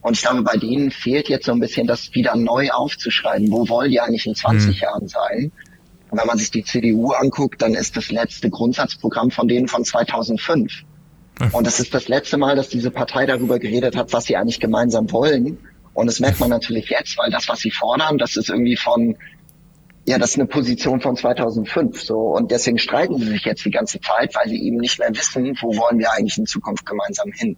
Und 0.00 0.14
ich 0.14 0.22
glaube, 0.22 0.42
bei 0.42 0.56
denen 0.56 0.90
fehlt 0.90 1.28
jetzt 1.28 1.46
so 1.46 1.52
ein 1.52 1.60
bisschen 1.60 1.86
das 1.86 2.14
wieder 2.14 2.36
neu 2.36 2.70
aufzuschreiben. 2.70 3.50
Wo 3.50 3.68
wollen 3.68 3.90
die 3.90 4.00
eigentlich 4.00 4.26
in 4.26 4.34
20 4.34 4.68
mhm. 4.68 4.82
Jahren 4.82 5.08
sein? 5.08 5.52
Und 6.10 6.18
wenn 6.18 6.26
man 6.26 6.38
sich 6.38 6.50
die 6.50 6.64
CDU 6.64 7.12
anguckt, 7.12 7.60
dann 7.60 7.74
ist 7.74 7.96
das 7.96 8.10
letzte 8.10 8.48
Grundsatzprogramm 8.48 9.30
von 9.30 9.48
denen 9.48 9.68
von 9.68 9.84
2005. 9.84 10.84
Und 11.52 11.66
es 11.66 11.78
ist 11.78 11.94
das 11.94 12.08
letzte 12.08 12.36
Mal, 12.36 12.56
dass 12.56 12.68
diese 12.68 12.90
Partei 12.90 13.26
darüber 13.26 13.58
geredet 13.58 13.96
hat, 13.96 14.12
was 14.12 14.24
sie 14.24 14.36
eigentlich 14.36 14.60
gemeinsam 14.60 15.10
wollen. 15.12 15.58
Und 15.94 16.06
das 16.06 16.20
merkt 16.20 16.40
man 16.40 16.50
natürlich 16.50 16.88
jetzt, 16.88 17.16
weil 17.18 17.30
das, 17.30 17.48
was 17.48 17.60
sie 17.60 17.70
fordern, 17.70 18.18
das 18.18 18.36
ist 18.36 18.50
irgendwie 18.50 18.76
von, 18.76 19.16
ja, 20.06 20.18
das 20.18 20.30
ist 20.30 20.36
eine 20.36 20.46
Position 20.46 21.00
von 21.00 21.16
2005. 21.16 22.02
So. 22.02 22.18
Und 22.18 22.50
deswegen 22.50 22.78
streiten 22.78 23.18
sie 23.18 23.26
sich 23.26 23.44
jetzt 23.44 23.64
die 23.64 23.70
ganze 23.70 24.00
Zeit, 24.00 24.34
weil 24.34 24.48
sie 24.48 24.60
eben 24.62 24.78
nicht 24.78 24.98
mehr 24.98 25.10
wissen, 25.10 25.56
wo 25.60 25.76
wollen 25.76 25.98
wir 25.98 26.12
eigentlich 26.12 26.38
in 26.38 26.46
Zukunft 26.46 26.86
gemeinsam 26.86 27.30
hin. 27.32 27.56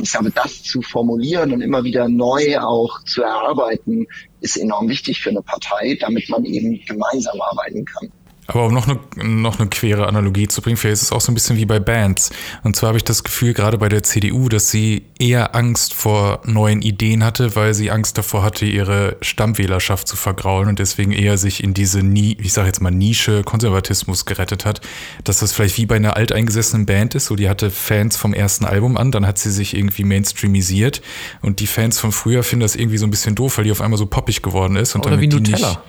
Und 0.00 0.06
ich 0.06 0.12
glaube, 0.12 0.30
das 0.30 0.62
zu 0.62 0.80
formulieren 0.80 1.52
und 1.52 1.60
immer 1.60 1.84
wieder 1.84 2.08
neu 2.08 2.58
auch 2.58 3.04
zu 3.04 3.22
erarbeiten, 3.22 4.06
ist 4.40 4.56
enorm 4.56 4.88
wichtig 4.88 5.20
für 5.20 5.28
eine 5.28 5.42
Partei, 5.42 5.98
damit 6.00 6.30
man 6.30 6.46
eben 6.46 6.80
gemeinsam 6.86 7.38
arbeiten 7.38 7.84
kann. 7.84 8.10
Aber 8.50 8.66
um 8.66 8.74
noch 8.74 8.88
eine, 8.88 8.98
noch 9.24 9.58
eine 9.58 9.68
quere 9.68 10.06
Analogie 10.06 10.48
zu 10.48 10.60
bringen, 10.60 10.76
vielleicht 10.76 10.94
ist 10.94 11.02
es 11.02 11.12
auch 11.12 11.20
so 11.20 11.30
ein 11.30 11.34
bisschen 11.34 11.56
wie 11.56 11.66
bei 11.66 11.78
Bands. 11.78 12.30
Und 12.64 12.74
zwar 12.74 12.88
habe 12.88 12.98
ich 12.98 13.04
das 13.04 13.22
Gefühl, 13.22 13.54
gerade 13.54 13.78
bei 13.78 13.88
der 13.88 14.02
CDU, 14.02 14.48
dass 14.48 14.70
sie 14.70 15.04
eher 15.18 15.54
Angst 15.54 15.94
vor 15.94 16.40
neuen 16.44 16.82
Ideen 16.82 17.24
hatte, 17.24 17.54
weil 17.54 17.74
sie 17.74 17.90
Angst 17.90 18.18
davor 18.18 18.42
hatte, 18.42 18.66
ihre 18.66 19.16
Stammwählerschaft 19.20 20.08
zu 20.08 20.16
vergraulen 20.16 20.68
und 20.68 20.78
deswegen 20.78 21.12
eher 21.12 21.38
sich 21.38 21.62
in 21.62 21.74
diese, 21.74 22.00
ich 22.00 22.52
sage 22.52 22.66
jetzt 22.66 22.80
mal, 22.80 22.90
Nische 22.90 23.44
Konservatismus 23.44 24.24
gerettet 24.26 24.64
hat. 24.64 24.80
Dass 25.24 25.38
das 25.38 25.52
vielleicht 25.52 25.78
wie 25.78 25.86
bei 25.86 25.96
einer 25.96 26.16
alteingesessenen 26.16 26.86
Band 26.86 27.14
ist, 27.14 27.26
so 27.26 27.36
die 27.36 27.48
hatte 27.48 27.70
Fans 27.70 28.16
vom 28.16 28.34
ersten 28.34 28.64
Album 28.64 28.96
an, 28.96 29.12
dann 29.12 29.26
hat 29.26 29.38
sie 29.38 29.50
sich 29.50 29.76
irgendwie 29.76 30.04
mainstreamisiert 30.04 31.02
und 31.40 31.60
die 31.60 31.66
Fans 31.66 32.00
von 32.00 32.12
früher 32.12 32.42
finden 32.42 32.62
das 32.62 32.74
irgendwie 32.74 32.98
so 32.98 33.06
ein 33.06 33.10
bisschen 33.10 33.34
doof, 33.34 33.58
weil 33.58 33.64
die 33.64 33.72
auf 33.72 33.80
einmal 33.80 33.98
so 33.98 34.06
poppig 34.06 34.42
geworden 34.42 34.76
ist. 34.76 34.94
Und 34.94 35.06
Oder 35.06 35.20
wie 35.20 35.28
damit 35.28 35.46
die 35.46 35.52
Nutella. 35.52 35.68
Nicht, 35.68 35.80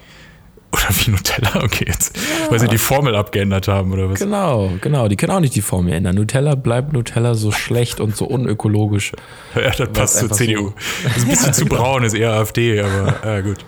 oder 0.74 0.88
wie 0.90 1.12
Nutella, 1.12 1.56
okay, 1.64 1.86
jetzt. 1.88 2.18
Weil 2.50 2.60
sie 2.60 2.68
die 2.68 2.78
Formel 2.78 3.16
abgeändert 3.16 3.68
haben, 3.68 3.92
oder 3.92 4.10
was? 4.10 4.20
Genau, 4.20 4.72
genau. 4.82 5.08
Die 5.08 5.16
können 5.16 5.32
auch 5.32 5.40
nicht 5.40 5.56
die 5.56 5.62
Formel 5.62 5.94
ändern. 5.94 6.16
Nutella 6.16 6.56
bleibt 6.56 6.94
Nutella 6.94 7.34
so 7.36 7.52
schlecht 7.52 8.00
und 8.00 8.16
so 8.16 8.26
unökologisch. 8.26 9.12
Ja, 9.56 9.70
das 9.72 9.90
passt 9.90 10.18
zur 10.18 10.32
CDU. 10.32 10.74
Das 11.04 11.18
ist 11.18 11.24
ein 11.24 11.30
bisschen 11.30 11.54
zu 11.54 11.66
braun, 11.66 12.04
ist 12.04 12.14
eher 12.14 12.32
AfD, 12.32 12.80
aber 12.82 13.16
ja, 13.24 13.42
gut. 13.42 13.66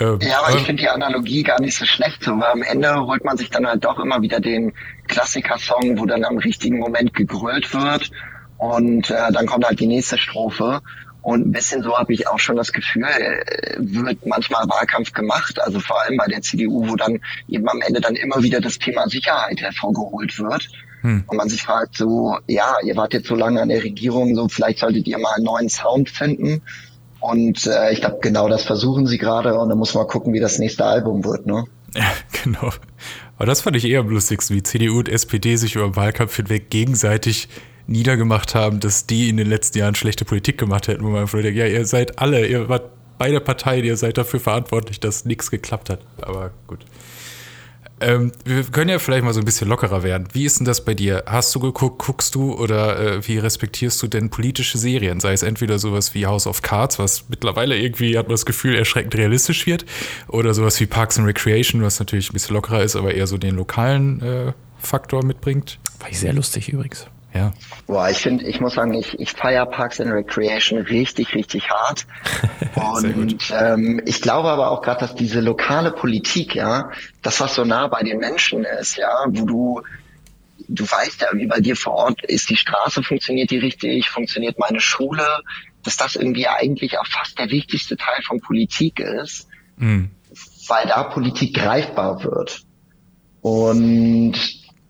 Ähm, 0.00 0.18
Ja, 0.20 0.42
aber 0.42 0.56
ich 0.56 0.64
finde 0.64 0.82
die 0.82 0.88
Analogie 0.88 1.42
gar 1.42 1.60
nicht 1.60 1.76
so 1.76 1.84
schlecht, 1.84 2.22
so, 2.24 2.32
weil 2.32 2.50
am 2.52 2.62
Ende 2.62 2.94
holt 3.00 3.24
man 3.24 3.36
sich 3.36 3.50
dann 3.50 3.66
halt 3.66 3.84
doch 3.84 3.98
immer 3.98 4.22
wieder 4.22 4.40
den 4.40 4.72
Klassiker-Song, 5.08 5.98
wo 5.98 6.06
dann 6.06 6.24
am 6.24 6.38
richtigen 6.38 6.78
Moment 6.78 7.14
gegrölt 7.14 7.72
wird 7.74 8.10
und 8.58 9.10
äh, 9.10 9.32
dann 9.32 9.46
kommt 9.46 9.64
halt 9.64 9.80
die 9.80 9.86
nächste 9.86 10.18
Strophe. 10.18 10.80
Und 11.22 11.48
ein 11.48 11.52
bisschen 11.52 11.82
so 11.82 11.96
habe 11.96 12.12
ich 12.12 12.28
auch 12.28 12.38
schon 12.38 12.56
das 12.56 12.72
Gefühl, 12.72 13.04
äh, 13.04 13.76
wird 13.78 14.24
manchmal 14.24 14.68
Wahlkampf 14.68 15.12
gemacht, 15.12 15.60
also 15.60 15.80
vor 15.80 16.02
allem 16.02 16.16
bei 16.16 16.26
der 16.26 16.42
CDU, 16.42 16.88
wo 16.88 16.96
dann 16.96 17.20
eben 17.48 17.68
am 17.68 17.80
Ende 17.80 18.00
dann 18.00 18.14
immer 18.14 18.42
wieder 18.42 18.60
das 18.60 18.78
Thema 18.78 19.08
Sicherheit 19.08 19.60
hervorgeholt 19.60 20.38
wird. 20.38 20.68
Hm. 21.02 21.24
Und 21.26 21.36
man 21.36 21.48
sich 21.48 21.62
fragt 21.62 21.96
so, 21.96 22.38
ja, 22.46 22.76
ihr 22.84 22.96
wart 22.96 23.12
jetzt 23.12 23.28
so 23.28 23.34
lange 23.34 23.60
an 23.60 23.68
der 23.68 23.82
Regierung, 23.82 24.34
so 24.34 24.48
vielleicht 24.48 24.78
solltet 24.78 25.06
ihr 25.06 25.18
mal 25.18 25.34
einen 25.36 25.44
neuen 25.44 25.68
Sound 25.68 26.10
finden. 26.10 26.62
Und 27.20 27.66
äh, 27.66 27.92
ich 27.92 28.00
glaube, 28.00 28.18
genau 28.20 28.48
das 28.48 28.62
versuchen 28.64 29.06
sie 29.06 29.18
gerade 29.18 29.58
und 29.58 29.68
dann 29.68 29.78
muss 29.78 29.94
man 29.94 30.06
gucken, 30.06 30.32
wie 30.32 30.40
das 30.40 30.58
nächste 30.58 30.84
Album 30.84 31.24
wird, 31.24 31.46
ne? 31.46 31.64
Ja, 31.94 32.10
genau. 32.44 32.70
Aber 33.36 33.46
das 33.46 33.60
fand 33.60 33.76
ich 33.76 33.84
eher 33.84 34.00
am 34.00 34.08
lustigsten, 34.08 34.56
wie 34.56 34.62
CDU 34.62 34.98
und 34.98 35.08
SPD 35.08 35.56
sich 35.56 35.76
über 35.76 35.84
den 35.84 35.96
Wahlkampf 35.96 36.36
hinweg 36.36 36.70
gegenseitig 36.70 37.48
niedergemacht 37.88 38.54
haben, 38.54 38.80
dass 38.80 39.06
die 39.06 39.28
in 39.28 39.36
den 39.36 39.48
letzten 39.48 39.78
Jahren 39.78 39.94
schlechte 39.94 40.24
Politik 40.24 40.58
gemacht 40.58 40.88
hätten, 40.88 41.02
wo 41.02 41.08
man 41.08 41.22
einfach 41.22 41.40
denkt, 41.40 41.58
ja, 41.58 41.66
ihr 41.66 41.86
seid 41.86 42.18
alle, 42.18 42.46
ihr 42.46 42.68
wart 42.68 42.90
beide 43.18 43.40
Parteien, 43.40 43.84
ihr 43.84 43.96
seid 43.96 44.16
dafür 44.16 44.40
verantwortlich, 44.40 45.00
dass 45.00 45.24
nichts 45.24 45.50
geklappt 45.50 45.90
hat. 45.90 46.00
Aber 46.22 46.52
gut. 46.66 46.84
Ähm, 48.00 48.30
wir 48.44 48.62
können 48.62 48.90
ja 48.90 49.00
vielleicht 49.00 49.24
mal 49.24 49.34
so 49.34 49.40
ein 49.40 49.44
bisschen 49.44 49.68
lockerer 49.68 50.04
werden. 50.04 50.28
Wie 50.32 50.44
ist 50.44 50.60
denn 50.60 50.64
das 50.64 50.84
bei 50.84 50.94
dir? 50.94 51.24
Hast 51.26 51.52
du 51.54 51.58
geguckt, 51.58 52.04
guckst 52.04 52.34
du 52.34 52.54
oder 52.54 52.98
äh, 53.00 53.26
wie 53.26 53.38
respektierst 53.38 54.00
du 54.02 54.06
denn 54.06 54.30
politische 54.30 54.78
Serien? 54.78 55.18
Sei 55.18 55.32
es 55.32 55.42
entweder 55.42 55.80
sowas 55.80 56.14
wie 56.14 56.26
House 56.26 56.46
of 56.46 56.62
Cards, 56.62 57.00
was 57.00 57.28
mittlerweile 57.28 57.76
irgendwie, 57.76 58.16
hat 58.16 58.26
man 58.26 58.34
das 58.34 58.46
Gefühl, 58.46 58.76
erschreckend 58.76 59.16
realistisch 59.16 59.66
wird, 59.66 59.84
oder 60.28 60.54
sowas 60.54 60.78
wie 60.78 60.86
Parks 60.86 61.18
and 61.18 61.26
Recreation, 61.26 61.82
was 61.82 61.98
natürlich 61.98 62.30
ein 62.30 62.34
bisschen 62.34 62.54
lockerer 62.54 62.84
ist, 62.84 62.94
aber 62.94 63.14
eher 63.14 63.26
so 63.26 63.36
den 63.36 63.56
lokalen 63.56 64.22
äh, 64.22 64.52
Faktor 64.78 65.24
mitbringt. 65.24 65.80
War 65.98 66.08
ich 66.08 66.20
sehr 66.20 66.32
lustig 66.32 66.68
übrigens. 66.68 67.08
Ja. 67.34 67.52
Boah, 67.86 68.08
ich 68.08 68.18
finde, 68.18 68.46
ich 68.46 68.60
muss 68.60 68.74
sagen, 68.74 68.94
ich, 68.94 69.18
ich 69.20 69.32
feiere 69.32 69.66
Parks 69.66 70.00
and 70.00 70.10
Recreation 70.10 70.78
richtig, 70.78 71.34
richtig 71.34 71.70
hart. 71.70 72.06
Und 72.74 73.52
ähm, 73.52 74.00
ich 74.06 74.22
glaube 74.22 74.48
aber 74.48 74.70
auch 74.70 74.82
gerade, 74.82 75.00
dass 75.00 75.14
diese 75.14 75.40
lokale 75.40 75.90
Politik, 75.92 76.54
ja, 76.54 76.90
das, 77.22 77.40
was 77.40 77.54
so 77.54 77.64
nah 77.64 77.86
bei 77.88 78.02
den 78.02 78.18
Menschen 78.18 78.64
ist, 78.64 78.96
ja, 78.96 79.10
wo 79.28 79.44
du 79.44 79.82
du 80.68 80.84
weißt 80.84 81.22
ja, 81.22 81.28
wie 81.32 81.46
bei 81.46 81.60
dir 81.60 81.76
vor 81.76 81.94
Ort 81.94 82.24
ist 82.24 82.50
die 82.50 82.56
Straße, 82.56 83.02
funktioniert 83.02 83.50
die 83.50 83.58
richtig, 83.58 84.10
funktioniert 84.10 84.58
meine 84.58 84.80
Schule, 84.80 85.24
dass 85.82 85.96
das 85.96 86.16
irgendwie 86.16 86.46
eigentlich 86.48 86.98
auch 86.98 87.06
fast 87.06 87.38
der 87.38 87.48
wichtigste 87.50 87.96
Teil 87.96 88.22
von 88.26 88.40
Politik 88.40 89.00
ist, 89.00 89.48
Mhm. 89.76 90.10
weil 90.66 90.86
da 90.88 91.04
Politik 91.04 91.54
greifbar 91.54 92.22
wird. 92.24 92.62
Und 93.40 94.34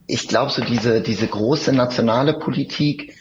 ich 0.09 0.27
glaube, 0.27 0.51
so 0.51 0.65
diese, 0.65 1.03
diese 1.03 1.29
große 1.29 1.73
nationale 1.73 2.39
Politik, 2.39 3.15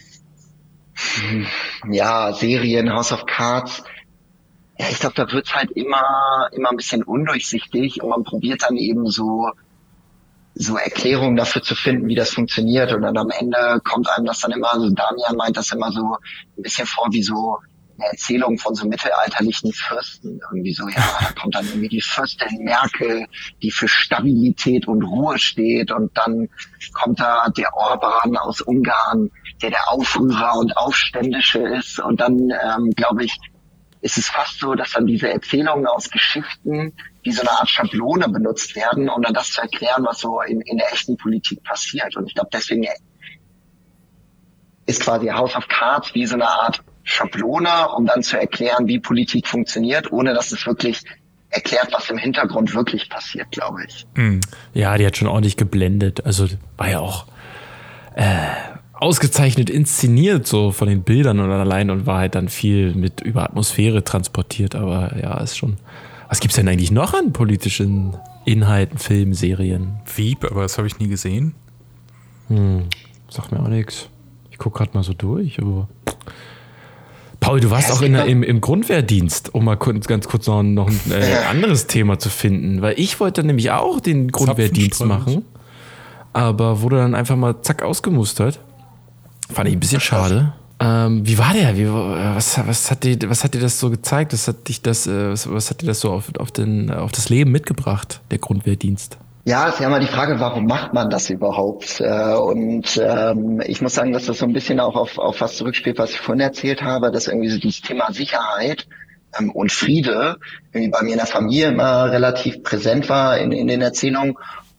hm, 0.93 1.45
ja, 1.91 2.33
Serien, 2.33 2.91
House 2.91 3.11
of 3.11 3.25
Cards, 3.25 3.83
ja, 4.79 4.87
ich 4.89 4.99
glaube, 4.99 5.15
da 5.15 5.31
wird's 5.31 5.53
halt 5.53 5.71
immer, 5.71 6.49
immer 6.53 6.69
ein 6.69 6.77
bisschen 6.77 7.03
undurchsichtig 7.03 8.01
und 8.01 8.09
man 8.09 8.23
probiert 8.23 8.63
dann 8.63 8.77
eben 8.77 9.07
so, 9.07 9.49
so 10.55 10.77
Erklärungen 10.77 11.35
dafür 11.35 11.61
zu 11.61 11.75
finden, 11.75 12.07
wie 12.07 12.15
das 12.15 12.31
funktioniert. 12.31 12.93
Und 12.93 13.01
dann 13.01 13.17
am 13.17 13.31
Ende 13.31 13.81
kommt 13.83 14.09
einem 14.09 14.25
das 14.25 14.39
dann 14.39 14.51
immer, 14.51 14.71
so 14.79 14.89
Damian 14.89 15.35
meint 15.35 15.57
das 15.57 15.71
immer 15.71 15.91
so 15.91 16.15
ein 16.57 16.63
bisschen 16.63 16.87
vor 16.87 17.07
wie 17.11 17.23
so 17.23 17.57
eine 17.97 18.11
Erzählung 18.11 18.57
von 18.57 18.75
so 18.75 18.87
mittelalterlichen 18.87 19.73
Fürsten. 19.73 20.39
Irgendwie 20.49 20.73
so, 20.73 20.87
ja, 20.87 21.03
da 21.19 21.31
kommt 21.39 21.55
dann 21.55 21.65
irgendwie 21.65 21.89
die 21.89 22.01
Fürstin 22.01 22.63
Merkel, 22.63 23.27
die 23.61 23.71
für 23.71 23.87
Stabilität 23.87 24.87
und 24.87 25.03
Ruhe 25.03 25.39
steht. 25.39 25.91
Und 25.91 26.15
dann 26.17 26.49
kommt 26.93 27.19
da 27.19 27.49
der 27.49 27.75
Orban 27.75 28.37
aus 28.37 28.61
Ungarn, 28.61 29.31
der 29.61 29.71
der 29.71 29.91
Aufrührer 29.91 30.57
und 30.57 30.77
Aufständische 30.77 31.59
ist. 31.59 31.99
Und 31.99 32.19
dann, 32.19 32.37
ähm, 32.37 32.91
glaube 32.95 33.25
ich, 33.25 33.37
ist 34.01 34.17
es 34.17 34.29
fast 34.29 34.59
so, 34.59 34.75
dass 34.75 34.91
dann 34.91 35.07
diese 35.07 35.29
Erzählungen 35.29 35.87
aus 35.87 36.09
Geschichten 36.09 36.93
wie 37.23 37.31
so 37.31 37.41
eine 37.41 37.51
Art 37.51 37.67
Schablone 37.67 38.29
benutzt 38.29 38.75
werden, 38.75 39.09
um 39.09 39.21
dann 39.21 39.33
das 39.33 39.51
zu 39.51 39.61
erklären, 39.61 40.05
was 40.05 40.19
so 40.19 40.41
in, 40.41 40.61
in 40.61 40.77
der 40.77 40.93
echten 40.93 41.17
Politik 41.17 41.63
passiert. 41.63 42.15
Und 42.15 42.27
ich 42.27 42.35
glaube, 42.35 42.49
deswegen 42.53 42.85
ist 44.85 45.01
quasi 45.01 45.27
House 45.27 45.55
of 45.55 45.67
Cards 45.67 46.13
wie 46.13 46.25
so 46.25 46.35
eine 46.35 46.47
Art 46.47 46.83
Schablone, 47.09 47.87
um 47.95 48.05
dann 48.05 48.21
zu 48.21 48.37
erklären, 48.37 48.87
wie 48.87 48.99
Politik 48.99 49.47
funktioniert, 49.47 50.11
ohne 50.11 50.33
dass 50.33 50.51
es 50.51 50.67
wirklich 50.67 51.03
erklärt, 51.49 51.87
was 51.93 52.09
im 52.09 52.17
Hintergrund 52.17 52.75
wirklich 52.75 53.09
passiert, 53.09 53.49
glaube 53.51 53.85
ich. 53.87 54.05
Mhm. 54.15 54.41
Ja, 54.73 54.97
die 54.97 55.05
hat 55.05 55.15
schon 55.15 55.29
ordentlich 55.29 55.55
geblendet. 55.55 56.25
Also 56.25 56.47
war 56.75 56.89
ja 56.89 56.99
auch 56.99 57.25
äh, 58.15 58.47
ausgezeichnet 58.91 59.69
inszeniert, 59.69 60.45
so 60.45 60.73
von 60.73 60.89
den 60.89 61.03
Bildern 61.03 61.39
und 61.39 61.49
allein 61.49 61.89
und 61.89 62.05
war 62.05 62.19
halt 62.19 62.35
dann 62.35 62.49
viel 62.49 62.93
mit 62.93 63.21
über 63.21 63.43
Atmosphäre 63.43 64.03
transportiert. 64.03 64.75
Aber 64.75 65.15
ja, 65.17 65.39
ist 65.39 65.57
schon. 65.57 65.77
Was 66.27 66.41
gibt's 66.41 66.57
denn 66.57 66.67
eigentlich 66.67 66.91
noch 66.91 67.13
an 67.13 67.31
politischen 67.31 68.17
Inhalten, 68.43 68.97
Filmen, 68.97 69.33
Serien? 69.33 70.01
Wieb, 70.13 70.43
aber 70.43 70.63
das 70.63 70.77
habe 70.77 70.87
ich 70.87 70.99
nie 70.99 71.07
gesehen. 71.07 71.55
Sagt 73.29 73.53
mir 73.53 73.61
auch 73.61 73.69
nichts. 73.69 74.09
Ich 74.51 74.57
gucke 74.57 74.79
gerade 74.79 74.91
mal 74.93 75.03
so 75.03 75.13
durch, 75.13 75.61
aber. 75.61 75.87
Paul, 77.47 77.59
du 77.59 77.69
warst 77.71 77.91
auch 77.91 78.01
in, 78.01 78.13
der- 78.13 78.25
im, 78.25 78.43
im 78.43 78.61
Grundwehrdienst, 78.61 79.53
um 79.53 79.65
mal 79.65 79.75
kurz, 79.77 80.07
ganz 80.07 80.27
kurz 80.27 80.47
noch, 80.47 80.59
ein- 80.59 80.73
noch 80.73 80.87
ein 80.89 80.99
äh, 81.11 81.33
anderes 81.49 81.87
Thema 81.87 82.19
zu 82.19 82.29
finden. 82.29 82.81
Weil 82.81 82.99
ich 82.99 83.19
wollte 83.19 83.43
nämlich 83.43 83.71
auch 83.71 83.99
den 83.99 84.29
Grundwehrdienst 84.31 85.03
machen, 85.05 85.45
aber 86.33 86.81
wurde 86.81 86.97
dann 86.97 87.15
einfach 87.15 87.35
mal 87.35 87.61
zack 87.61 87.81
ausgemustert. 87.83 88.59
Fand 89.51 89.69
ich 89.69 89.75
ein 89.75 89.79
bisschen 89.79 90.01
schade. 90.01 90.53
Ähm, 90.79 91.25
wie 91.25 91.37
war 91.39 91.53
der? 91.53 91.75
Wie, 91.75 91.87
was, 91.89 92.59
was, 92.67 92.91
hat 92.91 93.03
dir, 93.03 93.17
was 93.27 93.43
hat 93.43 93.53
dir 93.55 93.61
das 93.61 93.79
so 93.79 93.89
gezeigt? 93.89 94.31
Was 94.33 94.47
hat 94.47 94.67
dich 94.67 94.81
das, 94.83 95.07
äh, 95.07 95.31
was, 95.31 95.49
was 95.51 95.69
hat 95.71 95.81
dir 95.81 95.87
das 95.87 96.01
so 96.01 96.11
auf, 96.11 96.25
auf, 96.37 96.51
den, 96.51 96.91
auf 96.91 97.11
das 97.11 97.29
Leben 97.29 97.51
mitgebracht, 97.51 98.21
der 98.29 98.37
Grundwehrdienst? 98.37 99.17
Ja, 99.47 99.69
ist 99.69 99.79
ja 99.79 99.87
mal 99.87 100.01
die 100.01 100.07
Frage, 100.07 100.41
warum 100.41 100.65
macht 100.65 100.93
man 100.93 101.09
das 101.09 101.29
überhaupt? 101.29 102.01
Äh, 102.01 102.33
Und 102.33 102.99
ähm, 103.01 103.61
ich 103.65 103.81
muss 103.81 103.93
sagen, 103.93 104.11
dass 104.11 104.25
das 104.25 104.39
so 104.39 104.45
ein 104.45 104.51
bisschen 104.51 104.81
auch 104.81 104.97
auf, 104.97 105.17
auf 105.17 105.39
was 105.39 105.55
zurückspielt, 105.55 105.97
was 105.97 106.11
ich 106.11 106.19
vorhin 106.19 106.41
erzählt 106.41 106.81
habe, 106.81 107.11
dass 107.11 107.29
irgendwie 107.29 107.47
so 107.47 107.57
dieses 107.57 107.81
Thema 107.81 108.11
Sicherheit 108.11 108.89
ähm, 109.39 109.49
und 109.51 109.71
Friede 109.71 110.35
irgendwie 110.73 110.89
bei 110.89 111.01
mir 111.01 111.11
in 111.11 111.19
der 111.19 111.27
Familie 111.27 111.69
immer 111.69 112.11
relativ 112.11 112.61
präsent 112.61 113.07
war 113.07 113.37
in, 113.37 113.53
in 113.53 113.67
den 113.67 113.81
Erzählungen 113.81 114.35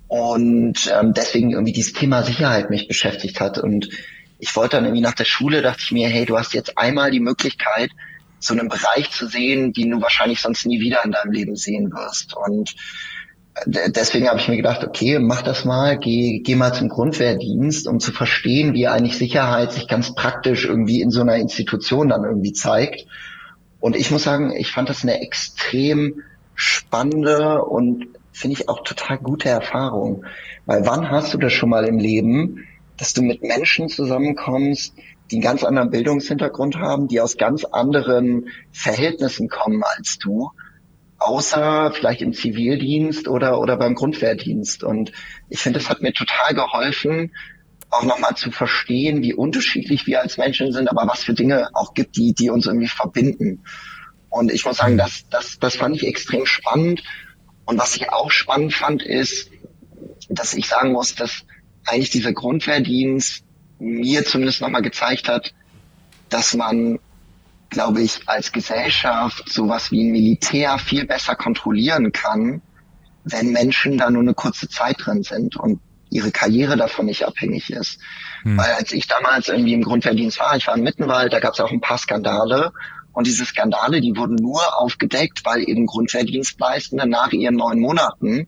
und 0.06 0.92
ähm, 1.00 1.14
deswegen 1.14 1.52
irgendwie 1.52 1.72
dieses 1.72 1.94
Thema 1.94 2.22
Sicherheit 2.22 2.68
mich 2.68 2.88
beschäftigt 2.88 3.40
hat. 3.40 3.56
Und 3.56 3.88
ich 4.38 4.54
wollte 4.54 4.76
dann 4.76 4.84
irgendwie 4.84 5.00
nach 5.00 5.14
der 5.14 5.24
Schule, 5.24 5.62
dachte 5.62 5.80
ich 5.82 5.92
mir, 5.92 6.10
hey, 6.10 6.26
du 6.26 6.36
hast 6.36 6.52
jetzt 6.52 6.76
einmal 6.76 7.10
die 7.10 7.20
Möglichkeit, 7.20 7.88
so 8.38 8.52
einen 8.52 8.68
Bereich 8.68 9.12
zu 9.12 9.28
sehen, 9.28 9.72
den 9.72 9.92
du 9.92 10.02
wahrscheinlich 10.02 10.42
sonst 10.42 10.66
nie 10.66 10.78
wieder 10.78 11.02
in 11.06 11.12
deinem 11.12 11.32
Leben 11.32 11.56
sehen 11.56 11.90
wirst. 11.90 12.36
Und 12.36 12.74
deswegen 13.66 14.28
habe 14.28 14.38
ich 14.38 14.48
mir 14.48 14.56
gedacht, 14.56 14.84
okay, 14.84 15.18
mach 15.18 15.42
das 15.42 15.64
mal, 15.64 15.98
geh, 15.98 16.40
geh 16.40 16.54
mal 16.54 16.72
zum 16.72 16.88
Grundwehrdienst, 16.88 17.86
um 17.86 18.00
zu 18.00 18.12
verstehen, 18.12 18.74
wie 18.74 18.88
eigentlich 18.88 19.18
Sicherheit 19.18 19.72
sich 19.72 19.88
ganz 19.88 20.14
praktisch 20.14 20.64
irgendwie 20.64 21.00
in 21.00 21.10
so 21.10 21.20
einer 21.20 21.36
Institution 21.36 22.08
dann 22.08 22.24
irgendwie 22.24 22.52
zeigt. 22.52 23.06
Und 23.80 23.96
ich 23.96 24.10
muss 24.10 24.24
sagen, 24.24 24.52
ich 24.56 24.72
fand 24.72 24.88
das 24.88 25.02
eine 25.02 25.20
extrem 25.20 26.22
spannende 26.54 27.62
und 27.62 28.08
finde 28.32 28.56
ich 28.56 28.68
auch 28.68 28.82
total 28.82 29.18
gute 29.18 29.48
Erfahrung. 29.48 30.24
Weil 30.66 30.84
wann 30.86 31.10
hast 31.10 31.32
du 31.34 31.38
das 31.38 31.52
schon 31.52 31.70
mal 31.70 31.84
im 31.84 31.98
Leben, 31.98 32.66
dass 32.96 33.12
du 33.12 33.22
mit 33.22 33.42
Menschen 33.42 33.88
zusammenkommst, 33.88 34.94
die 35.30 35.36
einen 35.36 35.42
ganz 35.42 35.62
anderen 35.62 35.90
Bildungshintergrund 35.90 36.76
haben, 36.76 37.06
die 37.06 37.20
aus 37.20 37.36
ganz 37.36 37.64
anderen 37.64 38.48
Verhältnissen 38.72 39.48
kommen 39.48 39.82
als 39.84 40.18
du 40.18 40.50
außer 41.28 41.92
vielleicht 41.92 42.22
im 42.22 42.32
Zivildienst 42.32 43.28
oder, 43.28 43.60
oder 43.60 43.76
beim 43.76 43.94
Grundwehrdienst. 43.94 44.82
Und 44.82 45.12
ich 45.50 45.60
finde, 45.60 45.78
es 45.78 45.90
hat 45.90 46.00
mir 46.00 46.14
total 46.14 46.54
geholfen, 46.54 47.34
auch 47.90 48.02
nochmal 48.02 48.34
zu 48.34 48.50
verstehen, 48.50 49.22
wie 49.22 49.34
unterschiedlich 49.34 50.06
wir 50.06 50.22
als 50.22 50.38
Menschen 50.38 50.72
sind, 50.72 50.88
aber 50.88 51.06
was 51.06 51.22
für 51.24 51.34
Dinge 51.34 51.68
auch 51.74 51.92
gibt, 51.92 52.16
die, 52.16 52.32
die 52.32 52.48
uns 52.48 52.64
irgendwie 52.64 52.88
verbinden. 52.88 53.62
Und 54.30 54.50
ich 54.50 54.64
muss 54.64 54.78
sagen, 54.78 54.94
mhm. 54.94 54.98
das, 54.98 55.28
das, 55.28 55.58
das 55.58 55.76
fand 55.76 55.96
ich 55.96 56.06
extrem 56.06 56.46
spannend. 56.46 57.02
Und 57.66 57.78
was 57.78 57.94
ich 57.94 58.10
auch 58.10 58.30
spannend 58.30 58.72
fand, 58.72 59.02
ist, 59.02 59.50
dass 60.30 60.54
ich 60.54 60.66
sagen 60.66 60.92
muss, 60.92 61.14
dass 61.14 61.44
eigentlich 61.84 62.10
dieser 62.10 62.32
Grundwehrdienst 62.32 63.44
mir 63.78 64.24
zumindest 64.24 64.62
nochmal 64.62 64.82
gezeigt 64.82 65.28
hat, 65.28 65.52
dass 66.30 66.54
man, 66.54 66.98
glaube 67.70 68.02
ich, 68.02 68.20
als 68.26 68.52
Gesellschaft 68.52 69.48
sowas 69.48 69.90
wie 69.90 70.08
ein 70.08 70.12
Militär 70.12 70.78
viel 70.78 71.06
besser 71.06 71.34
kontrollieren 71.36 72.12
kann, 72.12 72.62
wenn 73.24 73.52
Menschen 73.52 73.98
da 73.98 74.10
nur 74.10 74.22
eine 74.22 74.34
kurze 74.34 74.68
Zeit 74.68 74.96
drin 74.98 75.22
sind 75.22 75.56
und 75.56 75.80
ihre 76.10 76.30
Karriere 76.30 76.76
davon 76.76 77.06
nicht 77.06 77.26
abhängig 77.26 77.70
ist. 77.70 78.00
Hm. 78.42 78.56
Weil 78.56 78.72
als 78.72 78.92
ich 78.92 79.06
damals 79.06 79.48
irgendwie 79.48 79.74
im 79.74 79.82
Grundwehrdienst 79.82 80.38
war, 80.40 80.56
ich 80.56 80.66
war 80.66 80.76
in 80.76 80.82
Mittenwald, 80.82 81.32
da 81.32 81.40
gab 81.40 81.52
es 81.52 81.60
auch 81.60 81.70
ein 81.70 81.80
paar 81.80 81.98
Skandale 81.98 82.72
und 83.12 83.26
diese 83.26 83.44
Skandale, 83.44 84.00
die 84.00 84.16
wurden 84.16 84.36
nur 84.36 84.80
aufgedeckt, 84.80 85.44
weil 85.44 85.68
eben 85.68 85.86
Grundwehrdienstleistende 85.86 87.08
nach 87.08 87.32
ihren 87.32 87.56
neun 87.56 87.80
Monaten 87.80 88.46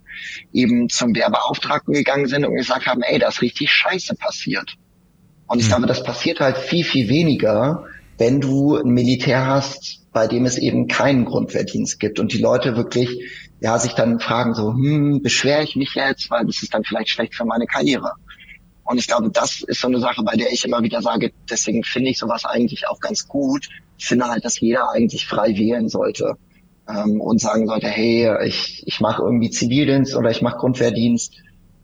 eben 0.52 0.88
zum 0.88 1.14
Wehrbeauftragten 1.14 1.92
gegangen 1.92 2.26
sind 2.26 2.44
und 2.44 2.54
gesagt 2.54 2.86
haben, 2.86 3.02
ey, 3.02 3.18
da 3.18 3.28
ist 3.28 3.42
richtig 3.42 3.70
Scheiße 3.70 4.14
passiert. 4.14 4.76
Und 5.46 5.58
ich 5.58 5.64
hm. 5.64 5.70
glaube, 5.70 5.86
das 5.86 6.04
passiert 6.04 6.40
halt 6.40 6.56
viel, 6.56 6.84
viel 6.84 7.08
weniger, 7.08 7.84
wenn 8.20 8.40
du 8.40 8.76
ein 8.76 8.90
Militär 8.90 9.46
hast, 9.46 10.02
bei 10.12 10.26
dem 10.26 10.44
es 10.44 10.58
eben 10.58 10.88
keinen 10.88 11.24
Grundwehrdienst 11.24 11.98
gibt 11.98 12.20
und 12.20 12.34
die 12.34 12.38
Leute 12.38 12.76
wirklich 12.76 13.08
ja 13.60 13.78
sich 13.78 13.94
dann 13.94 14.20
fragen 14.20 14.54
so, 14.54 14.74
hm, 14.74 15.22
beschwere 15.22 15.62
ich 15.62 15.74
mich 15.74 15.94
jetzt, 15.94 16.30
weil 16.30 16.44
das 16.44 16.62
ist 16.62 16.74
dann 16.74 16.84
vielleicht 16.84 17.08
schlecht 17.08 17.34
für 17.34 17.46
meine 17.46 17.64
Karriere. 17.64 18.12
Und 18.84 18.98
ich 18.98 19.06
glaube, 19.06 19.30
das 19.30 19.62
ist 19.62 19.80
so 19.80 19.86
eine 19.86 20.00
Sache, 20.00 20.22
bei 20.22 20.36
der 20.36 20.52
ich 20.52 20.64
immer 20.66 20.82
wieder 20.82 21.00
sage, 21.00 21.32
deswegen 21.48 21.82
finde 21.82 22.10
ich 22.10 22.18
sowas 22.18 22.44
eigentlich 22.44 22.88
auch 22.88 23.00
ganz 23.00 23.26
gut. 23.26 23.68
Ich 23.96 24.06
finde 24.06 24.26
halt, 24.26 24.44
dass 24.44 24.60
jeder 24.60 24.90
eigentlich 24.90 25.26
frei 25.26 25.56
wählen 25.56 25.88
sollte 25.88 26.34
ähm, 26.88 27.20
und 27.22 27.40
sagen 27.40 27.66
sollte, 27.68 27.88
hey, 27.88 28.28
ich, 28.46 28.82
ich 28.86 29.00
mache 29.00 29.22
irgendwie 29.22 29.50
Zivildienst 29.50 30.14
oder 30.14 30.30
ich 30.30 30.42
mache 30.42 30.58
Grundwehrdienst. 30.58 31.36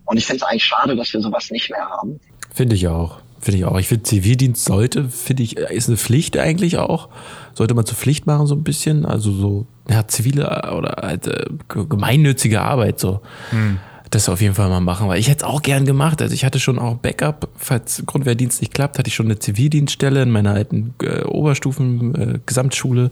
Und 0.05 0.19
ich 0.19 0.27
finde 0.27 0.43
es 0.45 0.51
eigentlich 0.51 0.65
schade, 0.65 0.97
dass 0.97 1.13
wir 1.15 1.21
sowas 1.21 1.51
nicht 1.51 1.71
mehr 1.71 1.89
haben. 1.89 2.21
Finde 2.53 2.75
ich 2.75 2.89
auch. 2.89 3.21
Finde 3.47 3.59
ich 3.59 3.65
auch. 3.65 3.79
Ich 3.79 3.87
finde, 3.87 4.03
Zivildienst 4.03 4.65
sollte, 4.65 5.09
finde 5.09 5.45
ich, 5.45 5.57
ist 5.57 5.87
eine 5.87 5.97
Pflicht 5.97 6.37
eigentlich 6.37 6.79
auch. 6.79 7.09
Sollte 7.55 7.75
man 7.75 7.87
zur 7.87 7.97
Pflicht 7.97 8.27
machen, 8.27 8.49
so 8.49 8.57
ein 8.57 8.65
bisschen. 8.65 9.07
Also 9.07 9.31
so, 9.31 9.67
ja, 9.89 10.09
zivile 10.09 10.47
oder 10.77 10.97
halt, 11.01 11.29
äh, 11.29 11.45
gemeinnützige 11.69 12.61
Arbeit 12.61 12.99
so. 12.99 13.21
Hm 13.51 13.79
das 14.11 14.29
auf 14.29 14.41
jeden 14.41 14.55
Fall 14.55 14.69
mal 14.69 14.81
machen, 14.81 15.09
weil 15.09 15.19
ich 15.19 15.29
hätte 15.29 15.45
es 15.45 15.51
auch 15.51 15.63
gern 15.63 15.85
gemacht. 15.85 16.23
Also 16.23 16.33
ich 16.33 16.45
hatte 16.45 16.61
schon 16.61 16.79
auch 16.79 16.97
Backup, 16.97 17.49
falls 17.57 18.05
Grundwehrdienst 18.07 18.61
nicht 18.61 18.73
klappt, 18.73 18.99
hatte 18.99 19.09
ich 19.09 19.15
schon 19.15 19.27
eine 19.27 19.41
Zivildienststelle 19.41 20.23
in 20.23 20.31
meiner 20.31 20.53
alten 20.53 20.95
äh, 21.03 21.23
Oberstufen 21.23 22.15
äh, 22.15 22.39
Gesamtschule. 22.47 23.11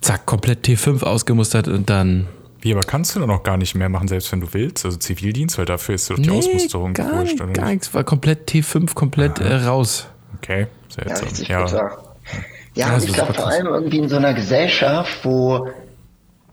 Zack, 0.00 0.26
komplett 0.26 0.66
T5 0.66 1.04
ausgemustert 1.04 1.68
und 1.68 1.90
dann. 1.90 2.26
Wie, 2.62 2.72
aber 2.72 2.82
kannst 2.82 3.14
du 3.14 3.20
dann 3.20 3.30
auch 3.30 3.42
gar 3.42 3.56
nicht 3.56 3.74
mehr 3.74 3.88
machen, 3.88 4.08
selbst 4.08 4.30
wenn 4.32 4.40
du 4.40 4.52
willst? 4.52 4.84
Also 4.84 4.98
Zivildienst, 4.98 5.56
weil 5.58 5.64
dafür 5.64 5.94
ist 5.94 6.10
doch 6.10 6.16
die 6.16 6.28
nee, 6.28 6.38
Ausmusterung 6.38 6.92
gar 6.92 7.12
wurscht, 7.12 7.32
nicht, 7.32 7.40
oder 7.40 7.52
gar 7.52 7.70
nichts, 7.70 7.94
war 7.94 8.04
komplett 8.04 8.50
T5 8.50 8.94
komplett 8.94 9.38
äh, 9.38 9.54
raus. 9.54 10.08
Okay, 10.36 10.66
seltsam. 10.88 11.28
Ja, 11.46 11.66
ja. 11.66 11.76
ja, 11.76 11.90
ja 12.74 12.98
ich 12.98 13.12
glaube 13.12 13.34
vor 13.34 13.46
allem 13.46 13.66
irgendwie 13.66 13.98
in 13.98 14.08
so 14.08 14.16
einer 14.16 14.34
Gesellschaft, 14.34 15.24
wo 15.24 15.68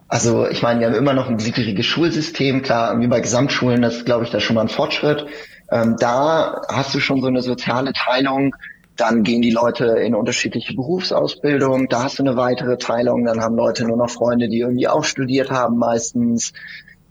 also 0.10 0.48
ich 0.48 0.62
meine, 0.62 0.80
wir 0.80 0.88
haben 0.88 0.96
immer 0.96 1.14
noch 1.14 1.28
ein 1.28 1.40
siegeriges 1.40 1.86
Schulsystem, 1.86 2.62
klar, 2.62 3.00
wie 3.00 3.08
bei 3.08 3.20
Gesamtschulen, 3.20 3.82
das 3.82 4.06
glaube 4.06 4.24
ich, 4.24 4.32
da 4.32 4.40
schon 4.40 4.56
mal 4.56 4.62
ein 4.62 4.70
Fortschritt. 4.70 5.26
Ähm, 5.70 5.98
da 6.00 6.62
hast 6.70 6.96
du 6.96 7.00
schon 7.00 7.22
so 7.22 7.28
eine 7.28 7.42
soziale 7.42 7.92
Teilung, 7.92 8.56
dann 8.98 9.24
gehen 9.24 9.42
die 9.42 9.52
Leute 9.52 9.86
in 9.86 10.16
unterschiedliche 10.16 10.74
Berufsausbildung, 10.74 11.88
da 11.88 12.04
hast 12.04 12.20
du 12.20 12.24
eine 12.24 12.36
weitere 12.36 12.78
Teilung, 12.78 13.24
dann 13.26 13.40
haben 13.40 13.56
Leute 13.56 13.86
nur 13.86 13.98
noch 13.98 14.10
Freunde, 14.10 14.50
die 14.50 14.60
irgendwie 14.60 14.88
auch 14.88 15.04
studiert 15.04 15.52
haben 15.52 15.78
meistens. 15.78 16.52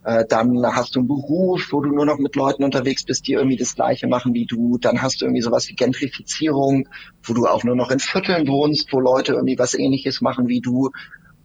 Äh, 0.04 0.24
dann 0.28 0.64
hast 0.66 0.94
du 0.94 1.00
einen 1.00 1.08
Beruf, 1.08 1.68
wo 1.70 1.80
du 1.80 1.90
nur 1.90 2.04
noch 2.04 2.18
mit 2.18 2.36
Leuten 2.36 2.64
unterwegs 2.64 3.04
bist, 3.04 3.26
die 3.26 3.32
irgendwie 3.32 3.56
das 3.56 3.74
Gleiche 3.74 4.08
machen 4.08 4.34
wie 4.34 4.46
du. 4.46 4.78
Dann 4.78 5.00
hast 5.00 5.20
du 5.20 5.24
irgendwie 5.24 5.42
sowas 5.42 5.68
wie 5.68 5.74
Gentrifizierung, 5.74 6.88
wo 7.22 7.34
du 7.34 7.46
auch 7.46 7.64
nur 7.64 7.76
noch 7.76 7.90
in 7.90 8.00
Vierteln 8.00 8.46
wohnst, 8.48 8.92
wo 8.92 9.00
Leute 9.00 9.32
irgendwie 9.32 9.58
was 9.58 9.74
ähnliches 9.74 10.20
machen 10.20 10.48
wie 10.48 10.60
du. 10.60 10.90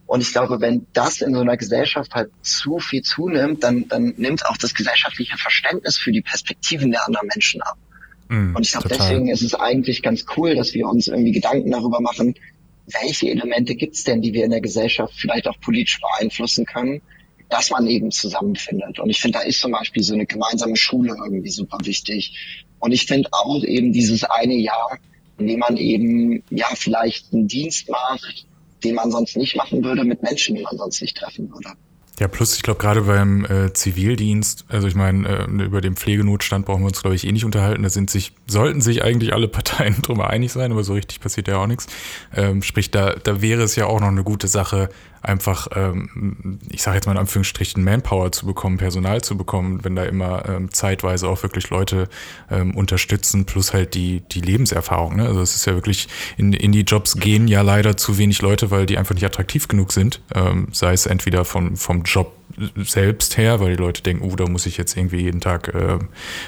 Und 0.06 0.20
ich 0.20 0.32
glaube, 0.32 0.60
wenn 0.60 0.86
das 0.92 1.22
in 1.22 1.34
so 1.34 1.40
einer 1.40 1.56
Gesellschaft 1.56 2.14
halt 2.14 2.30
zu 2.42 2.78
viel 2.78 3.02
zunimmt, 3.02 3.62
dann, 3.64 3.88
dann 3.88 4.14
nimmt 4.16 4.44
auch 4.46 4.56
das 4.56 4.74
gesellschaftliche 4.74 5.38
Verständnis 5.38 5.96
für 5.96 6.12
die 6.12 6.22
Perspektiven 6.22 6.90
der 6.90 7.06
anderen 7.06 7.28
Menschen 7.28 7.62
ab. 7.62 7.78
Mm, 8.32 8.56
und 8.56 8.62
ich 8.64 8.72
glaube, 8.72 8.88
deswegen 8.88 9.28
ist 9.28 9.42
es 9.42 9.54
eigentlich 9.54 10.02
ganz 10.02 10.24
cool, 10.36 10.54
dass 10.54 10.72
wir 10.72 10.88
uns 10.88 11.06
irgendwie 11.06 11.32
Gedanken 11.32 11.70
darüber 11.70 12.00
machen, 12.00 12.34
welche 12.86 13.28
Elemente 13.28 13.74
gibt 13.74 13.94
es 13.94 14.04
denn, 14.04 14.22
die 14.22 14.32
wir 14.32 14.44
in 14.44 14.50
der 14.50 14.62
Gesellschaft 14.62 15.12
vielleicht 15.14 15.46
auch 15.46 15.60
politisch 15.60 16.00
beeinflussen 16.00 16.64
können, 16.64 17.02
dass 17.50 17.70
man 17.70 17.86
eben 17.86 18.10
zusammenfindet. 18.10 18.98
Und 18.98 19.10
ich 19.10 19.20
finde, 19.20 19.38
da 19.38 19.44
ist 19.44 19.60
zum 19.60 19.72
Beispiel 19.72 20.02
so 20.02 20.14
eine 20.14 20.24
gemeinsame 20.24 20.76
Schule 20.76 21.14
irgendwie 21.22 21.50
super 21.50 21.78
wichtig. 21.84 22.64
Und 22.78 22.92
ich 22.92 23.04
finde 23.04 23.28
auch 23.32 23.62
eben 23.62 23.92
dieses 23.92 24.24
eine 24.24 24.54
Jahr, 24.54 24.98
in 25.36 25.46
dem 25.46 25.58
man 25.58 25.76
eben 25.76 26.42
ja 26.48 26.68
vielleicht 26.74 27.34
einen 27.34 27.48
Dienst 27.48 27.90
macht, 27.90 28.46
den 28.82 28.94
man 28.94 29.10
sonst 29.10 29.36
nicht 29.36 29.56
machen 29.56 29.84
würde, 29.84 30.04
mit 30.04 30.22
Menschen, 30.22 30.56
die 30.56 30.62
man 30.62 30.78
sonst 30.78 31.02
nicht 31.02 31.18
treffen 31.18 31.52
würde. 31.52 31.72
Ja, 32.20 32.28
plus 32.28 32.56
ich 32.56 32.62
glaube 32.62 32.78
gerade 32.78 33.02
beim 33.02 33.44
äh, 33.46 33.72
Zivildienst, 33.72 34.66
also 34.68 34.86
ich 34.86 34.94
meine, 34.94 35.26
äh, 35.28 35.44
über 35.64 35.80
den 35.80 35.96
Pflegenotstand 35.96 36.66
brauchen 36.66 36.82
wir 36.82 36.88
uns, 36.88 37.00
glaube 37.00 37.16
ich, 37.16 37.26
eh 37.26 37.32
nicht 37.32 37.44
unterhalten. 37.44 37.82
Da 37.82 37.88
sind 37.88 38.10
sich, 38.10 38.32
sollten 38.46 38.80
sich 38.82 39.02
eigentlich 39.02 39.32
alle 39.32 39.48
Parteien 39.48 39.96
drüber 40.02 40.28
einig 40.28 40.52
sein, 40.52 40.72
aber 40.72 40.84
so 40.84 40.92
richtig 40.92 41.20
passiert 41.20 41.48
ja 41.48 41.56
auch 41.56 41.66
nichts. 41.66 41.86
Ähm, 42.34 42.62
sprich, 42.62 42.90
da, 42.90 43.14
da 43.14 43.40
wäre 43.40 43.62
es 43.62 43.76
ja 43.76 43.86
auch 43.86 44.00
noch 44.00 44.08
eine 44.08 44.24
gute 44.24 44.46
Sache, 44.46 44.90
einfach, 45.22 45.68
ähm, 45.74 46.58
ich 46.68 46.82
sage 46.82 46.96
jetzt 46.96 47.06
mal 47.06 47.12
in 47.12 47.18
Anführungsstrichen, 47.18 47.82
Manpower 47.82 48.32
zu 48.32 48.46
bekommen, 48.46 48.78
Personal 48.78 49.22
zu 49.22 49.36
bekommen, 49.36 49.84
wenn 49.84 49.96
da 49.96 50.04
immer 50.04 50.48
ähm, 50.48 50.72
zeitweise 50.72 51.28
auch 51.28 51.42
wirklich 51.42 51.70
Leute 51.70 52.08
ähm, 52.50 52.74
unterstützen, 52.74 53.44
plus 53.44 53.72
halt 53.72 53.94
die, 53.94 54.20
die 54.20 54.40
Lebenserfahrung. 54.40 55.16
Ne? 55.16 55.26
Also 55.26 55.40
es 55.40 55.54
ist 55.54 55.66
ja 55.66 55.74
wirklich, 55.74 56.08
in, 56.36 56.52
in 56.52 56.72
die 56.72 56.82
Jobs 56.82 57.16
gehen 57.16 57.48
ja 57.48 57.62
leider 57.62 57.96
zu 57.96 58.18
wenig 58.18 58.42
Leute, 58.42 58.70
weil 58.70 58.86
die 58.86 58.98
einfach 58.98 59.14
nicht 59.14 59.24
attraktiv 59.24 59.68
genug 59.68 59.92
sind, 59.92 60.20
ähm, 60.34 60.68
sei 60.72 60.92
es 60.92 61.06
entweder 61.06 61.44
vom, 61.44 61.76
vom 61.76 62.02
Job 62.02 62.32
selbst 62.76 63.36
her, 63.36 63.60
weil 63.60 63.76
die 63.76 63.82
Leute 63.82 64.02
denken, 64.02 64.24
uh, 64.24 64.36
da 64.36 64.46
muss 64.46 64.66
ich 64.66 64.76
jetzt 64.76 64.96
irgendwie 64.96 65.22
jeden 65.22 65.40
Tag 65.40 65.68
äh, 65.68 65.98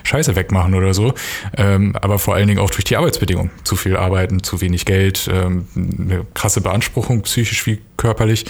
Scheiße 0.03 0.37
wegmachen 0.37 0.75
oder 0.75 0.95
so. 0.95 1.15
Ähm, 1.57 1.97
aber 2.01 2.19
vor 2.19 2.35
allen 2.35 2.49
Dingen 2.49 2.61
auch 2.61 2.71
durch 2.71 2.85
die 2.85 2.97
Arbeitsbedingungen. 2.97 3.51
Zu 3.65 3.77
viel 3.77 3.97
arbeiten, 3.97 4.43
zu 4.43 4.61
wenig 4.61 4.85
Geld, 4.85 5.29
ähm, 5.33 5.67
eine 5.75 6.27
krasse 6.35 6.61
Beanspruchung, 6.61 7.23
psychisch 7.23 7.67
wie 7.67 7.81
körperlich. 7.97 8.45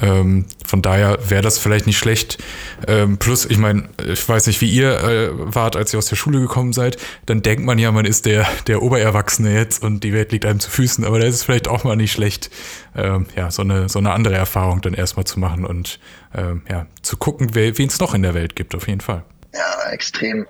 Ähm, 0.00 0.46
von 0.64 0.82
daher 0.82 1.18
wäre 1.28 1.42
das 1.42 1.58
vielleicht 1.58 1.86
nicht 1.86 1.98
schlecht. 1.98 2.38
Ähm, 2.86 3.18
plus, 3.18 3.44
ich 3.44 3.58
meine, 3.58 3.88
ich 4.06 4.28
weiß 4.28 4.46
nicht, 4.46 4.60
wie 4.60 4.70
ihr 4.70 4.98
äh, 5.00 5.30
wart, 5.32 5.76
als 5.76 5.92
ihr 5.92 5.98
aus 5.98 6.06
der 6.06 6.16
Schule 6.16 6.40
gekommen 6.40 6.72
seid. 6.72 6.96
Dann 7.26 7.42
denkt 7.42 7.64
man 7.64 7.78
ja, 7.78 7.92
man 7.92 8.04
ist 8.04 8.26
der, 8.26 8.46
der 8.66 8.82
Obererwachsene 8.82 9.52
jetzt 9.52 9.82
und 9.82 10.04
die 10.04 10.12
Welt 10.12 10.32
liegt 10.32 10.46
einem 10.46 10.60
zu 10.60 10.70
Füßen. 10.70 11.04
Aber 11.04 11.18
da 11.18 11.26
ist 11.26 11.36
es 11.36 11.42
vielleicht 11.44 11.68
auch 11.68 11.84
mal 11.84 11.96
nicht 11.96 12.12
schlecht, 12.12 12.50
ähm, 12.96 13.26
ja, 13.36 13.50
so 13.50 13.62
eine, 13.62 13.88
so 13.88 13.98
eine 13.98 14.12
andere 14.12 14.34
Erfahrung 14.34 14.80
dann 14.80 14.94
erstmal 14.94 15.24
zu 15.24 15.40
machen 15.40 15.64
und 15.64 15.98
ähm, 16.34 16.62
ja, 16.68 16.86
zu 17.02 17.16
gucken, 17.16 17.54
wen 17.54 17.86
es 17.86 18.00
noch 18.00 18.14
in 18.14 18.22
der 18.22 18.34
Welt 18.34 18.56
gibt, 18.56 18.74
auf 18.74 18.88
jeden 18.88 19.00
Fall. 19.00 19.24
Ja, 19.54 19.90
extrem. 19.90 20.46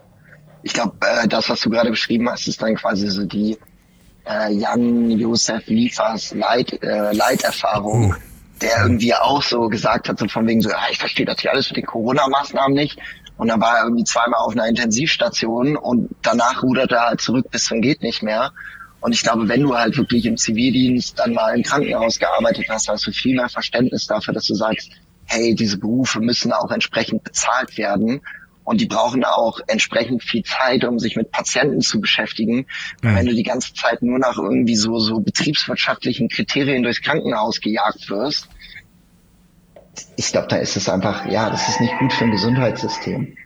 Ich 0.62 0.72
glaube, 0.72 0.94
äh, 1.00 1.28
das, 1.28 1.48
was 1.48 1.60
du 1.60 1.70
gerade 1.70 1.90
beschrieben 1.90 2.28
hast, 2.28 2.48
ist 2.48 2.60
dann 2.60 2.74
quasi 2.74 3.08
so 3.08 3.24
die 3.24 3.56
äh, 4.28 4.52
Jan 4.52 5.10
Josef 5.10 5.66
Liefers 5.66 6.34
Leit, 6.34 6.82
äh, 6.82 7.12
Leiterfahrung, 7.12 8.10
uh. 8.10 8.14
Der 8.60 8.82
irgendwie 8.82 9.14
auch 9.14 9.42
so 9.42 9.68
gesagt 9.68 10.08
hat, 10.08 10.18
so 10.18 10.28
von 10.28 10.46
wegen 10.46 10.60
so, 10.60 10.70
ja, 10.70 10.86
ich 10.90 10.98
verstehe 10.98 11.26
das 11.26 11.40
hier 11.40 11.52
alles 11.52 11.70
mit 11.70 11.76
den 11.76 11.86
Corona-Maßnahmen 11.86 12.74
nicht. 12.74 12.98
Und 13.36 13.48
dann 13.48 13.60
war 13.60 13.78
er 13.78 13.84
irgendwie 13.84 14.04
zweimal 14.04 14.40
auf 14.40 14.52
einer 14.52 14.66
Intensivstation 14.66 15.76
und 15.76 16.10
danach 16.22 16.62
rudert 16.62 16.90
er 16.90 17.06
halt 17.06 17.20
zurück 17.20 17.50
bis 17.50 17.66
zum 17.66 17.80
geht 17.80 18.02
nicht 18.02 18.22
mehr. 18.22 18.52
Und 19.00 19.12
ich 19.12 19.22
glaube, 19.22 19.48
wenn 19.48 19.62
du 19.62 19.76
halt 19.76 19.96
wirklich 19.96 20.26
im 20.26 20.36
Zivildienst 20.36 21.18
dann 21.20 21.34
mal 21.34 21.56
im 21.56 21.62
Krankenhaus 21.62 22.18
gearbeitet 22.18 22.66
hast, 22.68 22.88
hast 22.88 23.06
du 23.06 23.12
viel 23.12 23.36
mehr 23.36 23.48
Verständnis 23.48 24.06
dafür, 24.06 24.34
dass 24.34 24.46
du 24.46 24.54
sagst, 24.54 24.90
hey, 25.24 25.54
diese 25.54 25.78
Berufe 25.78 26.20
müssen 26.20 26.52
auch 26.52 26.72
entsprechend 26.72 27.22
bezahlt 27.22 27.78
werden. 27.78 28.22
Und 28.68 28.82
die 28.82 28.86
brauchen 28.86 29.24
auch 29.24 29.60
entsprechend 29.66 30.22
viel 30.22 30.42
Zeit, 30.42 30.84
um 30.84 30.98
sich 30.98 31.16
mit 31.16 31.30
Patienten 31.30 31.80
zu 31.80 32.02
beschäftigen. 32.02 32.66
Mhm. 33.00 33.16
Wenn 33.16 33.24
du 33.24 33.34
die 33.34 33.42
ganze 33.42 33.72
Zeit 33.72 34.02
nur 34.02 34.18
nach 34.18 34.36
irgendwie 34.36 34.76
so, 34.76 34.98
so 34.98 35.20
betriebswirtschaftlichen 35.20 36.28
Kriterien 36.28 36.82
durchs 36.82 37.00
Krankenhaus 37.00 37.62
gejagt 37.62 38.10
wirst, 38.10 38.46
ich 40.16 40.32
glaube, 40.32 40.48
da 40.48 40.56
ist 40.56 40.76
es 40.76 40.90
einfach, 40.90 41.24
ja, 41.24 41.48
das 41.48 41.66
ist 41.70 41.80
nicht 41.80 41.98
gut 41.98 42.12
für 42.12 42.24
ein 42.24 42.30
Gesundheitssystem. 42.30 43.38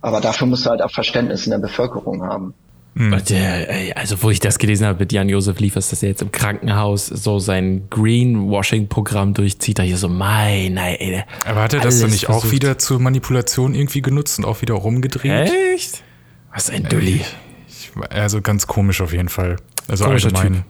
Aber 0.00 0.20
dafür 0.20 0.46
musst 0.46 0.64
du 0.64 0.70
halt 0.70 0.80
auch 0.80 0.92
Verständnis 0.92 1.46
in 1.46 1.50
der 1.50 1.58
Bevölkerung 1.58 2.22
haben. 2.22 2.54
Mhm. 2.94 3.12
Äh, 3.12 3.92
also, 3.94 4.22
wo 4.22 4.30
ich 4.30 4.38
das 4.38 4.58
gelesen 4.58 4.86
habe 4.86 5.00
mit 5.00 5.12
Jan-Josef 5.12 5.58
Liefers, 5.58 5.90
dass 5.90 6.02
er 6.02 6.10
jetzt 6.10 6.22
im 6.22 6.30
Krankenhaus 6.30 7.06
so 7.06 7.40
sein 7.40 7.88
Greenwashing-Programm 7.90 9.34
durchzieht, 9.34 9.80
da 9.80 9.82
hier 9.82 9.96
so, 9.96 10.08
mein, 10.08 10.76
ey. 10.76 11.24
Aber 11.44 11.62
hat 11.62 11.74
er 11.74 11.80
das 11.80 12.00
dann 12.00 12.10
nicht 12.10 12.26
versucht. 12.26 12.46
auch 12.46 12.50
wieder 12.52 12.78
zur 12.78 13.00
Manipulation 13.00 13.74
irgendwie 13.74 14.00
genutzt 14.00 14.38
und 14.38 14.44
auch 14.44 14.62
wieder 14.62 14.74
rumgedreht? 14.74 15.50
Echt? 15.74 16.02
Was 16.52 16.70
ein 16.70 16.84
Dulli. 16.88 17.20
Also 18.10 18.40
ganz 18.40 18.66
komisch 18.66 19.00
auf 19.00 19.12
jeden 19.12 19.28
Fall. 19.28 19.56
Also 19.88 20.04
Komischer 20.04 20.28
allgemein. 20.28 20.52
Typ. 20.54 20.64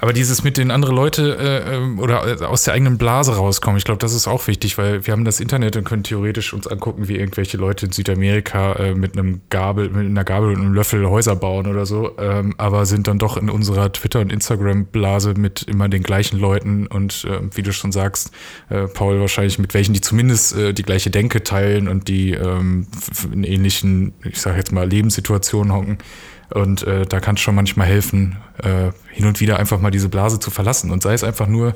Aber 0.00 0.12
dieses 0.12 0.44
mit 0.44 0.56
den 0.56 0.70
anderen 0.70 0.94
Leute 0.94 1.36
äh, 1.38 1.76
ähm, 1.76 1.98
oder 1.98 2.40
äh, 2.40 2.44
aus 2.44 2.64
der 2.64 2.74
eigenen 2.74 2.98
Blase 2.98 3.36
rauskommen, 3.36 3.78
ich 3.78 3.84
glaube, 3.84 3.98
das 3.98 4.12
ist 4.12 4.28
auch 4.28 4.46
wichtig, 4.46 4.76
weil 4.78 5.06
wir 5.06 5.12
haben 5.12 5.24
das 5.24 5.40
Internet 5.40 5.76
und 5.76 5.84
können 5.84 6.02
theoretisch 6.02 6.52
uns 6.52 6.66
angucken, 6.66 7.08
wie 7.08 7.16
irgendwelche 7.16 7.56
Leute 7.56 7.86
in 7.86 7.92
Südamerika 7.92 8.74
äh, 8.74 8.94
mit 8.94 9.16
einem 9.16 9.40
Gabel, 9.48 9.88
mit 9.90 10.06
einer 10.06 10.24
Gabel 10.24 10.50
und 10.50 10.60
einem 10.60 10.74
Löffel 10.74 11.08
Häuser 11.08 11.36
bauen 11.36 11.66
oder 11.66 11.86
so, 11.86 12.12
ähm, 12.18 12.54
aber 12.58 12.86
sind 12.86 13.08
dann 13.08 13.18
doch 13.18 13.36
in 13.36 13.48
unserer 13.48 13.92
Twitter- 13.92 14.20
und 14.20 14.32
Instagram-Blase 14.32 15.34
mit 15.36 15.62
immer 15.62 15.88
den 15.88 16.02
gleichen 16.02 16.38
Leuten 16.38 16.86
und 16.86 17.24
äh, 17.24 17.40
wie 17.54 17.62
du 17.62 17.72
schon 17.72 17.92
sagst, 17.92 18.32
äh, 18.68 18.86
Paul, 18.88 19.20
wahrscheinlich 19.20 19.58
mit 19.58 19.72
welchen, 19.74 19.94
die 19.94 20.00
zumindest 20.00 20.56
äh, 20.56 20.72
die 20.74 20.82
gleiche 20.82 21.10
Denke 21.10 21.42
teilen 21.42 21.88
und 21.88 22.08
die 22.08 22.32
ähm, 22.32 22.86
in 23.32 23.44
ähnlichen, 23.44 24.14
ich 24.24 24.40
sage 24.40 24.58
jetzt 24.58 24.72
mal, 24.72 24.88
Lebenssituationen 24.88 25.72
hocken. 25.72 25.98
Und 26.50 26.84
äh, 26.84 27.06
da 27.06 27.20
kann 27.20 27.34
es 27.34 27.40
schon 27.40 27.54
manchmal 27.54 27.86
helfen, 27.86 28.36
äh, 28.62 28.90
hin 29.10 29.26
und 29.26 29.40
wieder 29.40 29.58
einfach 29.58 29.80
mal 29.80 29.90
diese 29.90 30.08
Blase 30.08 30.38
zu 30.38 30.50
verlassen. 30.50 30.90
Und 30.90 31.02
sei 31.02 31.12
es 31.12 31.24
einfach 31.24 31.46
nur, 31.46 31.74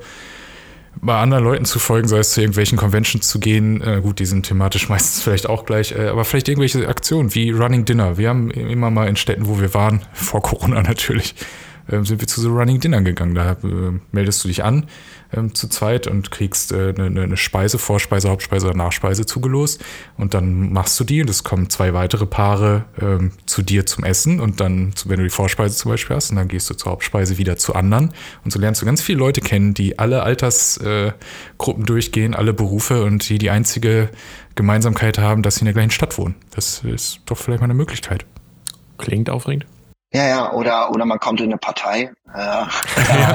bei 1.02 1.16
anderen 1.16 1.44
Leuten 1.44 1.64
zu 1.64 1.78
folgen, 1.78 2.08
sei 2.08 2.18
es 2.18 2.32
zu 2.32 2.40
irgendwelchen 2.40 2.76
Conventions 2.76 3.28
zu 3.28 3.38
gehen. 3.38 3.80
Äh, 3.80 4.00
gut, 4.02 4.18
die 4.18 4.26
sind 4.26 4.46
thematisch 4.46 4.88
meistens 4.88 5.22
vielleicht 5.22 5.48
auch 5.48 5.64
gleich, 5.64 5.92
äh, 5.92 6.08
aber 6.08 6.24
vielleicht 6.24 6.48
irgendwelche 6.48 6.88
Aktionen 6.88 7.34
wie 7.34 7.50
Running 7.50 7.84
Dinner. 7.84 8.18
Wir 8.18 8.28
haben 8.28 8.50
immer 8.50 8.90
mal 8.90 9.08
in 9.08 9.16
Städten, 9.16 9.46
wo 9.46 9.60
wir 9.60 9.72
waren, 9.74 10.02
vor 10.12 10.42
Corona 10.42 10.82
natürlich, 10.82 11.34
äh, 11.90 12.04
sind 12.04 12.20
wir 12.20 12.28
zu 12.28 12.40
so 12.40 12.50
Running 12.50 12.80
Dinner 12.80 13.02
gegangen. 13.02 13.34
Da 13.34 13.52
äh, 13.52 13.98
meldest 14.12 14.44
du 14.44 14.48
dich 14.48 14.64
an 14.64 14.86
ähm, 15.32 15.54
zu 15.54 15.68
zweit 15.68 16.06
und 16.06 16.30
kriegst 16.30 16.72
äh, 16.72 16.94
eine, 16.96 17.22
eine 17.22 17.36
Speise, 17.36 17.78
Vorspeise, 17.78 18.28
Hauptspeise 18.28 18.68
oder 18.68 18.76
Nachspeise 18.76 19.26
zugelost. 19.26 19.84
Und 20.16 20.34
dann 20.34 20.72
machst 20.72 20.98
du 21.00 21.04
die 21.04 21.20
und 21.20 21.30
es 21.30 21.44
kommen 21.44 21.70
zwei 21.70 21.94
weitere 21.94 22.26
Paare 22.26 22.84
ähm, 23.00 23.32
zu 23.46 23.62
dir 23.62 23.86
zum 23.86 24.04
Essen. 24.04 24.40
Und 24.40 24.60
dann, 24.60 24.92
wenn 25.04 25.18
du 25.18 25.24
die 25.24 25.30
Vorspeise 25.30 25.76
zum 25.76 25.90
Beispiel 25.90 26.16
hast, 26.16 26.30
und 26.30 26.36
dann 26.36 26.48
gehst 26.48 26.70
du 26.70 26.74
zur 26.74 26.92
Hauptspeise 26.92 27.38
wieder 27.38 27.56
zu 27.56 27.74
anderen. 27.74 28.12
Und 28.44 28.52
so 28.52 28.58
lernst 28.58 28.82
du 28.82 28.86
ganz 28.86 29.02
viele 29.02 29.18
Leute 29.18 29.40
kennen, 29.40 29.74
die 29.74 29.98
alle 29.98 30.22
Altersgruppen 30.22 31.82
äh, 31.82 31.86
durchgehen, 31.86 32.34
alle 32.34 32.52
Berufe 32.52 33.04
und 33.04 33.28
die 33.28 33.38
die 33.38 33.50
einzige 33.50 34.10
Gemeinsamkeit 34.54 35.18
haben, 35.18 35.42
dass 35.42 35.56
sie 35.56 35.60
in 35.60 35.66
der 35.66 35.74
gleichen 35.74 35.90
Stadt 35.90 36.18
wohnen. 36.18 36.34
Das 36.50 36.82
ist 36.84 37.20
doch 37.26 37.38
vielleicht 37.38 37.60
mal 37.60 37.66
eine 37.66 37.74
Möglichkeit. 37.74 38.26
Klingt 38.98 39.30
aufregend. 39.30 39.66
Ja, 40.12 40.26
ja, 40.26 40.52
oder, 40.52 40.90
oder 40.90 41.04
man 41.04 41.20
kommt 41.20 41.40
in 41.40 41.46
eine 41.46 41.58
Partei. 41.58 42.02
Äh, 42.02 42.10
da, 42.34 42.68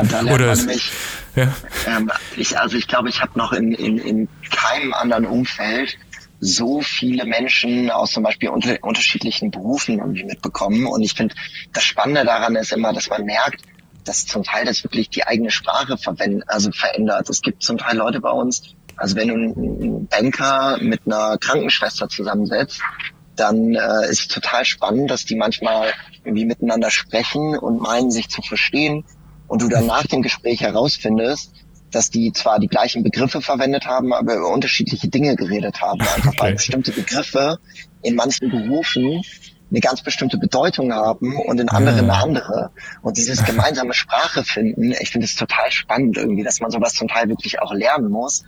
da 0.04 0.22
lernt 0.22 0.32
oder 0.32 0.48
man 0.48 0.58
nämlich, 0.58 0.92
ja. 1.36 1.54
ähm, 1.88 2.12
ich, 2.36 2.60
also 2.60 2.76
ich 2.76 2.88
glaube, 2.88 3.10
ich 3.10 3.22
habe 3.22 3.38
noch 3.38 3.54
in, 3.54 3.72
in, 3.72 3.98
in 3.98 4.28
keinem 4.52 4.94
anderen 4.94 5.26
Umfeld 5.26 5.98
so 6.42 6.82
viele 6.82 7.26
Menschen 7.26 7.90
aus 7.90 8.12
zum 8.12 8.24
Beispiel 8.24 8.50
unter, 8.50 8.78
unterschiedlichen 8.82 9.52
Berufen 9.52 10.00
irgendwie 10.00 10.26
mitbekommen. 10.26 10.86
Und 10.86 11.02
ich 11.02 11.14
finde, 11.14 11.34
das 11.72 11.84
Spannende 11.84 12.26
daran 12.26 12.56
ist 12.56 12.74
immer, 12.74 12.92
dass 12.92 13.10
man 13.10 13.24
merkt, 13.24 13.62
dass 14.04 14.26
zum 14.26 14.44
Teil 14.44 14.66
das 14.66 14.84
wirklich 14.84 15.10
die 15.10 15.26
eigene 15.26 15.52
Sprache 15.52 15.98
verwendet, 15.98 16.44
also 16.48 16.72
verändert. 16.72 17.30
Es 17.30 17.42
gibt 17.42 17.64
zum 17.64 17.78
Teil 17.78 17.98
Leute 17.98 18.20
bei 18.20 18.30
uns, 18.30 18.76
also 18.98 19.16
wenn 19.16 19.30
du 19.30 19.34
einen 19.34 20.08
Banker 20.08 20.78
mit 20.82 21.02
einer 21.06 21.38
Krankenschwester 21.38 22.10
zusammensetzt, 22.10 22.82
dann 23.36 23.76
äh, 23.76 24.10
ist 24.10 24.32
total 24.32 24.66
spannend, 24.66 25.12
dass 25.12 25.26
die 25.26 25.36
manchmal 25.36 25.94
irgendwie 26.24 26.46
miteinander 26.46 26.90
sprechen 26.90 27.58
und 27.58 27.82
meinen, 27.82 28.12
sich 28.12 28.30
zu 28.30 28.42
verstehen 28.42 29.04
und 29.48 29.62
du 29.62 29.70
dann 29.70 29.86
nach 29.86 30.08
dem 30.08 30.22
Gespräch 30.22 30.62
herausfindest, 30.62 31.52
dass 31.92 32.10
die 32.10 32.34
zwar 32.34 32.60
die 32.60 32.68
gleichen 32.68 33.04
Begriffe 33.04 33.42
verwendet 33.42 33.86
haben, 33.86 34.14
aber 34.14 34.36
über 34.36 34.52
unterschiedliche 34.52 35.08
Dinge 35.08 35.36
geredet 35.36 35.82
haben. 35.82 36.02
Einfach 36.16 36.28
okay. 36.28 36.38
weil 36.40 36.54
bestimmte 36.54 36.92
Begriffe 36.92 37.60
in 38.02 38.16
manchen 38.16 38.50
Berufen 38.50 39.22
eine 39.72 39.80
ganz 39.80 40.04
bestimmte 40.04 40.38
Bedeutung 40.38 40.94
haben 40.94 41.36
und 41.38 41.60
in 41.60 41.70
anderen 41.70 42.10
eine 42.10 42.14
andere. 42.14 42.72
Und 43.02 43.18
dieses 43.18 43.44
gemeinsame 43.44 43.94
Sprache 43.94 44.44
finden, 44.44 44.94
ich 45.00 45.10
finde 45.10 45.26
es 45.26 45.36
total 45.36 45.72
spannend 45.72 46.18
irgendwie, 46.18 46.44
dass 46.44 46.60
man 46.60 46.72
sowas 46.72 46.94
zum 46.94 47.08
Teil 47.08 47.30
wirklich 47.30 47.60
auch 47.62 47.74
lernen 47.74 48.10
muss. 48.10 48.44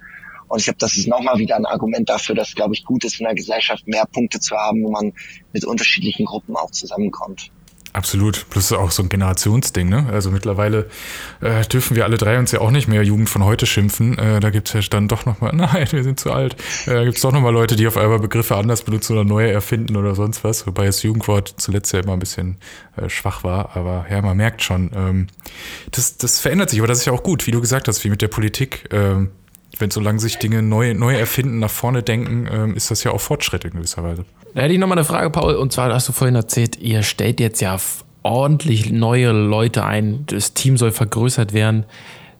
Und 0.47 0.59
ich 0.59 0.65
glaube, 0.65 0.79
das 0.79 0.95
ist 0.97 1.07
nochmal 1.07 1.37
wieder 1.37 1.55
ein 1.55 1.65
Argument 1.65 2.09
dafür, 2.09 2.35
dass, 2.35 2.55
glaube 2.55 2.73
ich, 2.73 2.85
gut 2.85 3.03
ist, 3.03 3.19
in 3.19 3.25
der 3.25 3.35
Gesellschaft 3.35 3.87
mehr 3.87 4.05
Punkte 4.05 4.39
zu 4.39 4.55
haben, 4.55 4.83
wo 4.83 4.91
man 4.91 5.13
mit 5.53 5.65
unterschiedlichen 5.65 6.25
Gruppen 6.25 6.55
auch 6.55 6.71
zusammenkommt. 6.71 7.51
Absolut. 7.97 8.47
Plus 8.51 8.71
auch 8.73 8.91
so 8.91 9.01
ein 9.01 9.09
Generationsding, 9.09 9.89
ne? 9.89 10.07
Also 10.11 10.29
mittlerweile 10.29 10.87
äh, 11.41 11.65
dürfen 11.65 11.95
wir 11.95 12.03
alle 12.03 12.17
drei 12.17 12.37
uns 12.37 12.51
ja 12.51 12.59
auch 12.61 12.69
nicht 12.69 12.87
mehr 12.87 13.01
Jugend 13.01 13.27
von 13.27 13.43
heute 13.43 13.65
schimpfen. 13.65 14.17
Äh, 14.19 14.39
da 14.39 14.51
gibt 14.51 14.67
es 14.67 14.73
ja 14.73 14.81
dann 14.87 15.07
doch 15.07 15.25
nochmal, 15.25 15.51
nein, 15.55 15.87
wir 15.89 16.03
sind 16.03 16.19
zu 16.19 16.31
alt. 16.31 16.55
Äh, 16.85 16.91
da 16.93 17.03
gibt 17.05 17.15
es 17.15 17.23
doch 17.23 17.31
nochmal 17.31 17.53
Leute, 17.53 17.75
die 17.75 17.87
auf 17.87 17.97
einmal 17.97 18.19
Begriffe 18.19 18.55
anders 18.55 18.83
benutzen 18.83 19.13
oder 19.13 19.23
neue 19.23 19.51
erfinden 19.51 19.95
oder 19.95 20.13
sonst 20.13 20.43
was. 20.43 20.67
Wobei 20.67 20.85
das 20.85 21.01
Jugendwort 21.01 21.55
zuletzt 21.57 21.91
ja 21.91 22.01
immer 22.01 22.13
ein 22.13 22.19
bisschen 22.19 22.57
äh, 22.97 23.09
schwach 23.09 23.43
war. 23.43 23.75
Aber 23.75 24.05
ja, 24.11 24.21
man 24.21 24.37
merkt 24.37 24.61
schon, 24.61 24.91
ähm, 24.93 25.27
das, 25.89 26.17
das 26.17 26.39
verändert 26.39 26.69
sich. 26.69 26.79
Aber 26.79 26.87
das 26.87 26.99
ist 26.99 27.05
ja 27.05 27.13
auch 27.13 27.23
gut, 27.23 27.47
wie 27.47 27.51
du 27.51 27.61
gesagt 27.61 27.87
hast, 27.87 28.03
wie 28.03 28.09
mit 28.09 28.21
der 28.21 28.27
Politik. 28.27 28.89
Ähm, 28.91 29.31
wenn 29.79 29.91
solange 29.91 30.19
sich 30.19 30.37
Dinge 30.37 30.61
neu, 30.61 30.93
neu 30.93 31.15
erfinden, 31.15 31.59
nach 31.59 31.69
vorne 31.69 32.03
denken, 32.03 32.47
ähm, 32.51 32.75
ist 32.75 32.91
das 32.91 33.03
ja 33.03 33.11
auch 33.11 33.21
Fortschritt 33.21 33.65
in 33.65 33.71
gewisser 33.71 34.03
Weise. 34.03 34.25
Da 34.53 34.61
hätte 34.61 34.73
ich 34.73 34.79
nochmal 34.79 34.97
eine 34.97 35.05
Frage, 35.05 35.29
Paul. 35.29 35.55
Und 35.55 35.71
zwar 35.73 35.93
hast 35.93 36.07
du 36.07 36.13
vorhin 36.13 36.35
erzählt, 36.35 36.77
ihr 36.77 37.03
stellt 37.03 37.39
jetzt 37.39 37.61
ja 37.61 37.77
ordentlich 38.23 38.91
neue 38.91 39.31
Leute 39.31 39.85
ein. 39.85 40.25
Das 40.27 40.53
Team 40.53 40.77
soll 40.77 40.91
vergrößert 40.91 41.53
werden. 41.53 41.85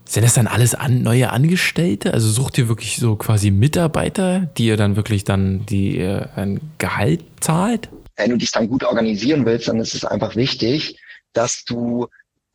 Sind 0.05 0.23
das 0.23 0.35
dann 0.35 0.47
alles 0.47 0.73
an, 0.73 1.01
neue 1.01 1.31
Angestellte? 1.31 2.13
Also 2.13 2.29
sucht 2.29 2.57
ihr 2.57 2.69
wirklich 2.69 2.97
so 2.97 3.17
quasi 3.17 3.51
Mitarbeiter, 3.51 4.49
die 4.57 4.67
ihr 4.67 4.77
dann 4.77 4.95
wirklich 4.95 5.25
dann 5.25 5.65
die 5.65 5.99
äh, 5.99 6.25
ein 6.35 6.61
Gehalt 6.77 7.23
zahlt? 7.41 7.89
Wenn 8.15 8.31
du 8.31 8.37
dich 8.37 8.51
dann 8.51 8.69
gut 8.69 8.83
organisieren 8.83 9.45
willst, 9.45 9.67
dann 9.67 9.79
ist 9.79 9.93
es 9.93 10.05
einfach 10.05 10.35
wichtig, 10.35 10.97
dass 11.33 11.65
du 11.65 12.07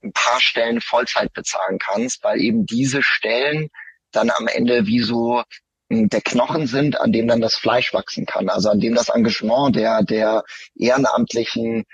ein 0.03 0.13
paar 0.13 0.41
Stellen 0.41 0.81
Vollzeit 0.81 1.33
bezahlen 1.35 1.79
kannst, 1.79 2.25
weil 2.25 2.41
eben 2.41 2.67
diese 2.67 3.03
Stellen 3.03 3.69
dann 4.13 4.31
am 4.31 4.47
Ende 4.47 4.87
wie 4.87 5.01
so 5.01 5.43
hm, 5.91 6.09
der 6.09 6.21
Knochen 6.21 6.67
sind, 6.67 7.01
an 7.01 7.13
dem 7.13 7.29
dann 7.29 7.41
das 7.41 7.57
Fleisch 7.57 7.93
wachsen 7.93 8.27
kann, 8.27 8.49
also 8.49 8.71
an 8.71 8.81
dem 8.81 8.95
das 8.95 9.09
Engagement 9.09 9.77
der, 9.77 10.03
der 10.03 10.45
Ehrenamtlichen 10.77 11.85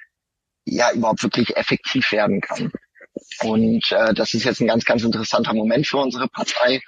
ja 0.64 0.92
überhaupt 0.92 1.22
wirklich 1.22 1.56
effektiv 1.56 2.12
werden 2.12 2.40
kann. 2.40 2.72
Und 3.40 3.90
äh, 3.90 4.14
das 4.14 4.34
ist 4.34 4.44
jetzt 4.44 4.60
ein 4.60 4.66
ganz, 4.68 4.84
ganz 4.84 5.02
interessanter 5.02 5.54
Moment 5.54 5.86
für 5.86 5.98
unsere 5.98 6.28
Partei, 6.28 6.80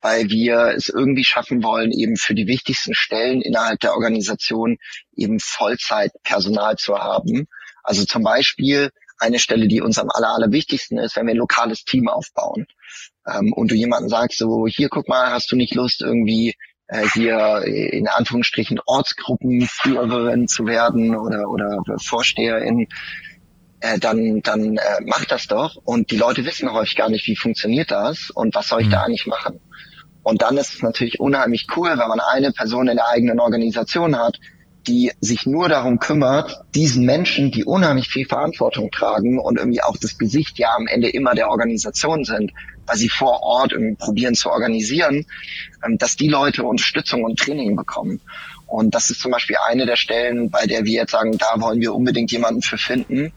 weil 0.00 0.28
wir 0.30 0.74
es 0.76 0.88
irgendwie 0.88 1.24
schaffen 1.24 1.62
wollen, 1.62 1.92
eben 1.92 2.16
für 2.16 2.34
die 2.34 2.46
wichtigsten 2.46 2.94
Stellen 2.94 3.42
innerhalb 3.42 3.80
der 3.80 3.92
Organisation 3.92 4.78
eben 5.14 5.38
Vollzeitpersonal 5.40 6.76
zu 6.76 6.98
haben. 6.98 7.46
Also 7.82 8.04
zum 8.04 8.22
Beispiel 8.22 8.90
eine 9.18 9.38
Stelle, 9.38 9.68
die 9.68 9.80
uns 9.80 9.98
am 9.98 10.10
aller, 10.10 10.28
allerwichtigsten 10.28 10.98
ist, 10.98 11.16
wenn 11.16 11.26
wir 11.26 11.34
ein 11.34 11.38
lokales 11.38 11.84
Team 11.84 12.08
aufbauen 12.08 12.66
ähm, 13.26 13.52
und 13.52 13.70
du 13.70 13.74
jemanden 13.74 14.08
sagst, 14.08 14.38
so 14.38 14.66
hier 14.66 14.88
guck 14.88 15.08
mal, 15.08 15.30
hast 15.30 15.50
du 15.50 15.56
nicht 15.56 15.74
Lust 15.74 16.02
irgendwie 16.02 16.54
äh, 16.88 17.06
hier 17.14 17.62
in 17.64 18.08
Anführungsstrichen 18.08 18.80
Ortsgruppenführerin 18.84 20.48
zu 20.48 20.66
werden 20.66 21.16
oder 21.16 21.48
oder 21.48 21.82
Vorsteherin, 21.98 22.88
äh, 23.80 23.98
dann 23.98 24.42
dann 24.42 24.76
äh, 24.76 25.00
mach 25.04 25.24
das 25.24 25.46
doch. 25.46 25.76
Und 25.84 26.10
die 26.10 26.16
Leute 26.16 26.44
wissen 26.44 26.72
häufig 26.72 26.96
gar 26.96 27.10
nicht, 27.10 27.26
wie 27.26 27.36
funktioniert 27.36 27.90
das 27.90 28.30
und 28.30 28.54
was 28.54 28.68
soll 28.68 28.82
ich 28.82 28.88
mhm. 28.88 28.92
da 28.92 29.02
eigentlich 29.02 29.26
machen. 29.26 29.60
Und 30.22 30.42
dann 30.42 30.56
ist 30.56 30.74
es 30.74 30.82
natürlich 30.82 31.20
unheimlich 31.20 31.68
cool, 31.76 31.90
wenn 31.90 32.08
man 32.08 32.20
eine 32.20 32.50
Person 32.50 32.88
in 32.88 32.96
der 32.96 33.08
eigenen 33.08 33.38
Organisation 33.38 34.18
hat, 34.18 34.40
die 34.86 35.12
sich 35.20 35.46
nur 35.46 35.68
darum 35.68 35.98
kümmert, 35.98 36.62
diesen 36.74 37.04
Menschen, 37.04 37.50
die 37.50 37.64
unheimlich 37.64 38.08
viel 38.08 38.26
Verantwortung 38.26 38.90
tragen 38.90 39.38
und 39.38 39.58
irgendwie 39.58 39.82
auch 39.82 39.96
das 39.96 40.18
Gesicht 40.18 40.58
ja 40.58 40.74
am 40.76 40.86
Ende 40.86 41.08
immer 41.08 41.34
der 41.34 41.48
Organisation 41.48 42.24
sind, 42.24 42.52
sie 42.94 43.08
vor 43.08 43.42
Ort 43.42 43.72
irgendwie 43.72 43.96
probieren 43.96 44.34
zu 44.34 44.50
organisieren, 44.50 45.26
ähm, 45.84 45.98
dass 45.98 46.16
die 46.16 46.28
Leute 46.28 46.62
Unterstützung 46.62 47.24
und 47.24 47.38
Training 47.38 47.76
bekommen. 47.76 48.20
Und 48.66 48.94
das 48.94 49.10
ist 49.10 49.20
zum 49.20 49.30
Beispiel 49.30 49.56
eine 49.68 49.86
der 49.86 49.96
Stellen, 49.96 50.50
bei 50.50 50.66
der 50.66 50.84
wir 50.84 50.92
jetzt 50.92 51.12
sagen, 51.12 51.38
da 51.38 51.60
wollen 51.60 51.80
wir 51.80 51.94
unbedingt 51.94 52.32
jemanden 52.32 52.62
für 52.62 52.78
finden, 52.78 53.32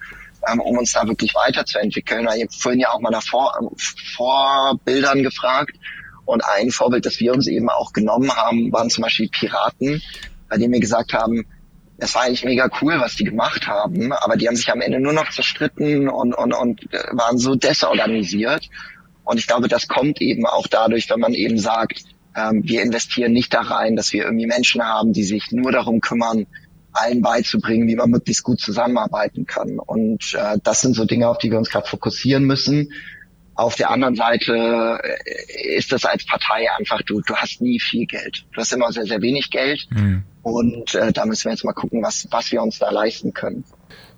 ähm, 0.47 0.59
um 0.59 0.77
uns 0.77 0.93
da 0.93 1.07
wirklich 1.07 1.35
weiterzuentwickeln. 1.35 2.27
Ich 2.35 2.43
habe 2.43 2.51
vorhin 2.51 2.79
ja 2.79 2.89
auch 2.91 2.99
mal 2.99 3.11
nach 3.11 3.23
Vor 3.23 3.53
Vorbildern 4.15 5.23
gefragt. 5.23 5.75
Und 6.25 6.43
ein 6.45 6.69
Vorbild, 6.69 7.07
das 7.07 7.19
wir 7.19 7.33
uns 7.33 7.47
eben 7.47 7.69
auch 7.69 7.91
genommen 7.91 8.31
haben, 8.35 8.71
waren 8.71 8.91
zum 8.91 9.01
Beispiel 9.01 9.29
Piraten, 9.29 10.01
bei 10.47 10.57
denen 10.57 10.73
wir 10.73 10.79
gesagt 10.79 11.13
haben, 11.13 11.45
es 11.97 12.15
war 12.15 12.23
eigentlich 12.23 12.45
mega 12.45 12.69
cool, 12.81 12.99
was 12.99 13.15
die 13.15 13.23
gemacht 13.23 13.67
haben, 13.67 14.13
aber 14.13 14.37
die 14.37 14.47
haben 14.47 14.55
sich 14.55 14.71
am 14.71 14.81
Ende 14.81 14.99
nur 14.99 15.13
noch 15.13 15.29
zerstritten 15.29 16.07
und, 16.07 16.33
und, 16.33 16.53
und 16.53 16.93
äh, 16.93 17.03
waren 17.11 17.37
so 17.37 17.55
desorganisiert. 17.55 18.69
Und 19.29 19.37
ich 19.37 19.45
glaube, 19.45 19.67
das 19.67 19.87
kommt 19.87 20.21
eben 20.21 20.47
auch 20.47 20.65
dadurch, 20.65 21.07
wenn 21.11 21.19
man 21.19 21.35
eben 21.35 21.59
sagt, 21.59 22.01
ähm, 22.35 22.63
wir 22.63 22.81
investieren 22.81 23.31
nicht 23.31 23.53
da 23.53 23.61
rein, 23.61 23.95
dass 23.95 24.11
wir 24.11 24.23
irgendwie 24.23 24.47
Menschen 24.47 24.81
haben, 24.81 25.13
die 25.13 25.23
sich 25.23 25.51
nur 25.51 25.71
darum 25.71 26.01
kümmern, 26.01 26.47
allen 26.93 27.21
beizubringen, 27.21 27.87
wie 27.87 27.95
man 27.95 28.09
möglichst 28.09 28.43
gut 28.43 28.59
zusammenarbeiten 28.59 29.45
kann. 29.45 29.77
Und 29.77 30.33
äh, 30.33 30.57
das 30.63 30.81
sind 30.81 30.95
so 30.95 31.05
Dinge, 31.05 31.29
auf 31.29 31.37
die 31.37 31.51
wir 31.51 31.59
uns 31.59 31.69
gerade 31.69 31.87
fokussieren 31.87 32.45
müssen. 32.45 32.91
Auf 33.53 33.75
der 33.75 33.91
anderen 33.91 34.15
Seite 34.15 34.99
äh, 35.03 35.77
ist 35.77 35.91
das 35.91 36.05
als 36.05 36.25
Partei 36.25 36.65
einfach, 36.79 37.03
du, 37.03 37.21
du 37.21 37.35
hast 37.35 37.61
nie 37.61 37.79
viel 37.79 38.07
Geld. 38.07 38.47
Du 38.51 38.61
hast 38.61 38.73
immer 38.73 38.91
sehr, 38.91 39.05
sehr 39.05 39.21
wenig 39.21 39.51
Geld. 39.51 39.85
Mhm. 39.91 40.23
Und 40.41 40.95
äh, 40.95 41.13
da 41.13 41.27
müssen 41.27 41.45
wir 41.45 41.51
jetzt 41.51 41.63
mal 41.63 41.73
gucken, 41.73 42.01
was, 42.01 42.27
was 42.31 42.51
wir 42.51 42.63
uns 42.63 42.79
da 42.79 42.89
leisten 42.89 43.31
können. 43.35 43.63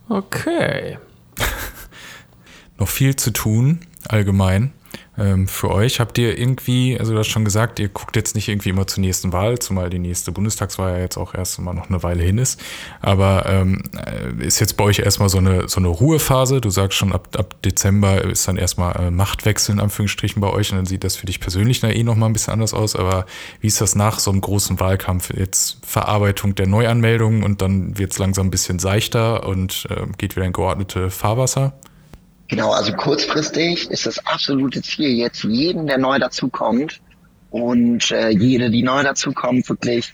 Okay. 0.08 1.00
Noch 2.78 2.88
viel 2.88 3.18
zu 3.18 3.32
tun, 3.32 3.82
allgemein 4.08 4.72
ähm, 5.22 5.48
für 5.48 5.72
euch? 5.72 6.00
Habt 6.00 6.18
ihr 6.18 6.38
irgendwie, 6.38 6.98
also 7.00 7.14
du 7.14 7.20
hast 7.20 7.28
schon 7.28 7.46
gesagt, 7.46 7.80
ihr 7.80 7.90
guckt 7.90 8.16
jetzt 8.16 8.36
nicht 8.36 8.48
irgendwie 8.48 8.70
immer 8.70 8.88
zur 8.88 9.02
nächsten 9.02 9.32
Wahl, 9.32 9.60
zumal 9.60 9.90
die 9.90 10.00
nächste 10.00 10.32
Bundestagswahl 10.32 10.94
ja 10.94 11.00
jetzt 11.00 11.18
auch 11.18 11.34
erst 11.34 11.60
mal 11.60 11.74
noch 11.74 11.90
eine 11.90 12.02
Weile 12.04 12.24
hin 12.24 12.38
ist. 12.38 12.60
Aber 13.02 13.46
ähm, 13.46 13.84
äh, 13.96 14.46
ist 14.46 14.60
jetzt 14.60 14.78
bei 14.78 14.84
euch 14.84 15.00
erstmal 15.00 15.30
so 15.30 15.38
eine, 15.38 15.68
so 15.68 15.80
eine 15.80 15.90
Ruhephase? 15.90 16.62
Du 16.62 16.70
sagst 16.70 16.98
schon, 16.98 17.14
ab, 17.14 17.30
ab 17.38 17.62
Dezember 17.62 18.24
ist 18.24 18.48
dann 18.48 18.58
erstmal 18.58 18.96
äh, 18.96 19.12
Machtwechsel 19.12 19.74
in 19.74 19.80
Anführungsstrichen 19.80 20.42
bei 20.42 20.50
euch 20.50 20.72
und 20.72 20.78
dann 20.78 20.86
sieht 20.86 21.04
das 21.04 21.16
für 21.16 21.26
dich 21.26 21.40
persönlich 21.40 21.84
eh 21.84 22.04
nochmal 22.04 22.30
ein 22.30 22.34
bisschen 22.34 22.54
anders 22.54 22.74
aus. 22.74 22.96
Aber 22.96 23.26
wie 23.60 23.68
ist 23.68 23.82
das 23.82 23.96
nach 23.96 24.20
so 24.20 24.32
einem 24.32 24.42
großen 24.42 24.80
Wahlkampf? 24.80 25.32
Jetzt 25.34 25.80
Verarbeitung 25.86 26.56
der 26.56 26.68
Neuanmeldungen 26.68 27.44
und 27.44 27.62
dann 27.62 27.98
wird 27.98 28.12
es 28.12 28.20
langsam 28.20 28.48
ein 28.48 28.52
bisschen 28.52 28.80
seichter 28.80 29.48
und 29.48 29.88
äh, 29.90 30.08
geht 30.18 30.36
wieder 30.36 30.46
in 30.46 30.54
geordnete 30.54 31.10
Fahrwasser? 31.10 31.74
Genau, 32.52 32.72
also 32.72 32.92
kurzfristig 32.92 33.90
ist 33.92 34.06
das 34.06 34.26
absolute 34.26 34.82
Ziel 34.82 35.08
jetzt 35.12 35.46
jeden, 35.46 35.88
der 35.88 35.98
neu 35.98 36.20
dazukommt 36.20 37.00
und 37.50 38.12
äh, 38.12 38.28
jede, 38.28 38.70
die 38.70 38.84
neu 38.84 39.04
dazukommt, 39.04 39.70
wirklich 39.70 40.12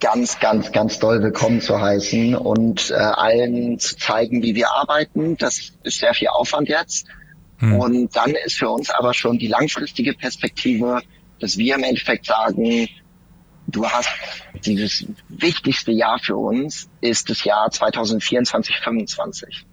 ganz, 0.00 0.40
ganz, 0.40 0.72
ganz 0.72 0.98
doll 0.98 1.22
willkommen 1.22 1.60
zu 1.60 1.80
heißen 1.80 2.34
und 2.34 2.90
äh, 2.90 2.94
allen 2.94 3.78
zu 3.78 3.96
zeigen, 3.96 4.42
wie 4.42 4.56
wir 4.56 4.72
arbeiten. 4.72 5.36
Das 5.36 5.70
ist 5.84 6.00
sehr 6.00 6.14
viel 6.14 6.26
Aufwand 6.26 6.68
jetzt. 6.68 7.06
Hm. 7.58 7.78
Und 7.78 8.16
dann 8.16 8.34
ist 8.44 8.58
für 8.58 8.68
uns 8.68 8.90
aber 8.90 9.14
schon 9.14 9.38
die 9.38 9.46
langfristige 9.46 10.14
Perspektive, 10.14 11.00
dass 11.38 11.56
wir 11.56 11.76
im 11.76 11.84
Endeffekt 11.84 12.26
sagen, 12.26 12.88
du 13.68 13.88
hast 13.88 14.10
dieses 14.64 15.06
wichtigste 15.28 15.92
Jahr 15.92 16.18
für 16.18 16.36
uns 16.36 16.88
ist 17.00 17.30
das 17.30 17.44
Jahr 17.44 17.70
2024, 17.70 18.74
2025. 18.82 19.64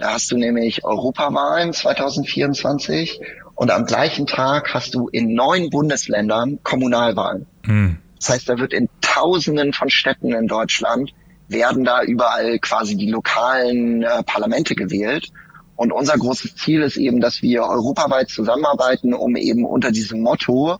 Da 0.00 0.14
hast 0.14 0.32
du 0.32 0.38
nämlich 0.38 0.82
Europawahlen 0.82 1.74
2024 1.74 3.20
und 3.54 3.70
am 3.70 3.84
gleichen 3.84 4.26
Tag 4.26 4.72
hast 4.72 4.94
du 4.94 5.08
in 5.08 5.34
neun 5.34 5.68
Bundesländern 5.68 6.58
Kommunalwahlen. 6.62 7.46
Mhm. 7.66 7.98
Das 8.18 8.30
heißt, 8.30 8.48
da 8.48 8.58
wird 8.58 8.72
in 8.72 8.88
Tausenden 9.02 9.74
von 9.74 9.90
Städten 9.90 10.32
in 10.32 10.46
Deutschland 10.46 11.12
werden 11.48 11.84
da 11.84 12.02
überall 12.02 12.58
quasi 12.60 12.96
die 12.96 13.10
lokalen 13.10 14.02
äh, 14.02 14.22
Parlamente 14.22 14.74
gewählt. 14.74 15.28
Und 15.76 15.92
unser 15.92 16.16
großes 16.16 16.56
Ziel 16.56 16.80
ist 16.80 16.96
eben, 16.96 17.20
dass 17.20 17.42
wir 17.42 17.64
europaweit 17.64 18.30
zusammenarbeiten, 18.30 19.12
um 19.12 19.36
eben 19.36 19.66
unter 19.66 19.90
diesem 19.90 20.22
Motto 20.22 20.78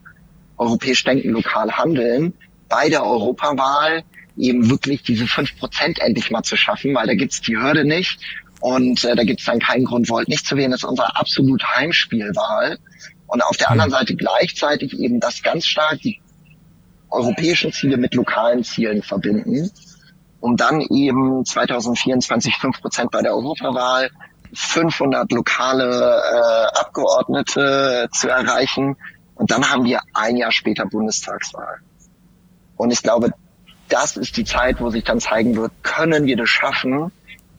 europäisch 0.57 1.03
denken, 1.03 1.29
lokal 1.29 1.73
handeln, 1.73 2.33
bei 2.69 2.89
der 2.89 3.05
Europawahl 3.05 4.03
eben 4.37 4.69
wirklich 4.69 5.03
diese 5.03 5.27
fünf 5.27 5.59
Prozent 5.59 5.99
endlich 5.99 6.31
mal 6.31 6.43
zu 6.43 6.55
schaffen, 6.55 6.95
weil 6.95 7.05
da 7.05 7.13
gibt's 7.13 7.41
die 7.41 7.57
Hürde 7.57 7.85
nicht. 7.85 8.19
Und 8.61 9.03
äh, 9.03 9.15
da 9.15 9.23
gibt 9.23 9.39
es 9.39 9.45
dann 9.45 9.59
keinen 9.59 9.85
Grund, 9.85 10.09
Volt 10.09 10.27
nicht 10.27 10.45
zu 10.45 10.55
wählen. 10.55 10.71
Das 10.71 10.83
ist 10.83 10.89
unsere 10.89 11.15
absolut 11.15 11.63
Heimspielwahl. 11.75 12.77
Und 13.27 13.43
auf 13.43 13.57
der 13.57 13.67
hm. 13.67 13.73
anderen 13.73 13.91
Seite 13.91 14.15
gleichzeitig 14.15 14.97
eben 14.99 15.19
das 15.19 15.41
ganz 15.41 15.65
stark 15.65 15.99
die 15.99 16.21
europäischen 17.09 17.73
Ziele 17.73 17.97
mit 17.97 18.13
lokalen 18.13 18.63
Zielen 18.63 19.01
verbinden, 19.01 19.69
um 20.39 20.55
dann 20.57 20.81
eben 20.81 21.45
2024 21.45 22.55
fünf 22.57 22.81
Prozent 22.81 23.11
bei 23.11 23.21
der 23.21 23.33
Europawahl, 23.33 24.09
500 24.53 25.31
lokale 25.31 26.21
äh, 26.21 26.79
Abgeordnete 26.79 28.09
zu 28.13 28.29
erreichen. 28.29 28.97
Und 29.35 29.51
dann 29.51 29.69
haben 29.69 29.85
wir 29.85 30.01
ein 30.13 30.37
Jahr 30.37 30.51
später 30.51 30.85
Bundestagswahl. 30.85 31.79
Und 32.77 32.91
ich 32.91 33.01
glaube, 33.01 33.33
das 33.89 34.17
ist 34.17 34.37
die 34.37 34.45
Zeit, 34.45 34.79
wo 34.79 34.89
sich 34.89 35.03
dann 35.03 35.19
zeigen 35.19 35.55
wird, 35.55 35.71
können 35.83 36.25
wir 36.25 36.37
das 36.37 36.49
schaffen, 36.49 37.11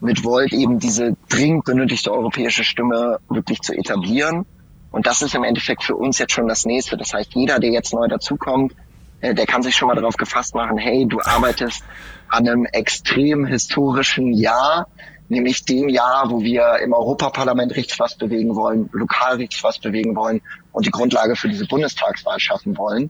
mit 0.03 0.25
Volt 0.25 0.53
eben 0.53 0.79
diese 0.79 1.17
dringend 1.29 1.65
benötigte 1.65 2.13
europäische 2.13 2.65
Stimme 2.65 3.21
wirklich 3.29 3.61
zu 3.61 3.73
etablieren. 3.73 4.45
Und 4.91 5.07
das 5.07 5.23
ist 5.23 5.35
im 5.35 5.45
Endeffekt 5.45 5.85
für 5.85 5.95
uns 5.95 6.19
jetzt 6.19 6.33
schon 6.33 6.49
das 6.49 6.67
nächste. 6.67 6.97
Das 6.97 7.15
heißt, 7.15 7.35
jeder, 7.35 7.61
der 7.61 7.71
jetzt 7.71 7.95
neu 7.95 8.09
dazukommt, 8.09 8.75
äh, 9.21 9.35
der 9.35 9.47
kann 9.47 9.63
sich 9.63 9.77
schon 9.77 9.89
mal 9.89 9.95
darauf 9.95 10.17
gefasst 10.17 10.55
machen, 10.55 10.77
hey, 10.77 11.07
du 11.07 11.21
arbeitest 11.21 11.83
an 12.29 12.49
einem 12.49 12.67
extrem 12.67 13.47
historischen 13.47 14.33
Jahr, 14.33 14.89
nämlich 15.29 15.65
dem 15.65 15.89
Jahr, 15.89 16.31
wo 16.31 16.43
wir 16.43 16.79
im 16.83 16.93
Europaparlament 16.93 17.75
richtig 17.77 17.99
was 18.01 18.17
bewegen 18.17 18.57
wollen, 18.57 18.91
lokal 18.93 19.37
richtig 19.37 19.63
was 19.63 19.79
bewegen 19.79 20.17
wollen 20.17 20.43
und 20.73 20.85
die 20.85 20.91
Grundlage 20.91 21.37
für 21.37 21.49
diese 21.49 21.67
Bundestagswahl 21.67 22.41
schaffen 22.41 22.77
wollen. 22.77 23.09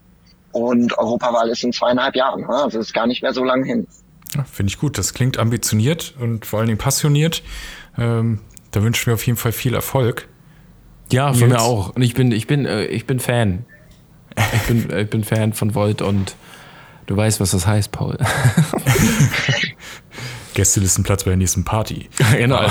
Und 0.51 0.95
Europawahl 0.97 1.49
ist 1.49 1.63
in 1.63 1.73
zweieinhalb 1.73 2.15
Jahren, 2.15 2.41
ne? 2.41 2.49
also 2.49 2.79
ist 2.79 2.93
gar 2.93 3.07
nicht 3.07 3.23
mehr 3.23 3.33
so 3.33 3.43
lange 3.43 3.65
hin. 3.65 3.87
Ja, 4.35 4.43
Finde 4.43 4.69
ich 4.71 4.79
gut. 4.79 4.97
Das 4.97 5.13
klingt 5.13 5.37
ambitioniert 5.37 6.15
und 6.19 6.45
vor 6.45 6.59
allen 6.59 6.67
Dingen 6.67 6.79
passioniert. 6.79 7.43
Ähm, 7.97 8.39
da 8.71 8.81
wünschen 8.81 9.07
wir 9.07 9.13
auf 9.13 9.25
jeden 9.25 9.37
Fall 9.37 9.51
viel 9.51 9.73
Erfolg. 9.73 10.27
Ja, 11.11 11.31
von 11.33 11.49
Nils. 11.49 11.51
mir 11.51 11.61
auch. 11.61 11.95
Und 11.95 12.01
ich 12.01 12.13
bin, 12.13 12.31
ich 12.31 12.47
bin, 12.47 12.65
äh, 12.65 12.85
ich 12.85 13.05
bin 13.05 13.19
Fan. 13.19 13.65
Ich 14.53 14.61
bin, 14.63 14.97
ich 14.97 15.09
bin 15.09 15.23
Fan 15.23 15.53
von 15.53 15.75
Volt 15.75 16.01
und 16.01 16.35
du 17.05 17.15
weißt, 17.15 17.39
was 17.39 17.51
das 17.51 17.67
heißt, 17.67 17.91
Paul. 17.91 18.17
Gästelistenplatz 20.55 21.23
bei 21.23 21.31
der 21.31 21.37
nächsten 21.37 21.63
Party. 21.63 22.09
genau. 22.31 22.61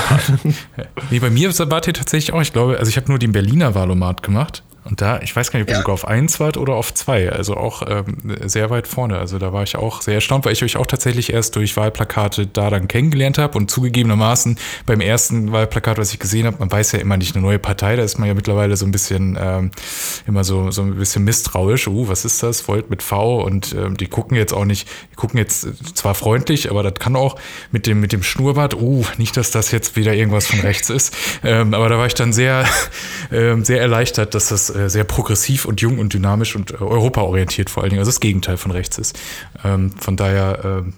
nee, 1.10 1.18
bei 1.18 1.30
mir 1.30 1.56
wart 1.56 1.86
ihr 1.86 1.94
tatsächlich 1.94 2.32
auch, 2.32 2.40
ich 2.40 2.52
glaube, 2.52 2.78
also 2.78 2.88
ich 2.88 2.96
habe 2.96 3.08
nur 3.08 3.18
den 3.18 3.32
Berliner 3.32 3.74
Valomat 3.74 4.22
gemacht 4.22 4.62
und 4.84 5.00
da, 5.00 5.20
ich 5.20 5.34
weiß 5.34 5.52
gar 5.52 5.60
nicht, 5.60 5.66
ob 5.66 5.70
ihr 5.70 5.76
ja. 5.76 5.80
sogar 5.80 5.94
auf 5.94 6.08
eins 6.08 6.40
wart 6.40 6.56
oder 6.56 6.74
auf 6.74 6.92
zwei, 6.92 7.30
also 7.30 7.56
auch 7.56 7.82
ähm, 7.88 8.16
sehr 8.44 8.68
weit 8.70 8.88
vorne. 8.88 9.16
Also 9.16 9.38
da 9.38 9.52
war 9.52 9.62
ich 9.62 9.76
auch 9.76 10.02
sehr 10.02 10.16
erstaunt, 10.16 10.44
weil 10.44 10.54
ich 10.54 10.64
euch 10.64 10.76
auch 10.76 10.86
tatsächlich 10.86 11.32
erst 11.32 11.54
durch 11.54 11.76
Wahlplakate 11.76 12.48
da 12.48 12.68
dann 12.68 12.88
kennengelernt 12.88 13.38
habe 13.38 13.56
und 13.58 13.70
zugegebenermaßen 13.70 14.58
beim 14.84 15.00
ersten 15.00 15.52
Wahlplakat, 15.52 15.98
was 15.98 16.12
ich 16.12 16.18
gesehen 16.18 16.46
habe, 16.46 16.56
man 16.58 16.70
weiß 16.70 16.92
ja 16.92 16.98
immer 16.98 17.16
nicht 17.16 17.36
eine 17.36 17.44
neue 17.44 17.60
Partei, 17.60 17.94
da 17.94 18.02
ist 18.02 18.18
man 18.18 18.26
ja 18.26 18.34
mittlerweile 18.34 18.76
so 18.76 18.84
ein 18.84 18.90
bisschen 18.90 19.38
ähm, 19.40 19.70
immer 20.26 20.42
so, 20.42 20.72
so 20.72 20.82
ein 20.82 20.96
bisschen 20.96 21.22
misstrauisch. 21.22 21.86
Uh, 21.86 22.08
was 22.08 22.24
ist 22.24 22.42
das? 22.42 22.66
Volt 22.66 22.90
mit 22.90 23.02
V 23.02 23.40
und 23.40 23.74
ähm, 23.74 23.96
die 23.96 24.08
gucken 24.08 24.36
jetzt 24.36 24.52
auch 24.52 24.64
nicht, 24.64 24.88
die 25.12 25.16
gucken 25.16 25.38
jetzt 25.38 25.96
zwar 25.96 26.16
freundlich, 26.16 26.70
aber 26.70 26.82
das 26.82 26.94
kann 26.94 27.14
auch 27.14 27.36
mit 27.70 27.86
dem, 27.86 28.00
mit 28.00 28.12
dem 28.12 28.24
Schnurrbart, 28.24 28.74
uh, 28.74 29.04
nicht, 29.16 29.36
dass 29.36 29.52
das 29.52 29.70
jetzt 29.70 29.94
wieder 29.94 30.12
irgendwas 30.12 30.46
von 30.46 30.58
rechts 30.60 30.90
ist. 30.90 31.14
Ähm, 31.44 31.72
aber 31.72 31.88
da 31.88 31.98
war 31.98 32.06
ich 32.06 32.14
dann 32.14 32.32
sehr, 32.32 32.64
ähm, 33.32 33.64
sehr 33.64 33.80
erleichtert, 33.80 34.34
dass 34.34 34.48
das 34.48 34.71
äh, 34.74 34.88
sehr 34.88 35.04
progressiv 35.04 35.64
und 35.64 35.80
jung 35.80 35.98
und 35.98 36.12
dynamisch 36.12 36.56
und 36.56 36.72
äh, 36.72 36.76
europaorientiert 36.76 37.70
vor 37.70 37.82
allen 37.82 37.90
Dingen, 37.90 38.00
also 38.00 38.10
das 38.10 38.20
Gegenteil 38.20 38.56
von 38.56 38.70
rechts 38.70 38.98
ist. 38.98 39.18
Ähm, 39.64 39.92
von 39.92 40.16
daher 40.16 40.84
äh, 40.86 40.92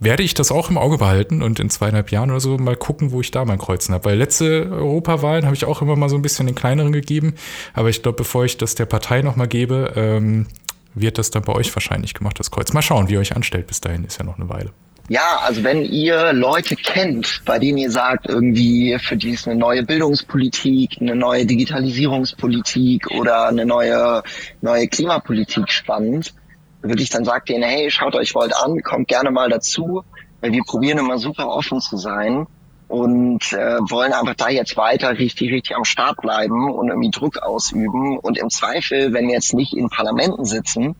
werde 0.00 0.22
ich 0.22 0.34
das 0.34 0.52
auch 0.52 0.70
im 0.70 0.78
Auge 0.78 0.98
behalten 0.98 1.42
und 1.42 1.58
in 1.58 1.70
zweieinhalb 1.70 2.10
Jahren 2.10 2.30
oder 2.30 2.40
so 2.40 2.56
mal 2.56 2.76
gucken, 2.76 3.10
wo 3.10 3.20
ich 3.20 3.30
da 3.30 3.44
mein 3.44 3.58
Kreuzen 3.58 3.94
habe. 3.94 4.04
Weil 4.04 4.18
letzte 4.18 4.70
Europawahlen 4.70 5.44
habe 5.44 5.56
ich 5.56 5.64
auch 5.64 5.82
immer 5.82 5.96
mal 5.96 6.08
so 6.08 6.16
ein 6.16 6.22
bisschen 6.22 6.46
den 6.46 6.54
kleineren 6.54 6.92
gegeben. 6.92 7.34
Aber 7.74 7.88
ich 7.88 8.02
glaube, 8.02 8.16
bevor 8.16 8.44
ich 8.44 8.56
das 8.56 8.74
der 8.74 8.86
Partei 8.86 9.22
nochmal 9.22 9.48
gebe, 9.48 9.92
ähm, 9.96 10.46
wird 10.94 11.18
das 11.18 11.30
dann 11.30 11.42
bei 11.42 11.52
euch 11.52 11.74
wahrscheinlich 11.74 12.14
gemacht, 12.14 12.38
das 12.38 12.50
Kreuz. 12.50 12.72
Mal 12.72 12.82
schauen, 12.82 13.08
wie 13.08 13.14
ihr 13.14 13.20
euch 13.20 13.34
anstellt. 13.34 13.66
Bis 13.66 13.80
dahin 13.80 14.04
ist 14.04 14.18
ja 14.18 14.24
noch 14.24 14.38
eine 14.38 14.48
Weile. 14.48 14.70
Ja, 15.10 15.40
also 15.42 15.64
wenn 15.64 15.84
ihr 15.86 16.34
Leute 16.34 16.76
kennt, 16.76 17.40
bei 17.46 17.58
denen 17.58 17.78
ihr 17.78 17.90
sagt, 17.90 18.28
irgendwie 18.28 18.98
für 18.98 19.16
die 19.16 19.30
ist 19.30 19.48
eine 19.48 19.58
neue 19.58 19.82
Bildungspolitik, 19.82 20.98
eine 21.00 21.16
neue 21.16 21.46
Digitalisierungspolitik 21.46 23.10
oder 23.12 23.48
eine 23.48 23.64
neue, 23.64 24.22
neue 24.60 24.86
Klimapolitik 24.86 25.70
spannend, 25.70 26.34
würde 26.82 27.02
ich 27.02 27.08
dann 27.08 27.24
sagen 27.24 27.44
denen, 27.48 27.62
hey, 27.62 27.90
schaut 27.90 28.14
euch 28.16 28.34
Volt 28.34 28.54
an, 28.54 28.82
kommt 28.82 29.08
gerne 29.08 29.30
mal 29.30 29.48
dazu, 29.48 30.04
weil 30.42 30.52
wir 30.52 30.62
probieren 30.64 30.98
immer 30.98 31.16
super 31.16 31.48
offen 31.48 31.80
zu 31.80 31.96
sein 31.96 32.46
und 32.88 33.52
äh, 33.54 33.78
wollen 33.88 34.12
einfach 34.12 34.34
da 34.34 34.50
jetzt 34.50 34.76
weiter 34.76 35.18
richtig, 35.18 35.50
richtig 35.50 35.74
am 35.74 35.84
Start 35.84 36.18
bleiben 36.20 36.70
und 36.70 36.88
irgendwie 36.88 37.10
Druck 37.10 37.38
ausüben. 37.38 38.18
Und 38.18 38.36
im 38.36 38.50
Zweifel, 38.50 39.14
wenn 39.14 39.26
wir 39.26 39.34
jetzt 39.34 39.54
nicht 39.54 39.74
in 39.74 39.88
Parlamenten 39.88 40.44
sitzen, 40.44 40.96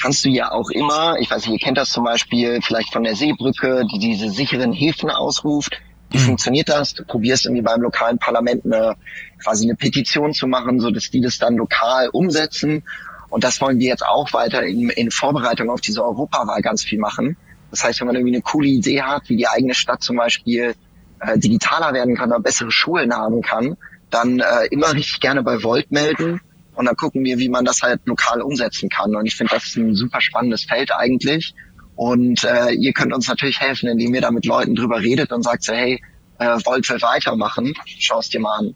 kannst 0.00 0.24
du 0.24 0.28
ja 0.28 0.52
auch 0.52 0.70
immer, 0.70 1.16
ich 1.18 1.30
weiß 1.30 1.46
nicht, 1.46 1.60
ihr 1.60 1.64
kennt 1.64 1.78
das 1.78 1.90
zum 1.90 2.04
Beispiel 2.04 2.60
vielleicht 2.62 2.92
von 2.92 3.04
der 3.04 3.14
Seebrücke, 3.14 3.84
die 3.92 3.98
diese 3.98 4.30
sicheren 4.30 4.72
Häfen 4.72 5.10
ausruft. 5.10 5.80
Wie 6.10 6.18
mhm. 6.18 6.22
funktioniert 6.22 6.68
das? 6.68 6.94
Du 6.94 7.04
probierst 7.04 7.46
irgendwie 7.46 7.62
beim 7.62 7.80
lokalen 7.80 8.18
Parlament 8.18 8.64
eine, 8.64 8.96
quasi 9.42 9.64
eine 9.64 9.76
Petition 9.76 10.32
zu 10.32 10.46
machen, 10.46 10.80
so 10.80 10.90
dass 10.90 11.10
die 11.10 11.20
das 11.20 11.38
dann 11.38 11.56
lokal 11.56 12.08
umsetzen. 12.08 12.84
Und 13.30 13.44
das 13.44 13.60
wollen 13.60 13.78
wir 13.78 13.88
jetzt 13.88 14.06
auch 14.06 14.32
weiter 14.32 14.62
in, 14.62 14.90
in 14.90 15.10
Vorbereitung 15.10 15.70
auf 15.70 15.80
diese 15.80 16.04
Europawahl 16.04 16.62
ganz 16.62 16.84
viel 16.84 16.98
machen. 16.98 17.36
Das 17.70 17.82
heißt, 17.82 18.00
wenn 18.00 18.06
man 18.06 18.16
irgendwie 18.16 18.34
eine 18.34 18.42
coole 18.42 18.68
Idee 18.68 19.02
hat, 19.02 19.28
wie 19.28 19.36
die 19.36 19.48
eigene 19.48 19.74
Stadt 19.74 20.02
zum 20.02 20.16
Beispiel 20.16 20.74
äh, 21.20 21.38
digitaler 21.38 21.92
werden 21.92 22.16
kann 22.16 22.30
oder 22.30 22.40
bessere 22.40 22.70
Schulen 22.70 23.12
haben 23.12 23.42
kann, 23.42 23.76
dann 24.10 24.38
äh, 24.38 24.66
immer 24.70 24.92
richtig 24.92 25.20
gerne 25.20 25.42
bei 25.42 25.62
Volt 25.62 25.90
melden 25.90 26.40
und 26.74 26.86
dann 26.86 26.96
gucken 26.96 27.24
wir, 27.24 27.38
wie 27.38 27.48
man 27.48 27.64
das 27.64 27.82
halt 27.82 28.00
lokal 28.04 28.42
umsetzen 28.42 28.88
kann. 28.88 29.14
Und 29.14 29.26
ich 29.26 29.36
finde, 29.36 29.54
das 29.54 29.66
ist 29.66 29.76
ein 29.76 29.94
super 29.94 30.20
spannendes 30.20 30.64
Feld 30.64 30.92
eigentlich. 30.92 31.54
Und 31.96 32.44
äh, 32.44 32.72
ihr 32.72 32.92
könnt 32.92 33.12
uns 33.12 33.28
natürlich 33.28 33.60
helfen, 33.60 33.88
indem 33.88 34.14
ihr 34.14 34.20
da 34.20 34.30
mit 34.30 34.46
Leuten 34.46 34.74
drüber 34.74 35.00
redet 35.00 35.32
und 35.32 35.42
sagt 35.42 35.62
so, 35.62 35.72
hey, 35.72 36.02
äh, 36.38 36.58
wollt 36.64 36.88
ihr 36.90 37.00
weitermachen? 37.00 37.74
Schau 37.98 38.18
es 38.18 38.28
dir 38.28 38.40
mal 38.40 38.58
an. 38.58 38.74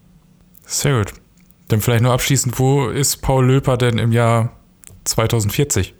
Sehr 0.65 0.97
gut. 0.97 1.13
Dann 1.67 1.81
vielleicht 1.81 2.03
nur 2.03 2.13
abschließend, 2.13 2.57
wo 2.57 2.89
ist 2.89 3.17
Paul 3.17 3.45
Löper 3.45 3.77
denn 3.77 3.97
im 3.97 4.11
Jahr 4.11 4.53
2040? 5.03 5.93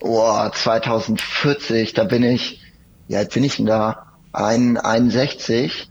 Oh, 0.00 0.48
2040, 0.52 1.94
da 1.94 2.04
bin 2.04 2.22
ich, 2.22 2.60
wie 3.08 3.16
alt 3.16 3.32
bin 3.32 3.44
ich 3.44 3.56
denn 3.56 3.66
da? 3.66 4.12
Ein, 4.32 4.76
61. 4.76 5.88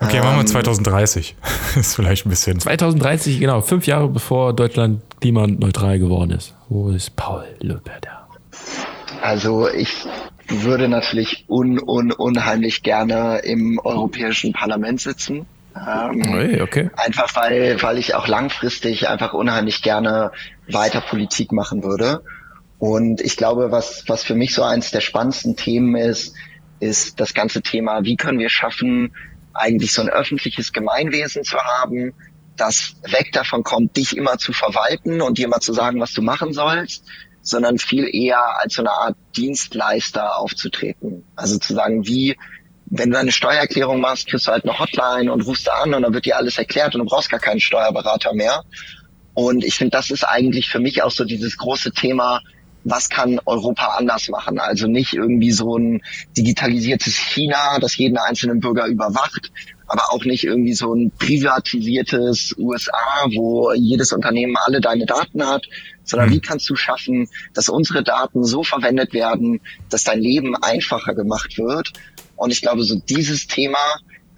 Okay, 0.00 0.18
ähm, 0.18 0.24
machen 0.24 0.38
wir 0.38 0.46
2030. 0.46 1.36
ist 1.76 1.94
vielleicht 1.94 2.26
ein 2.26 2.30
bisschen. 2.30 2.60
2030, 2.60 3.40
genau, 3.40 3.60
fünf 3.60 3.86
Jahre 3.86 4.08
bevor 4.08 4.52
Deutschland 4.52 5.02
klimaneutral 5.20 5.98
geworden 5.98 6.30
ist. 6.32 6.54
Wo 6.68 6.90
ist 6.90 7.16
Paul 7.16 7.44
Löper 7.60 7.98
da? 8.00 8.28
Also 9.22 9.68
ich 9.68 10.06
würde 10.48 10.88
natürlich 10.88 11.44
un, 11.48 11.80
un, 11.80 12.12
unheimlich 12.12 12.82
gerne 12.82 13.38
im 13.38 13.78
Europäischen 13.82 14.52
Parlament 14.52 15.00
sitzen. 15.00 15.46
Ähm, 15.76 16.22
hey, 16.22 16.62
okay. 16.62 16.90
Einfach 16.96 17.34
weil, 17.34 17.82
weil 17.82 17.98
ich 17.98 18.14
auch 18.14 18.28
langfristig 18.28 19.08
einfach 19.08 19.32
unheimlich 19.32 19.82
gerne 19.82 20.32
weiter 20.70 21.00
Politik 21.00 21.52
machen 21.52 21.82
würde. 21.82 22.22
Und 22.78 23.20
ich 23.20 23.36
glaube, 23.36 23.70
was, 23.72 24.04
was 24.06 24.22
für 24.22 24.34
mich 24.34 24.54
so 24.54 24.62
eins 24.62 24.90
der 24.90 25.00
spannendsten 25.00 25.56
Themen 25.56 25.96
ist, 25.96 26.34
ist 26.80 27.18
das 27.18 27.34
ganze 27.34 27.60
Thema, 27.60 28.04
wie 28.04 28.16
können 28.16 28.38
wir 28.38 28.50
schaffen, 28.50 29.12
eigentlich 29.58 29.92
so 29.92 30.02
ein 30.02 30.08
öffentliches 30.08 30.72
Gemeinwesen 30.72 31.44
zu 31.44 31.58
haben, 31.58 32.14
das 32.56 32.94
weg 33.02 33.32
davon 33.32 33.62
kommt, 33.62 33.96
dich 33.96 34.16
immer 34.16 34.38
zu 34.38 34.52
verwalten 34.52 35.20
und 35.20 35.38
dir 35.38 35.46
immer 35.46 35.60
zu 35.60 35.72
sagen, 35.72 36.00
was 36.00 36.12
du 36.12 36.22
machen 36.22 36.52
sollst, 36.52 37.04
sondern 37.42 37.78
viel 37.78 38.08
eher 38.12 38.60
als 38.60 38.74
so 38.74 38.82
eine 38.82 38.90
Art 38.90 39.16
Dienstleister 39.36 40.38
aufzutreten. 40.38 41.24
Also 41.36 41.58
zu 41.58 41.74
sagen, 41.74 42.06
wie, 42.06 42.36
wenn 42.86 43.10
du 43.10 43.18
eine 43.18 43.32
Steuererklärung 43.32 44.00
machst, 44.00 44.28
kriegst 44.28 44.46
du 44.46 44.52
halt 44.52 44.64
eine 44.64 44.78
Hotline 44.78 45.32
und 45.32 45.42
rufst 45.42 45.66
da 45.66 45.72
an 45.82 45.94
und 45.94 46.02
dann 46.02 46.12
wird 46.12 46.26
dir 46.26 46.36
alles 46.36 46.58
erklärt 46.58 46.94
und 46.94 47.00
du 47.00 47.06
brauchst 47.06 47.30
gar 47.30 47.40
keinen 47.40 47.60
Steuerberater 47.60 48.34
mehr. 48.34 48.64
Und 49.34 49.64
ich 49.64 49.76
finde, 49.76 49.92
das 49.92 50.10
ist 50.10 50.24
eigentlich 50.24 50.68
für 50.68 50.80
mich 50.80 51.02
auch 51.02 51.12
so 51.12 51.24
dieses 51.24 51.56
große 51.56 51.92
Thema, 51.92 52.40
was 52.90 53.08
kann 53.08 53.40
Europa 53.44 53.96
anders 53.96 54.28
machen? 54.28 54.58
Also 54.58 54.86
nicht 54.86 55.14
irgendwie 55.14 55.52
so 55.52 55.76
ein 55.76 56.02
digitalisiertes 56.36 57.14
China, 57.16 57.78
das 57.80 57.96
jeden 57.96 58.18
einzelnen 58.18 58.60
Bürger 58.60 58.86
überwacht, 58.86 59.52
aber 59.86 60.12
auch 60.12 60.24
nicht 60.24 60.44
irgendwie 60.44 60.74
so 60.74 60.94
ein 60.94 61.10
privatisiertes 61.10 62.54
USA, 62.58 63.26
wo 63.34 63.72
jedes 63.72 64.12
Unternehmen 64.12 64.56
alle 64.56 64.80
deine 64.80 65.06
Daten 65.06 65.46
hat, 65.46 65.66
sondern 66.04 66.28
mhm. 66.28 66.34
wie 66.34 66.40
kannst 66.40 66.68
du 66.68 66.76
schaffen, 66.76 67.28
dass 67.54 67.68
unsere 67.68 68.02
Daten 68.02 68.44
so 68.44 68.62
verwendet 68.62 69.12
werden, 69.12 69.60
dass 69.88 70.04
dein 70.04 70.20
Leben 70.20 70.54
einfacher 70.56 71.14
gemacht 71.14 71.58
wird? 71.58 71.92
Und 72.36 72.50
ich 72.50 72.60
glaube, 72.60 72.84
so 72.84 72.96
dieses 72.96 73.46
Thema 73.46 73.78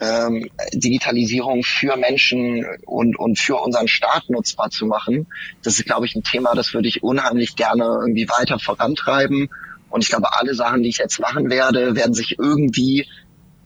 ähm, 0.00 0.50
Digitalisierung 0.72 1.62
für 1.62 1.96
Menschen 1.96 2.66
und, 2.86 3.18
und 3.18 3.38
für 3.38 3.56
unseren 3.56 3.88
Staat 3.88 4.28
nutzbar 4.28 4.70
zu 4.70 4.86
machen, 4.86 5.26
das 5.62 5.78
ist, 5.78 5.86
glaube 5.86 6.06
ich, 6.06 6.14
ein 6.14 6.22
Thema, 6.22 6.54
das 6.54 6.72
würde 6.74 6.88
ich 6.88 7.02
unheimlich 7.02 7.56
gerne 7.56 7.84
irgendwie 7.84 8.28
weiter 8.28 8.58
vorantreiben. 8.58 9.50
Und 9.90 10.02
ich 10.02 10.08
glaube, 10.08 10.28
alle 10.38 10.54
Sachen, 10.54 10.82
die 10.82 10.88
ich 10.88 10.98
jetzt 10.98 11.20
machen 11.20 11.50
werde, 11.50 11.96
werden 11.96 12.14
sich 12.14 12.38
irgendwie 12.38 13.06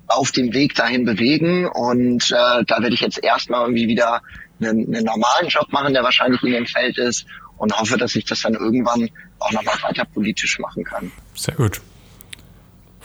auf 0.07 0.33
dem 0.33 0.53
Weg 0.55 0.75
dahin 0.75 1.05
bewegen. 1.05 1.67
Und 1.67 2.31
äh, 2.31 2.65
da 2.65 2.81
werde 2.81 2.95
ich 2.95 3.01
jetzt 3.01 3.23
erstmal 3.23 3.63
irgendwie 3.63 3.89
wieder 3.89 4.23
einen, 4.61 4.95
einen 4.95 5.05
normalen 5.05 5.49
Job 5.49 5.73
machen, 5.73 5.93
der 5.93 6.03
wahrscheinlich 6.03 6.43
in 6.43 6.53
dem 6.53 6.67
Feld 6.67 6.99
ist 6.99 7.27
und 7.59 7.79
hoffe, 7.79 7.97
dass 7.97 8.17
ich 8.17 8.25
das 8.25 8.41
dann 8.41 8.55
irgendwann 8.55 9.09
auch 9.39 9.53
nochmal 9.53 9.77
weiter 9.83 10.05
politisch 10.05 10.59
machen 10.59 10.85
kann. 10.85 11.13
Sehr 11.35 11.55
gut. 11.55 11.81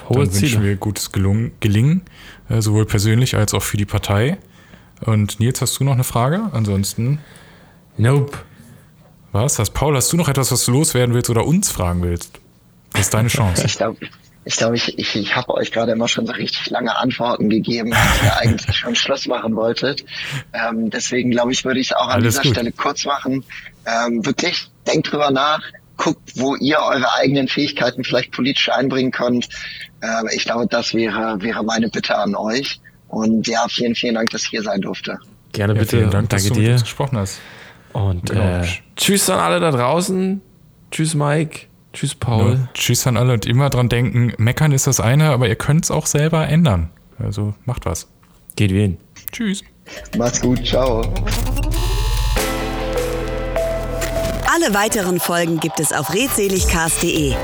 Hohe 0.07 0.25
dann 0.25 0.33
wünschen 0.33 0.63
wir 0.63 0.75
gutes 0.75 1.11
Gelungen, 1.11 1.51
Gelingen, 1.59 2.03
äh, 2.49 2.61
sowohl 2.61 2.85
persönlich 2.85 3.35
als 3.35 3.53
auch 3.53 3.63
für 3.63 3.77
die 3.77 3.85
Partei. 3.85 4.37
Und 5.01 5.39
Nils, 5.39 5.61
hast 5.61 5.79
du 5.79 5.83
noch 5.83 5.93
eine 5.93 6.03
Frage? 6.03 6.49
Ansonsten. 6.51 7.19
Nope. 7.97 8.37
Was? 9.31 9.59
Hast, 9.59 9.71
Paul, 9.71 9.95
hast 9.95 10.11
du 10.11 10.17
noch 10.17 10.27
etwas, 10.27 10.51
was 10.51 10.65
du 10.65 10.71
loswerden 10.71 11.13
willst 11.13 11.29
oder 11.29 11.45
uns 11.45 11.69
fragen 11.69 12.01
willst? 12.01 12.39
Das 12.93 13.01
ist 13.01 13.13
deine 13.13 13.29
Chance. 13.29 13.63
ich 13.65 13.77
glaube, 13.77 13.97
ich, 14.45 14.55
glaub, 14.55 14.73
ich, 14.73 14.97
ich, 14.97 15.15
ich 15.15 15.35
habe 15.35 15.53
euch 15.53 15.71
gerade 15.71 15.91
immer 15.91 16.07
schon 16.07 16.25
so 16.25 16.33
richtig 16.33 16.69
lange 16.69 16.97
Antworten 16.97 17.49
gegeben, 17.49 17.91
dass 17.91 18.23
ihr 18.23 18.37
eigentlich 18.37 18.75
schon 18.75 18.95
Schluss 18.95 19.27
machen 19.27 19.55
wolltet. 19.55 20.03
Ähm, 20.53 20.89
deswegen 20.89 21.29
glaube 21.29 21.51
ich, 21.51 21.65
würde 21.65 21.79
ich 21.79 21.91
es 21.91 21.95
auch 21.95 22.07
an 22.07 22.21
Alles 22.21 22.35
dieser 22.35 22.43
gut. 22.43 22.51
Stelle 22.53 22.71
kurz 22.71 23.05
machen. 23.05 23.43
Ähm, 23.85 24.25
wirklich, 24.25 24.71
denkt 24.87 25.11
drüber 25.11 25.29
nach, 25.29 25.61
guckt, 25.97 26.31
wo 26.35 26.55
ihr 26.55 26.79
eure 26.79 27.13
eigenen 27.15 27.47
Fähigkeiten 27.47 28.03
vielleicht 28.03 28.31
politisch 28.31 28.69
einbringen 28.69 29.11
könnt. 29.11 29.49
Äh, 30.01 30.35
ich 30.35 30.45
glaube, 30.45 30.67
das 30.67 30.93
wäre, 30.93 31.41
wäre 31.41 31.63
meine 31.63 31.89
Bitte 31.89 32.17
an 32.17 32.35
euch. 32.35 32.79
Und 33.07 33.47
ja, 33.47 33.65
vielen, 33.69 33.95
vielen 33.95 34.15
Dank, 34.15 34.29
dass 34.29 34.43
ich 34.43 34.49
hier 34.49 34.63
sein 34.63 34.81
durfte. 34.81 35.17
Gerne 35.51 35.73
bitte. 35.73 35.97
Ja, 35.97 36.01
vielen 36.01 36.11
Dank, 36.11 36.29
Danke 36.29 36.43
dass 36.43 36.45
du 36.45 36.53
dir. 36.53 36.61
Mit 36.61 36.71
uns 36.73 36.83
gesprochen 36.83 37.17
hast. 37.17 37.39
Und 37.93 38.29
äh, 38.29 38.67
tschüss 38.95 39.29
an 39.29 39.39
alle 39.39 39.59
da 39.59 39.71
draußen. 39.71 40.41
Tschüss, 40.91 41.15
Mike. 41.15 41.61
Tschüss, 41.93 42.13
Paul. 42.13 42.53
Ja, 42.53 42.69
tschüss 42.73 43.07
an 43.07 43.17
alle 43.17 43.33
und 43.33 43.47
immer 43.47 43.69
dran 43.69 43.89
denken, 43.89 44.33
meckern 44.37 44.71
ist 44.71 44.85
das 44.85 44.99
eine, 44.99 45.31
aber 45.31 45.47
ihr 45.47 45.55
könnt 45.55 45.85
es 45.85 45.91
auch 45.91 46.05
selber 46.05 46.47
ändern. 46.47 46.91
Also 47.17 47.55
macht 47.65 47.85
was. 47.85 48.07
Geht 48.55 48.71
wen. 48.71 48.97
Tschüss. 49.31 49.63
Macht's 50.17 50.39
gut. 50.39 50.65
Ciao. 50.65 51.01
Alle 54.51 54.73
weiteren 54.73 55.19
Folgen 55.19 55.59
gibt 55.59 55.79
es 55.79 55.93
auf 55.93 56.13
redseligcast.de. 56.13 57.35